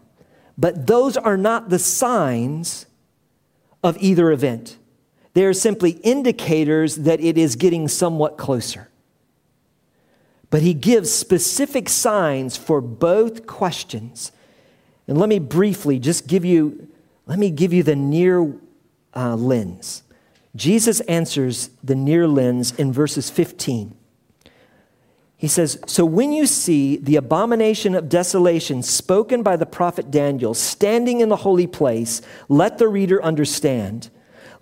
But 0.58 0.88
those 0.88 1.16
are 1.16 1.36
not 1.36 1.68
the 1.70 1.78
signs 1.78 2.86
of 3.84 3.96
either 3.98 4.32
event. 4.32 4.76
They 5.34 5.44
are 5.44 5.52
simply 5.52 5.90
indicators 6.02 6.96
that 6.96 7.20
it 7.20 7.38
is 7.38 7.54
getting 7.54 7.86
somewhat 7.86 8.38
closer. 8.38 8.88
But 10.54 10.62
he 10.62 10.72
gives 10.72 11.10
specific 11.10 11.88
signs 11.88 12.56
for 12.56 12.80
both 12.80 13.44
questions. 13.44 14.30
And 15.08 15.18
let 15.18 15.28
me 15.28 15.40
briefly 15.40 15.98
just 15.98 16.28
give 16.28 16.44
you, 16.44 16.86
let 17.26 17.40
me 17.40 17.50
give 17.50 17.72
you 17.72 17.82
the 17.82 17.96
near 17.96 18.54
uh, 19.16 19.34
lens. 19.34 20.04
Jesus 20.54 21.00
answers 21.00 21.70
the 21.82 21.96
near 21.96 22.28
lens 22.28 22.70
in 22.70 22.92
verses 22.92 23.30
15. 23.30 23.96
He 25.36 25.48
says, 25.48 25.76
So 25.88 26.04
when 26.04 26.32
you 26.32 26.46
see 26.46 26.98
the 26.98 27.16
abomination 27.16 27.96
of 27.96 28.08
desolation 28.08 28.84
spoken 28.84 29.42
by 29.42 29.56
the 29.56 29.66
prophet 29.66 30.12
Daniel 30.12 30.54
standing 30.54 31.20
in 31.20 31.30
the 31.30 31.36
holy 31.42 31.66
place, 31.66 32.22
let 32.48 32.78
the 32.78 32.86
reader 32.86 33.20
understand. 33.24 34.08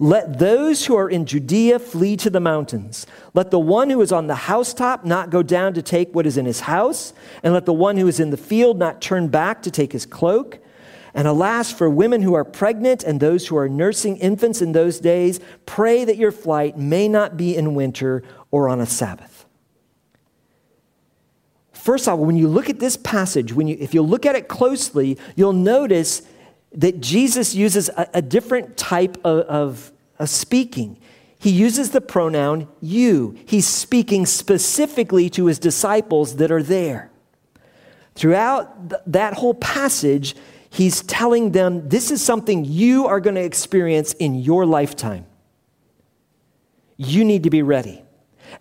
Let 0.03 0.40
those 0.40 0.86
who 0.86 0.96
are 0.96 1.09
in 1.09 1.26
Judea 1.26 1.78
flee 1.78 2.16
to 2.16 2.28
the 2.28 2.40
mountains. 2.40 3.07
Let 3.34 3.53
the 3.53 3.61
one 3.61 3.88
who 3.88 4.03
is 4.03 4.11
on 4.11 4.26
the 4.26 4.34
housetop 4.34 5.05
not 5.05 5.30
go 5.30 5.44
down 5.44 5.74
to 5.74 5.82
take 5.82 6.12
what 6.12 6.26
is 6.26 6.36
in 6.36 6.44
his 6.44 6.59
house, 6.59 7.12
and 7.44 7.55
let 7.55 7.66
the 7.66 7.72
one 7.72 7.96
who 7.96 8.09
is 8.09 8.18
in 8.18 8.30
the 8.30 8.36
field 8.36 8.80
not 8.80 9.00
turn 9.00 9.28
back 9.28 9.62
to 9.62 9.70
take 9.70 9.92
his 9.92 10.05
cloak. 10.05 10.59
And 11.14 11.28
alas, 11.28 11.70
for 11.70 11.88
women 11.88 12.20
who 12.20 12.34
are 12.34 12.44
pregnant 12.44 13.05
and 13.05 13.20
those 13.20 13.46
who 13.46 13.57
are 13.57 13.68
nursing 13.68 14.16
infants 14.16 14.61
in 14.61 14.72
those 14.72 14.98
days, 14.98 15.38
pray 15.66 16.05
that 16.05 16.16
your 16.16 16.32
flight 16.32 16.76
may 16.76 17.07
not 17.07 17.36
be 17.36 17.55
in 17.55 17.76
winter 17.76 18.24
or 18.50 18.68
on 18.68 18.80
a 18.80 18.86
Sabbath. 18.86 19.46
First 21.72 22.09
of 22.09 22.18
all, 22.18 22.26
when 22.26 22.36
you 22.36 22.48
look 22.48 22.68
at 22.68 22.80
this 22.80 22.96
passage, 22.96 23.53
when 23.53 23.68
you, 23.68 23.76
if 23.78 23.94
you 23.94 24.03
look 24.03 24.26
at 24.26 24.34
it 24.34 24.48
closely, 24.48 25.16
you'll 25.36 25.53
notice 25.53 26.22
that 26.75 27.01
Jesus 27.01 27.55
uses 27.55 27.89
a, 27.91 28.09
a 28.14 28.23
different 28.23 28.77
type 28.77 29.16
of, 29.25 29.41
of, 29.47 29.93
of 30.18 30.29
speaking. 30.29 30.99
He 31.39 31.51
uses 31.51 31.91
the 31.91 32.01
pronoun 32.01 32.68
you. 32.81 33.37
He's 33.47 33.66
speaking 33.66 34.27
specifically 34.27 35.29
to 35.31 35.47
his 35.47 35.59
disciples 35.59 36.37
that 36.37 36.53
are 36.53 36.62
there. 36.62 37.11
Throughout 38.14 38.91
th- 38.91 39.03
that 39.07 39.35
whole 39.35 39.55
passage, 39.55 40.37
he's 40.70 41.03
telling 41.03 41.53
them 41.53 41.89
this 41.89 42.11
is 42.11 42.23
something 42.23 42.64
you 42.64 43.07
are 43.07 43.20
going 43.20 43.35
to 43.35 43.43
experience 43.43 44.12
in 44.14 44.37
your 44.37 44.64
lifetime. 44.66 45.27
You 46.97 47.25
need 47.25 47.43
to 47.43 47.51
be 47.51 47.62
ready. 47.62 48.05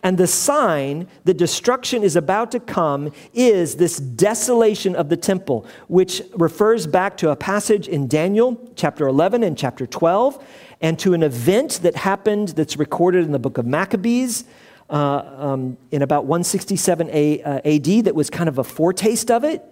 And 0.04 0.18
the 0.18 0.28
sign 0.28 1.08
that 1.26 1.38
destruction 1.38 2.04
is 2.04 2.16
about 2.16 2.52
to 2.52 2.60
come 2.60 3.12
is 3.34 3.76
this 3.76 3.98
desolation 3.98 4.96
of 4.96 5.10
the 5.10 5.18
temple, 5.18 5.66
which 5.88 6.22
refers 6.36 6.88
back 6.88 7.18
to 7.18 7.30
a 7.30 7.36
passage 7.36 7.88
in 7.88 8.08
Daniel 8.08 8.72
chapter 8.76 9.08
11 9.08 9.44
and 9.44 9.58
chapter 9.58 9.86
12, 9.86 10.44
and 10.82 10.98
to 11.00 11.14
an 11.14 11.24
event 11.24 11.80
that 11.84 11.96
happened 11.96 12.50
that's 12.50 12.78
recorded 12.78 13.26
in 13.26 13.32
the 13.32 13.40
book 13.40 13.58
of 13.58 13.66
Maccabees 13.66 14.46
uh, 14.90 15.24
um, 15.38 15.78
in 15.92 16.02
about 16.02 16.26
167 16.26 17.10
a, 17.12 17.42
uh, 17.44 17.62
AD 17.64 18.06
that 18.06 18.16
was 18.16 18.30
kind 18.30 18.50
of 18.50 18.58
a 18.58 18.64
foretaste 18.64 19.32
of 19.32 19.44
it. 19.44 19.64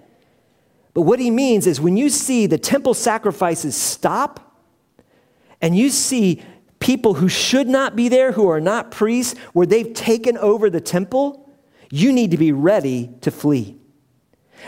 But 0.94 1.02
what 1.02 1.20
he 1.20 1.30
means 1.32 1.68
is 1.68 1.80
when 1.82 1.98
you 1.98 2.10
see 2.10 2.48
the 2.48 2.58
temple 2.58 2.94
sacrifices 2.94 3.76
stop, 3.76 4.46
and 5.62 5.76
you 5.76 5.90
see 5.90 6.42
people 6.80 7.16
who 7.16 7.28
should 7.28 7.68
not 7.68 7.96
be 7.96 8.10
there, 8.10 8.32
who 8.32 8.50
are 8.50 8.62
not 8.62 8.92
priests, 8.92 9.38
where 9.54 9.68
they've 9.68 9.94
taken 9.94 10.38
over 10.38 10.70
the 10.70 10.82
temple, 10.82 11.50
you 11.92 12.12
need 12.14 12.32
to 12.32 12.38
be 12.38 12.52
ready 12.52 13.10
to 13.22 13.32
flee. 13.32 13.76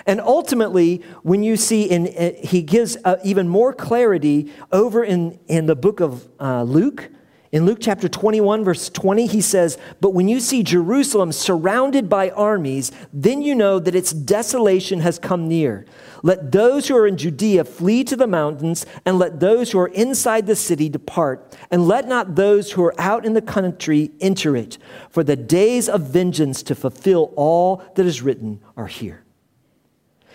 And 0.06 0.22
ultimately, 0.22 1.04
when 1.22 1.44
you 1.44 1.58
see, 1.58 1.84
in, 1.84 2.08
uh, 2.08 2.32
he 2.42 2.62
gives 2.62 2.98
uh, 3.04 3.18
even 3.24 3.48
more 3.48 3.74
clarity 3.74 4.52
over 4.72 5.04
in, 5.04 5.40
in 5.48 5.66
the 5.66 5.76
book 5.76 6.00
of 6.00 6.28
uh, 6.40 6.64
Luke. 6.64 7.10
In 7.52 7.66
Luke 7.66 7.80
chapter 7.82 8.08
21, 8.08 8.64
verse 8.64 8.90
20, 8.90 9.26
he 9.26 9.42
says, 9.42 9.78
But 10.00 10.14
when 10.14 10.30
you 10.30 10.40
see 10.40 10.64
Jerusalem 10.64 11.34
surrounded 11.34 12.08
by 12.08 12.30
armies, 12.30 12.94
then 13.12 13.42
you 13.42 13.54
know 13.56 13.78
that 13.78 13.94
its 13.94 14.14
desolation 14.14 15.02
has 15.02 15.20
come 15.20 15.50
near. 15.50 15.86
Let 16.24 16.54
those 16.54 16.88
who 16.88 16.96
are 16.96 17.06
in 17.06 17.18
Judea 17.18 17.66
flee 17.66 18.06
to 18.06 18.16
the 18.16 18.28
mountains, 18.28 18.86
and 19.06 19.20
let 19.20 19.42
those 19.42 19.72
who 19.72 19.80
are 19.80 19.90
inside 19.90 20.48
the 20.48 20.56
city 20.56 20.88
depart. 20.88 21.58
And 21.70 21.90
let 21.90 22.08
not 22.08 22.36
those 22.36 22.72
who 22.72 22.86
are 22.86 22.96
out 22.98 23.26
in 23.26 23.34
the 23.34 23.42
country 23.42 24.12
enter 24.22 24.56
it, 24.56 24.78
for 25.10 25.22
the 25.22 25.36
days 25.36 25.90
of 25.90 26.04
vengeance 26.04 26.64
to 26.64 26.76
fulfill 26.76 27.34
all 27.36 27.84
that 27.96 28.06
is 28.06 28.22
written 28.22 28.62
are 28.78 28.88
here. 28.88 29.26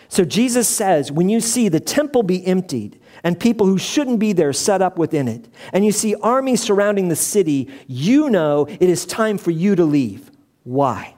So 0.09 0.25
Jesus 0.25 0.69
says, 0.69 1.11
when 1.11 1.31
you 1.31 1.41
see 1.41 1.71
the 1.71 1.81
temple 1.81 2.23
be 2.23 2.47
emptied, 2.47 3.01
and 3.27 3.41
people 3.41 3.67
who 3.67 3.77
shouldn't 3.77 4.21
be 4.21 4.33
there 4.33 4.53
set 4.53 4.81
up 4.81 4.97
within 4.99 5.27
it, 5.27 5.49
and 5.73 5.85
you 5.85 5.91
see 5.91 6.15
armies 6.15 6.63
surrounding 6.63 7.09
the 7.09 7.17
city, 7.17 7.69
you 7.89 8.31
know 8.31 8.67
it 8.69 8.89
is 8.89 9.05
time 9.05 9.37
for 9.37 9.51
you 9.51 9.75
to 9.75 9.85
leave. 9.85 10.31
Why? 10.63 11.17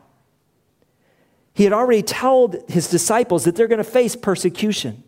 He 1.52 1.64
had 1.64 1.74
already 1.74 2.02
told 2.02 2.64
his 2.66 2.88
disciples 2.88 3.44
that 3.44 3.56
they're 3.56 3.68
going 3.68 3.76
to 3.76 3.84
face 3.84 4.16
persecution. 4.16 5.04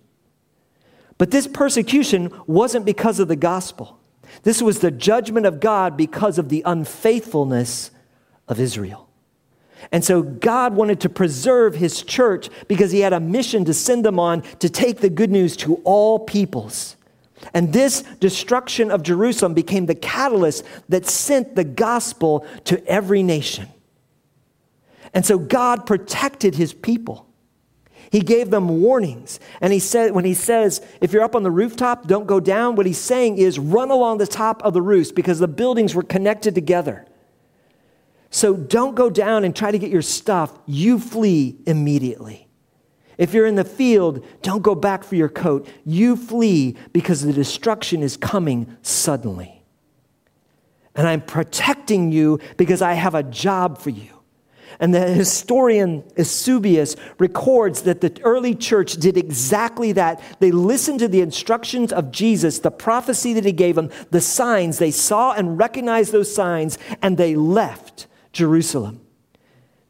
But 1.17 1.31
this 1.31 1.47
persecution 1.47 2.39
wasn't 2.47 2.85
because 2.85 3.19
of 3.19 3.29
the 3.29 3.37
gospel. 3.37 3.99
This 4.43 4.61
was 4.61 4.81
the 4.81 4.91
judgment 4.91 5.47
of 5.47 5.59
God 5.59 5.97
because 5.97 6.37
of 6.37 6.51
the 6.51 6.63
unfaithfulness 6.67 7.93
of 8.47 8.61
Israel. 8.61 9.09
And 9.93 10.05
so 10.05 10.23
God 10.23 10.75
wanted 10.75 11.01
to 11.01 11.09
preserve 11.09 11.75
his 11.75 12.03
church 12.03 12.49
because 12.69 12.93
he 12.93 13.01
had 13.01 13.13
a 13.13 13.21
mission 13.21 13.65
to 13.65 13.75
send 13.75 14.05
them 14.05 14.19
on 14.19 14.43
to 14.59 14.69
take 14.69 14.99
the 14.99 15.11
good 15.11 15.31
news 15.31 15.57
to 15.59 15.77
all 15.85 16.19
peoples. 16.19 16.97
And 17.55 17.73
this 17.73 18.03
destruction 18.21 18.91
of 18.91 19.03
Jerusalem 19.03 19.55
became 19.55 19.87
the 19.87 19.95
catalyst 19.95 20.65
that 20.89 21.07
sent 21.07 21.57
the 21.57 21.65
gospel 21.65 22.47
to 22.65 22.87
every 22.87 23.23
nation. 23.23 23.69
And 25.15 25.25
so 25.25 25.39
God 25.39 25.87
protected 25.87 26.55
his 26.55 26.73
people. 26.73 27.27
He 28.11 28.21
gave 28.21 28.51
them 28.51 28.83
warnings. 28.83 29.39
And 29.61 29.73
he 29.73 29.79
said, 29.79 30.13
when 30.13 30.25
he 30.25 30.35
says, 30.35 30.85
if 31.01 31.13
you're 31.13 31.23
up 31.23 31.37
on 31.37 31.45
the 31.45 31.51
rooftop, 31.51 32.07
don't 32.07 32.27
go 32.27 32.41
down, 32.41 32.75
what 32.75 32.87
he's 32.87 32.99
saying 32.99 33.39
is 33.39 33.59
run 33.59 33.91
along 33.91 34.19
the 34.19 34.27
top 34.27 34.63
of 34.65 34.75
the 34.75 34.83
roof 34.83 35.15
because 35.15 35.39
the 35.39 35.49
buildings 35.49 35.95
were 35.95 36.03
connected 36.03 36.55
together. 36.55 37.07
So 38.31 38.57
don't 38.57 38.95
go 38.95 39.11
down 39.11 39.45
and 39.45 39.55
try 39.55 39.73
to 39.73 39.79
get 39.79 39.91
your 39.91 40.03
stuff. 40.03 40.57
You 40.67 40.99
flee 40.99 41.59
immediately. 41.67 42.47
If 43.19 43.35
you're 43.35 43.47
in 43.47 43.57
the 43.57 43.65
field, 43.65 44.25
don't 44.41 44.63
go 44.63 44.75
back 44.75 45.05
for 45.05 45.17
your 45.17 45.29
coat. 45.29 45.69
You 45.85 46.17
flee 46.17 46.77
because 46.93 47.23
the 47.23 47.33
destruction 47.33 48.03
is 48.03 48.17
coming 48.17 48.77
suddenly. 48.83 49.63
And 50.95 51.07
I'm 51.07 51.21
protecting 51.21 52.13
you 52.13 52.41
because 52.57 52.81
I 52.81 52.95
have 52.95 53.15
a 53.15 53.23
job 53.23 53.79
for 53.79 53.91
you. 53.91 54.21
And 54.79 54.95
the 54.95 55.09
historian 55.09 56.05
Eusebius 56.17 56.97
records 57.19 57.83
that 57.83 58.01
the 58.01 58.19
early 58.23 58.55
church 58.55 58.95
did 58.95 59.19
exactly 59.19 59.93
that. 59.93 60.23
They 60.39 60.53
listened 60.53 61.01
to 61.01 61.09
the 61.09 61.21
instructions 61.21 61.93
of 61.93 62.13
Jesus, 62.13 62.61
the 62.61 62.71
prophecy 62.71 63.35
that 63.35 63.45
he 63.45 63.53
gave 63.53 63.75
them, 63.75 63.91
the 64.11 64.23
signs. 64.23 64.79
They 64.79 64.91
saw 64.91 65.33
and 65.33 65.59
recognized 65.59 66.13
those 66.13 66.35
signs, 66.35 66.79
and 67.03 67.19
they 67.19 67.37
left 67.37 68.07
Jerusalem. 68.33 69.01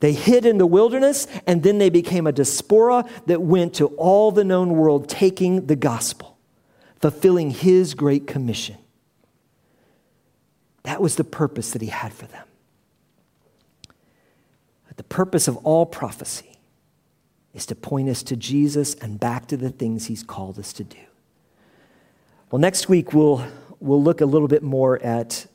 They 0.00 0.12
hid 0.12 0.46
in 0.46 0.58
the 0.58 0.66
wilderness, 0.66 1.26
and 1.46 1.62
then 1.62 1.78
they 1.78 1.90
became 1.90 2.26
a 2.26 2.32
diaspora 2.32 3.04
that 3.26 3.42
went 3.42 3.74
to 3.74 3.88
all 3.88 4.32
the 4.32 4.44
known 4.44 4.70
world 4.70 5.08
taking 5.08 5.66
the 5.66 5.76
gospel, 5.76 6.38
fulfilling 7.00 7.50
his 7.50 7.94
great 7.94 8.26
commission. 8.26 8.78
That 10.84 11.02
was 11.02 11.16
the 11.16 11.24
purpose 11.24 11.72
that 11.72 11.82
he 11.82 11.88
had 11.88 12.14
for 12.14 12.26
them. 12.26 12.46
The 15.00 15.04
purpose 15.04 15.48
of 15.48 15.56
all 15.58 15.86
prophecy 15.86 16.58
is 17.54 17.64
to 17.66 17.74
point 17.74 18.08
us 18.08 18.22
to 18.24 18.36
Jesus 18.36 18.94
and 18.96 19.18
back 19.18 19.46
to 19.48 19.56
the 19.56 19.70
things 19.70 20.06
he's 20.06 20.22
called 20.22 20.58
us 20.58 20.72
to 20.74 20.84
do. 20.84 20.98
Well, 22.50 22.58
next 22.58 22.88
week 22.88 23.12
we'll, 23.12 23.46
we'll 23.80 24.02
look 24.02 24.20
a 24.20 24.26
little 24.26 24.48
bit 24.48 24.62
more 24.62 25.02
at 25.02 25.46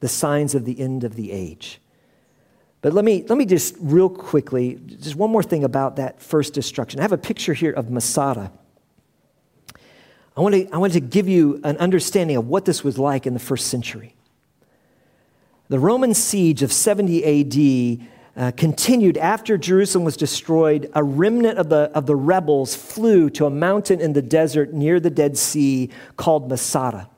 the 0.00 0.08
signs 0.08 0.54
of 0.54 0.64
the 0.64 0.80
end 0.80 1.04
of 1.04 1.14
the 1.14 1.30
age. 1.30 1.80
But 2.82 2.92
let 2.92 3.04
me, 3.04 3.24
let 3.28 3.38
me 3.38 3.46
just 3.46 3.76
real 3.78 4.10
quickly, 4.10 4.78
just 5.00 5.14
one 5.14 5.30
more 5.30 5.42
thing 5.42 5.62
about 5.62 5.96
that 5.96 6.20
first 6.20 6.52
destruction. 6.52 6.98
I 6.98 7.02
have 7.02 7.12
a 7.12 7.18
picture 7.18 7.54
here 7.54 7.70
of 7.70 7.90
Masada. 7.90 8.52
I 10.36 10.40
want, 10.40 10.54
to, 10.54 10.68
I 10.72 10.78
want 10.78 10.92
to 10.94 11.00
give 11.00 11.28
you 11.28 11.60
an 11.62 11.76
understanding 11.76 12.36
of 12.36 12.48
what 12.48 12.64
this 12.64 12.82
was 12.82 12.98
like 12.98 13.26
in 13.26 13.34
the 13.34 13.40
first 13.40 13.68
century. 13.68 14.14
The 15.68 15.78
Roman 15.78 16.12
siege 16.12 16.62
of 16.62 16.72
70 16.72 18.00
AD 18.00 18.08
uh, 18.34 18.50
continued 18.56 19.16
after 19.16 19.56
Jerusalem 19.56 20.04
was 20.04 20.16
destroyed. 20.16 20.90
A 20.94 21.04
remnant 21.04 21.58
of 21.58 21.68
the, 21.68 21.90
of 21.94 22.06
the 22.06 22.16
rebels 22.16 22.74
flew 22.74 23.30
to 23.30 23.46
a 23.46 23.50
mountain 23.50 24.00
in 24.00 24.12
the 24.12 24.22
desert 24.22 24.72
near 24.72 24.98
the 24.98 25.10
Dead 25.10 25.38
Sea 25.38 25.90
called 26.16 26.48
Masada. 26.48 27.08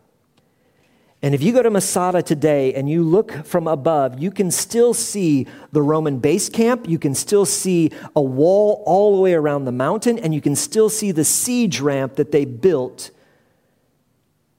And 1.25 1.35
if 1.35 1.43
you 1.43 1.55
go 1.55 1.62
to 1.62 1.70
Masada 1.70 2.22
today 2.22 2.75
and 2.75 2.87
you 2.87 3.03
look 3.03 3.33
from 3.47 3.66
above, 3.66 4.22
you 4.22 4.31
can 4.31 4.51
still 4.51 4.93
see 4.93 5.47
the 5.72 5.81
Roman 5.81 6.18
base 6.18 6.51
camp. 6.51 6.87
You 6.87 6.99
can 6.99 7.14
still 7.14 7.47
see 7.47 7.93
a 8.14 8.20
wall 8.20 8.83
all 8.85 9.16
the 9.16 9.22
way 9.22 9.33
around 9.33 9.64
the 9.64 9.72
mountain, 9.72 10.18
and 10.18 10.35
you 10.35 10.43
can 10.43 10.55
still 10.55 10.91
see 10.91 11.12
the 11.12 11.25
siege 11.25 11.81
ramp 11.81 12.16
that 12.16 12.31
they 12.31 12.45
built 12.45 13.11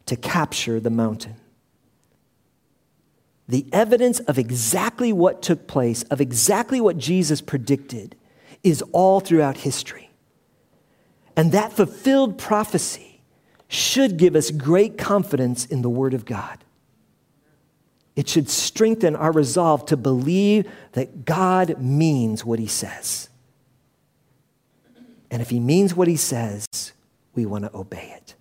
to 0.08 0.16
capture 0.16 0.80
the 0.80 0.90
mountain 0.90 1.36
the 3.48 3.68
evidence 3.72 4.20
of 4.22 4.40
exactly 4.40 5.14
what 5.14 5.42
took 5.42 5.68
place, 5.68 6.04
of 6.04 6.20
exactly 6.20 6.82
what 6.82 6.98
Jesus 6.98 7.42
predicted, 7.42 8.16
is 8.64 8.82
all 8.92 9.20
throughout 9.20 9.58
history. 9.58 10.10
And 11.38 11.52
that 11.52 11.74
fulfilled 11.74 12.38
prophecy 12.38 13.15
should 13.68 14.18
give 14.18 14.36
us 14.36 14.52
great 14.52 14.98
confidence 14.98 15.66
in 15.66 15.82
the 15.82 15.90
Word 15.90 16.14
of 16.14 16.26
God. 16.26 16.64
It 18.16 18.30
should 18.30 18.50
strengthen 18.50 19.16
our 19.16 19.32
resolve 19.32 19.86
to 19.88 19.98
believe 19.98 20.72
that 20.94 21.26
God 21.26 21.82
means 21.82 22.46
what 22.46 22.60
He 22.60 22.68
says. 22.68 23.30
And 25.30 25.42
if 25.42 25.50
He 25.50 25.60
means 25.60 25.96
what 25.96 26.08
He 26.08 26.16
says, 26.16 26.94
we 27.34 27.46
want 27.46 27.66
to 27.66 27.76
obey 27.76 28.14
it. 28.16 28.36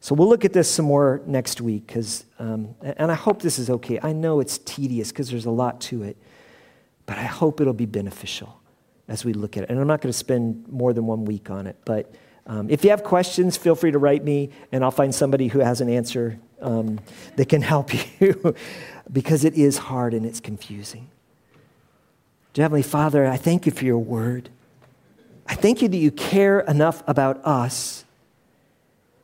So 0.00 0.14
we'll 0.14 0.28
look 0.28 0.44
at 0.44 0.52
this 0.52 0.70
some 0.70 0.86
more 0.86 1.22
next 1.26 1.60
week, 1.60 1.86
because, 1.86 2.24
um, 2.38 2.74
and 2.82 3.10
I 3.10 3.14
hope 3.14 3.42
this 3.42 3.58
is 3.58 3.70
okay. 3.70 3.98
I 4.02 4.12
know 4.12 4.40
it's 4.40 4.58
tedious 4.58 5.12
because 5.12 5.30
there's 5.30 5.46
a 5.46 5.50
lot 5.50 5.80
to 5.82 6.02
it, 6.02 6.16
but 7.06 7.18
I 7.18 7.24
hope 7.24 7.60
it'll 7.60 7.72
be 7.72 7.86
beneficial 7.86 8.60
as 9.08 9.24
we 9.24 9.32
look 9.32 9.56
at 9.56 9.64
it. 9.64 9.70
And 9.70 9.78
I'm 9.78 9.86
not 9.86 10.00
going 10.00 10.12
to 10.12 10.18
spend 10.18 10.68
more 10.68 10.92
than 10.92 11.06
one 11.06 11.24
week 11.24 11.50
on 11.50 11.66
it, 11.66 11.76
but 11.84 12.14
Um, 12.46 12.68
if 12.70 12.84
you 12.84 12.90
have 12.90 13.04
questions, 13.04 13.56
feel 13.56 13.74
free 13.74 13.90
to 13.90 13.98
write 13.98 14.24
me, 14.24 14.50
and 14.72 14.82
I'll 14.82 14.90
find 14.90 15.14
somebody 15.14 15.48
who 15.48 15.60
has 15.60 15.80
an 15.80 15.88
answer 15.88 16.38
um, 16.60 17.00
that 17.36 17.48
can 17.48 17.62
help 17.62 17.90
you 18.20 18.54
because 19.12 19.44
it 19.44 19.54
is 19.54 19.78
hard 19.78 20.14
and 20.14 20.24
it's 20.26 20.40
confusing. 20.40 21.08
Dear 22.52 22.64
Heavenly 22.64 22.82
Father, 22.82 23.26
I 23.26 23.36
thank 23.36 23.66
you 23.66 23.72
for 23.72 23.84
your 23.84 23.98
word. 23.98 24.48
I 25.46 25.54
thank 25.54 25.82
you 25.82 25.88
that 25.88 25.96
you 25.96 26.10
care 26.10 26.60
enough 26.60 27.02
about 27.06 27.44
us 27.44 28.04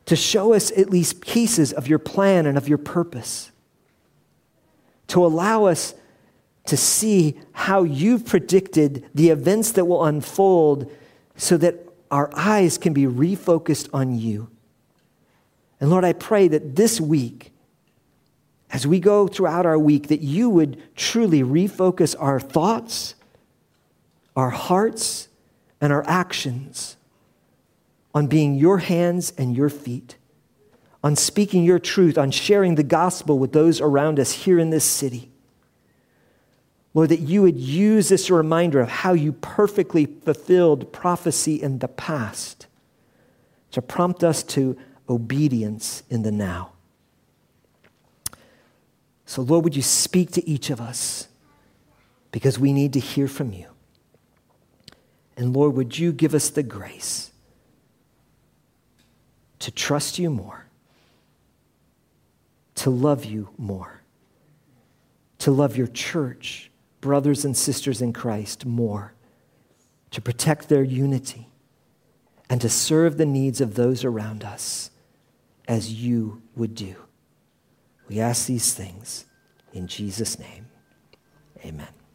to 0.06 0.16
show 0.16 0.54
us 0.54 0.70
at 0.72 0.90
least 0.90 1.20
pieces 1.20 1.72
of 1.72 1.88
your 1.88 1.98
plan 1.98 2.46
and 2.46 2.56
of 2.56 2.68
your 2.68 2.78
purpose, 2.78 3.50
to 5.08 5.24
allow 5.24 5.64
us 5.64 5.94
to 6.66 6.76
see 6.76 7.38
how 7.52 7.82
you've 7.82 8.26
predicted 8.26 9.04
the 9.14 9.30
events 9.30 9.72
that 9.72 9.84
will 9.84 10.04
unfold 10.04 10.90
so 11.36 11.56
that 11.56 11.86
our 12.11 12.30
eyes 12.34 12.78
can 12.78 12.92
be 12.92 13.04
refocused 13.04 13.88
on 13.92 14.18
you. 14.18 14.48
And 15.80 15.90
Lord, 15.90 16.04
I 16.04 16.12
pray 16.12 16.48
that 16.48 16.76
this 16.76 17.00
week, 17.00 17.52
as 18.70 18.86
we 18.86 19.00
go 19.00 19.26
throughout 19.28 19.66
our 19.66 19.78
week, 19.78 20.09
that 20.09 20.20
you 20.20 20.48
would 20.50 20.82
truly 20.96 21.42
refocus 21.42 22.14
our 22.18 22.40
thoughts, 22.40 23.14
our 24.34 24.50
hearts, 24.50 25.28
and 25.80 25.92
our 25.92 26.04
actions 26.07 26.96
on 28.14 28.26
being 28.26 28.54
your 28.54 28.78
hands 28.78 29.32
and 29.36 29.54
your 29.54 29.68
feet, 29.68 30.16
on 31.04 31.14
speaking 31.14 31.64
your 31.64 31.78
truth, 31.78 32.16
on 32.16 32.30
sharing 32.30 32.74
the 32.74 32.82
gospel 32.82 33.38
with 33.38 33.52
those 33.52 33.80
around 33.80 34.18
us 34.18 34.32
here 34.32 34.59
in 34.59 34.70
this 34.70 34.84
city. 34.84 35.30
Lord, 36.97 37.11
that 37.11 37.20
you 37.20 37.42
would 37.42 37.59
use 37.59 38.09
this 38.09 38.30
reminder 38.30 38.80
of 38.80 38.88
how 38.88 39.12
you 39.12 39.32
perfectly 39.32 40.07
fulfilled 40.07 40.94
prophecy 40.94 41.61
in 41.62 41.80
the 41.80 41.88
past 41.88 42.68
to 43.72 43.82
prompt 43.82 44.24
us 44.24 44.42
to 44.42 44.78
obedience 45.07 46.05
in 46.09 46.22
the 46.22 46.32
now. 46.32 46.72
So, 49.26 49.42
Lord, 49.42 49.64
would 49.64 49.76
you 49.76 49.82
speak 49.82 50.30
to 50.32 50.49
each 50.49 50.70
of 50.70 50.80
us 50.80 51.28
because 52.30 52.59
we 52.59 52.72
need 52.72 52.94
to 52.94 52.99
hear 52.99 53.28
from 53.28 53.53
you. 53.53 53.66
And 55.36 55.55
Lord, 55.55 55.74
would 55.74 55.99
you 55.99 56.12
give 56.12 56.34
us 56.34 56.49
the 56.49 56.62
grace 56.62 57.30
to 59.59 59.70
trust 59.70 60.18
you 60.18 60.30
more, 60.30 60.64
to 62.76 62.88
love 62.88 63.26
you 63.26 63.51
more, 63.59 64.01
to 65.40 65.51
love 65.51 65.76
your 65.76 65.88
church 65.88 66.70
brothers 67.07 67.44
and 67.44 67.57
sisters 67.57 68.02
in 68.02 68.12
Christ 68.12 68.66
more, 68.66 69.14
to 70.11 70.20
protect 70.20 70.68
their 70.68 70.82
unity, 70.82 71.46
and 72.50 72.61
to 72.61 72.68
serve 72.68 73.16
the 73.16 73.24
needs 73.24 73.61
of 73.61 73.76
those 73.76 74.04
around 74.04 74.42
us 74.42 74.90
as 75.68 75.92
you 75.92 76.42
would 76.57 76.74
do. 76.74 76.96
We 78.09 78.18
ask 78.18 78.46
these 78.46 78.74
things 78.74 79.24
in 79.72 79.86
Jesus' 79.86 80.36
name. 80.36 80.66
Amen. 81.64 82.05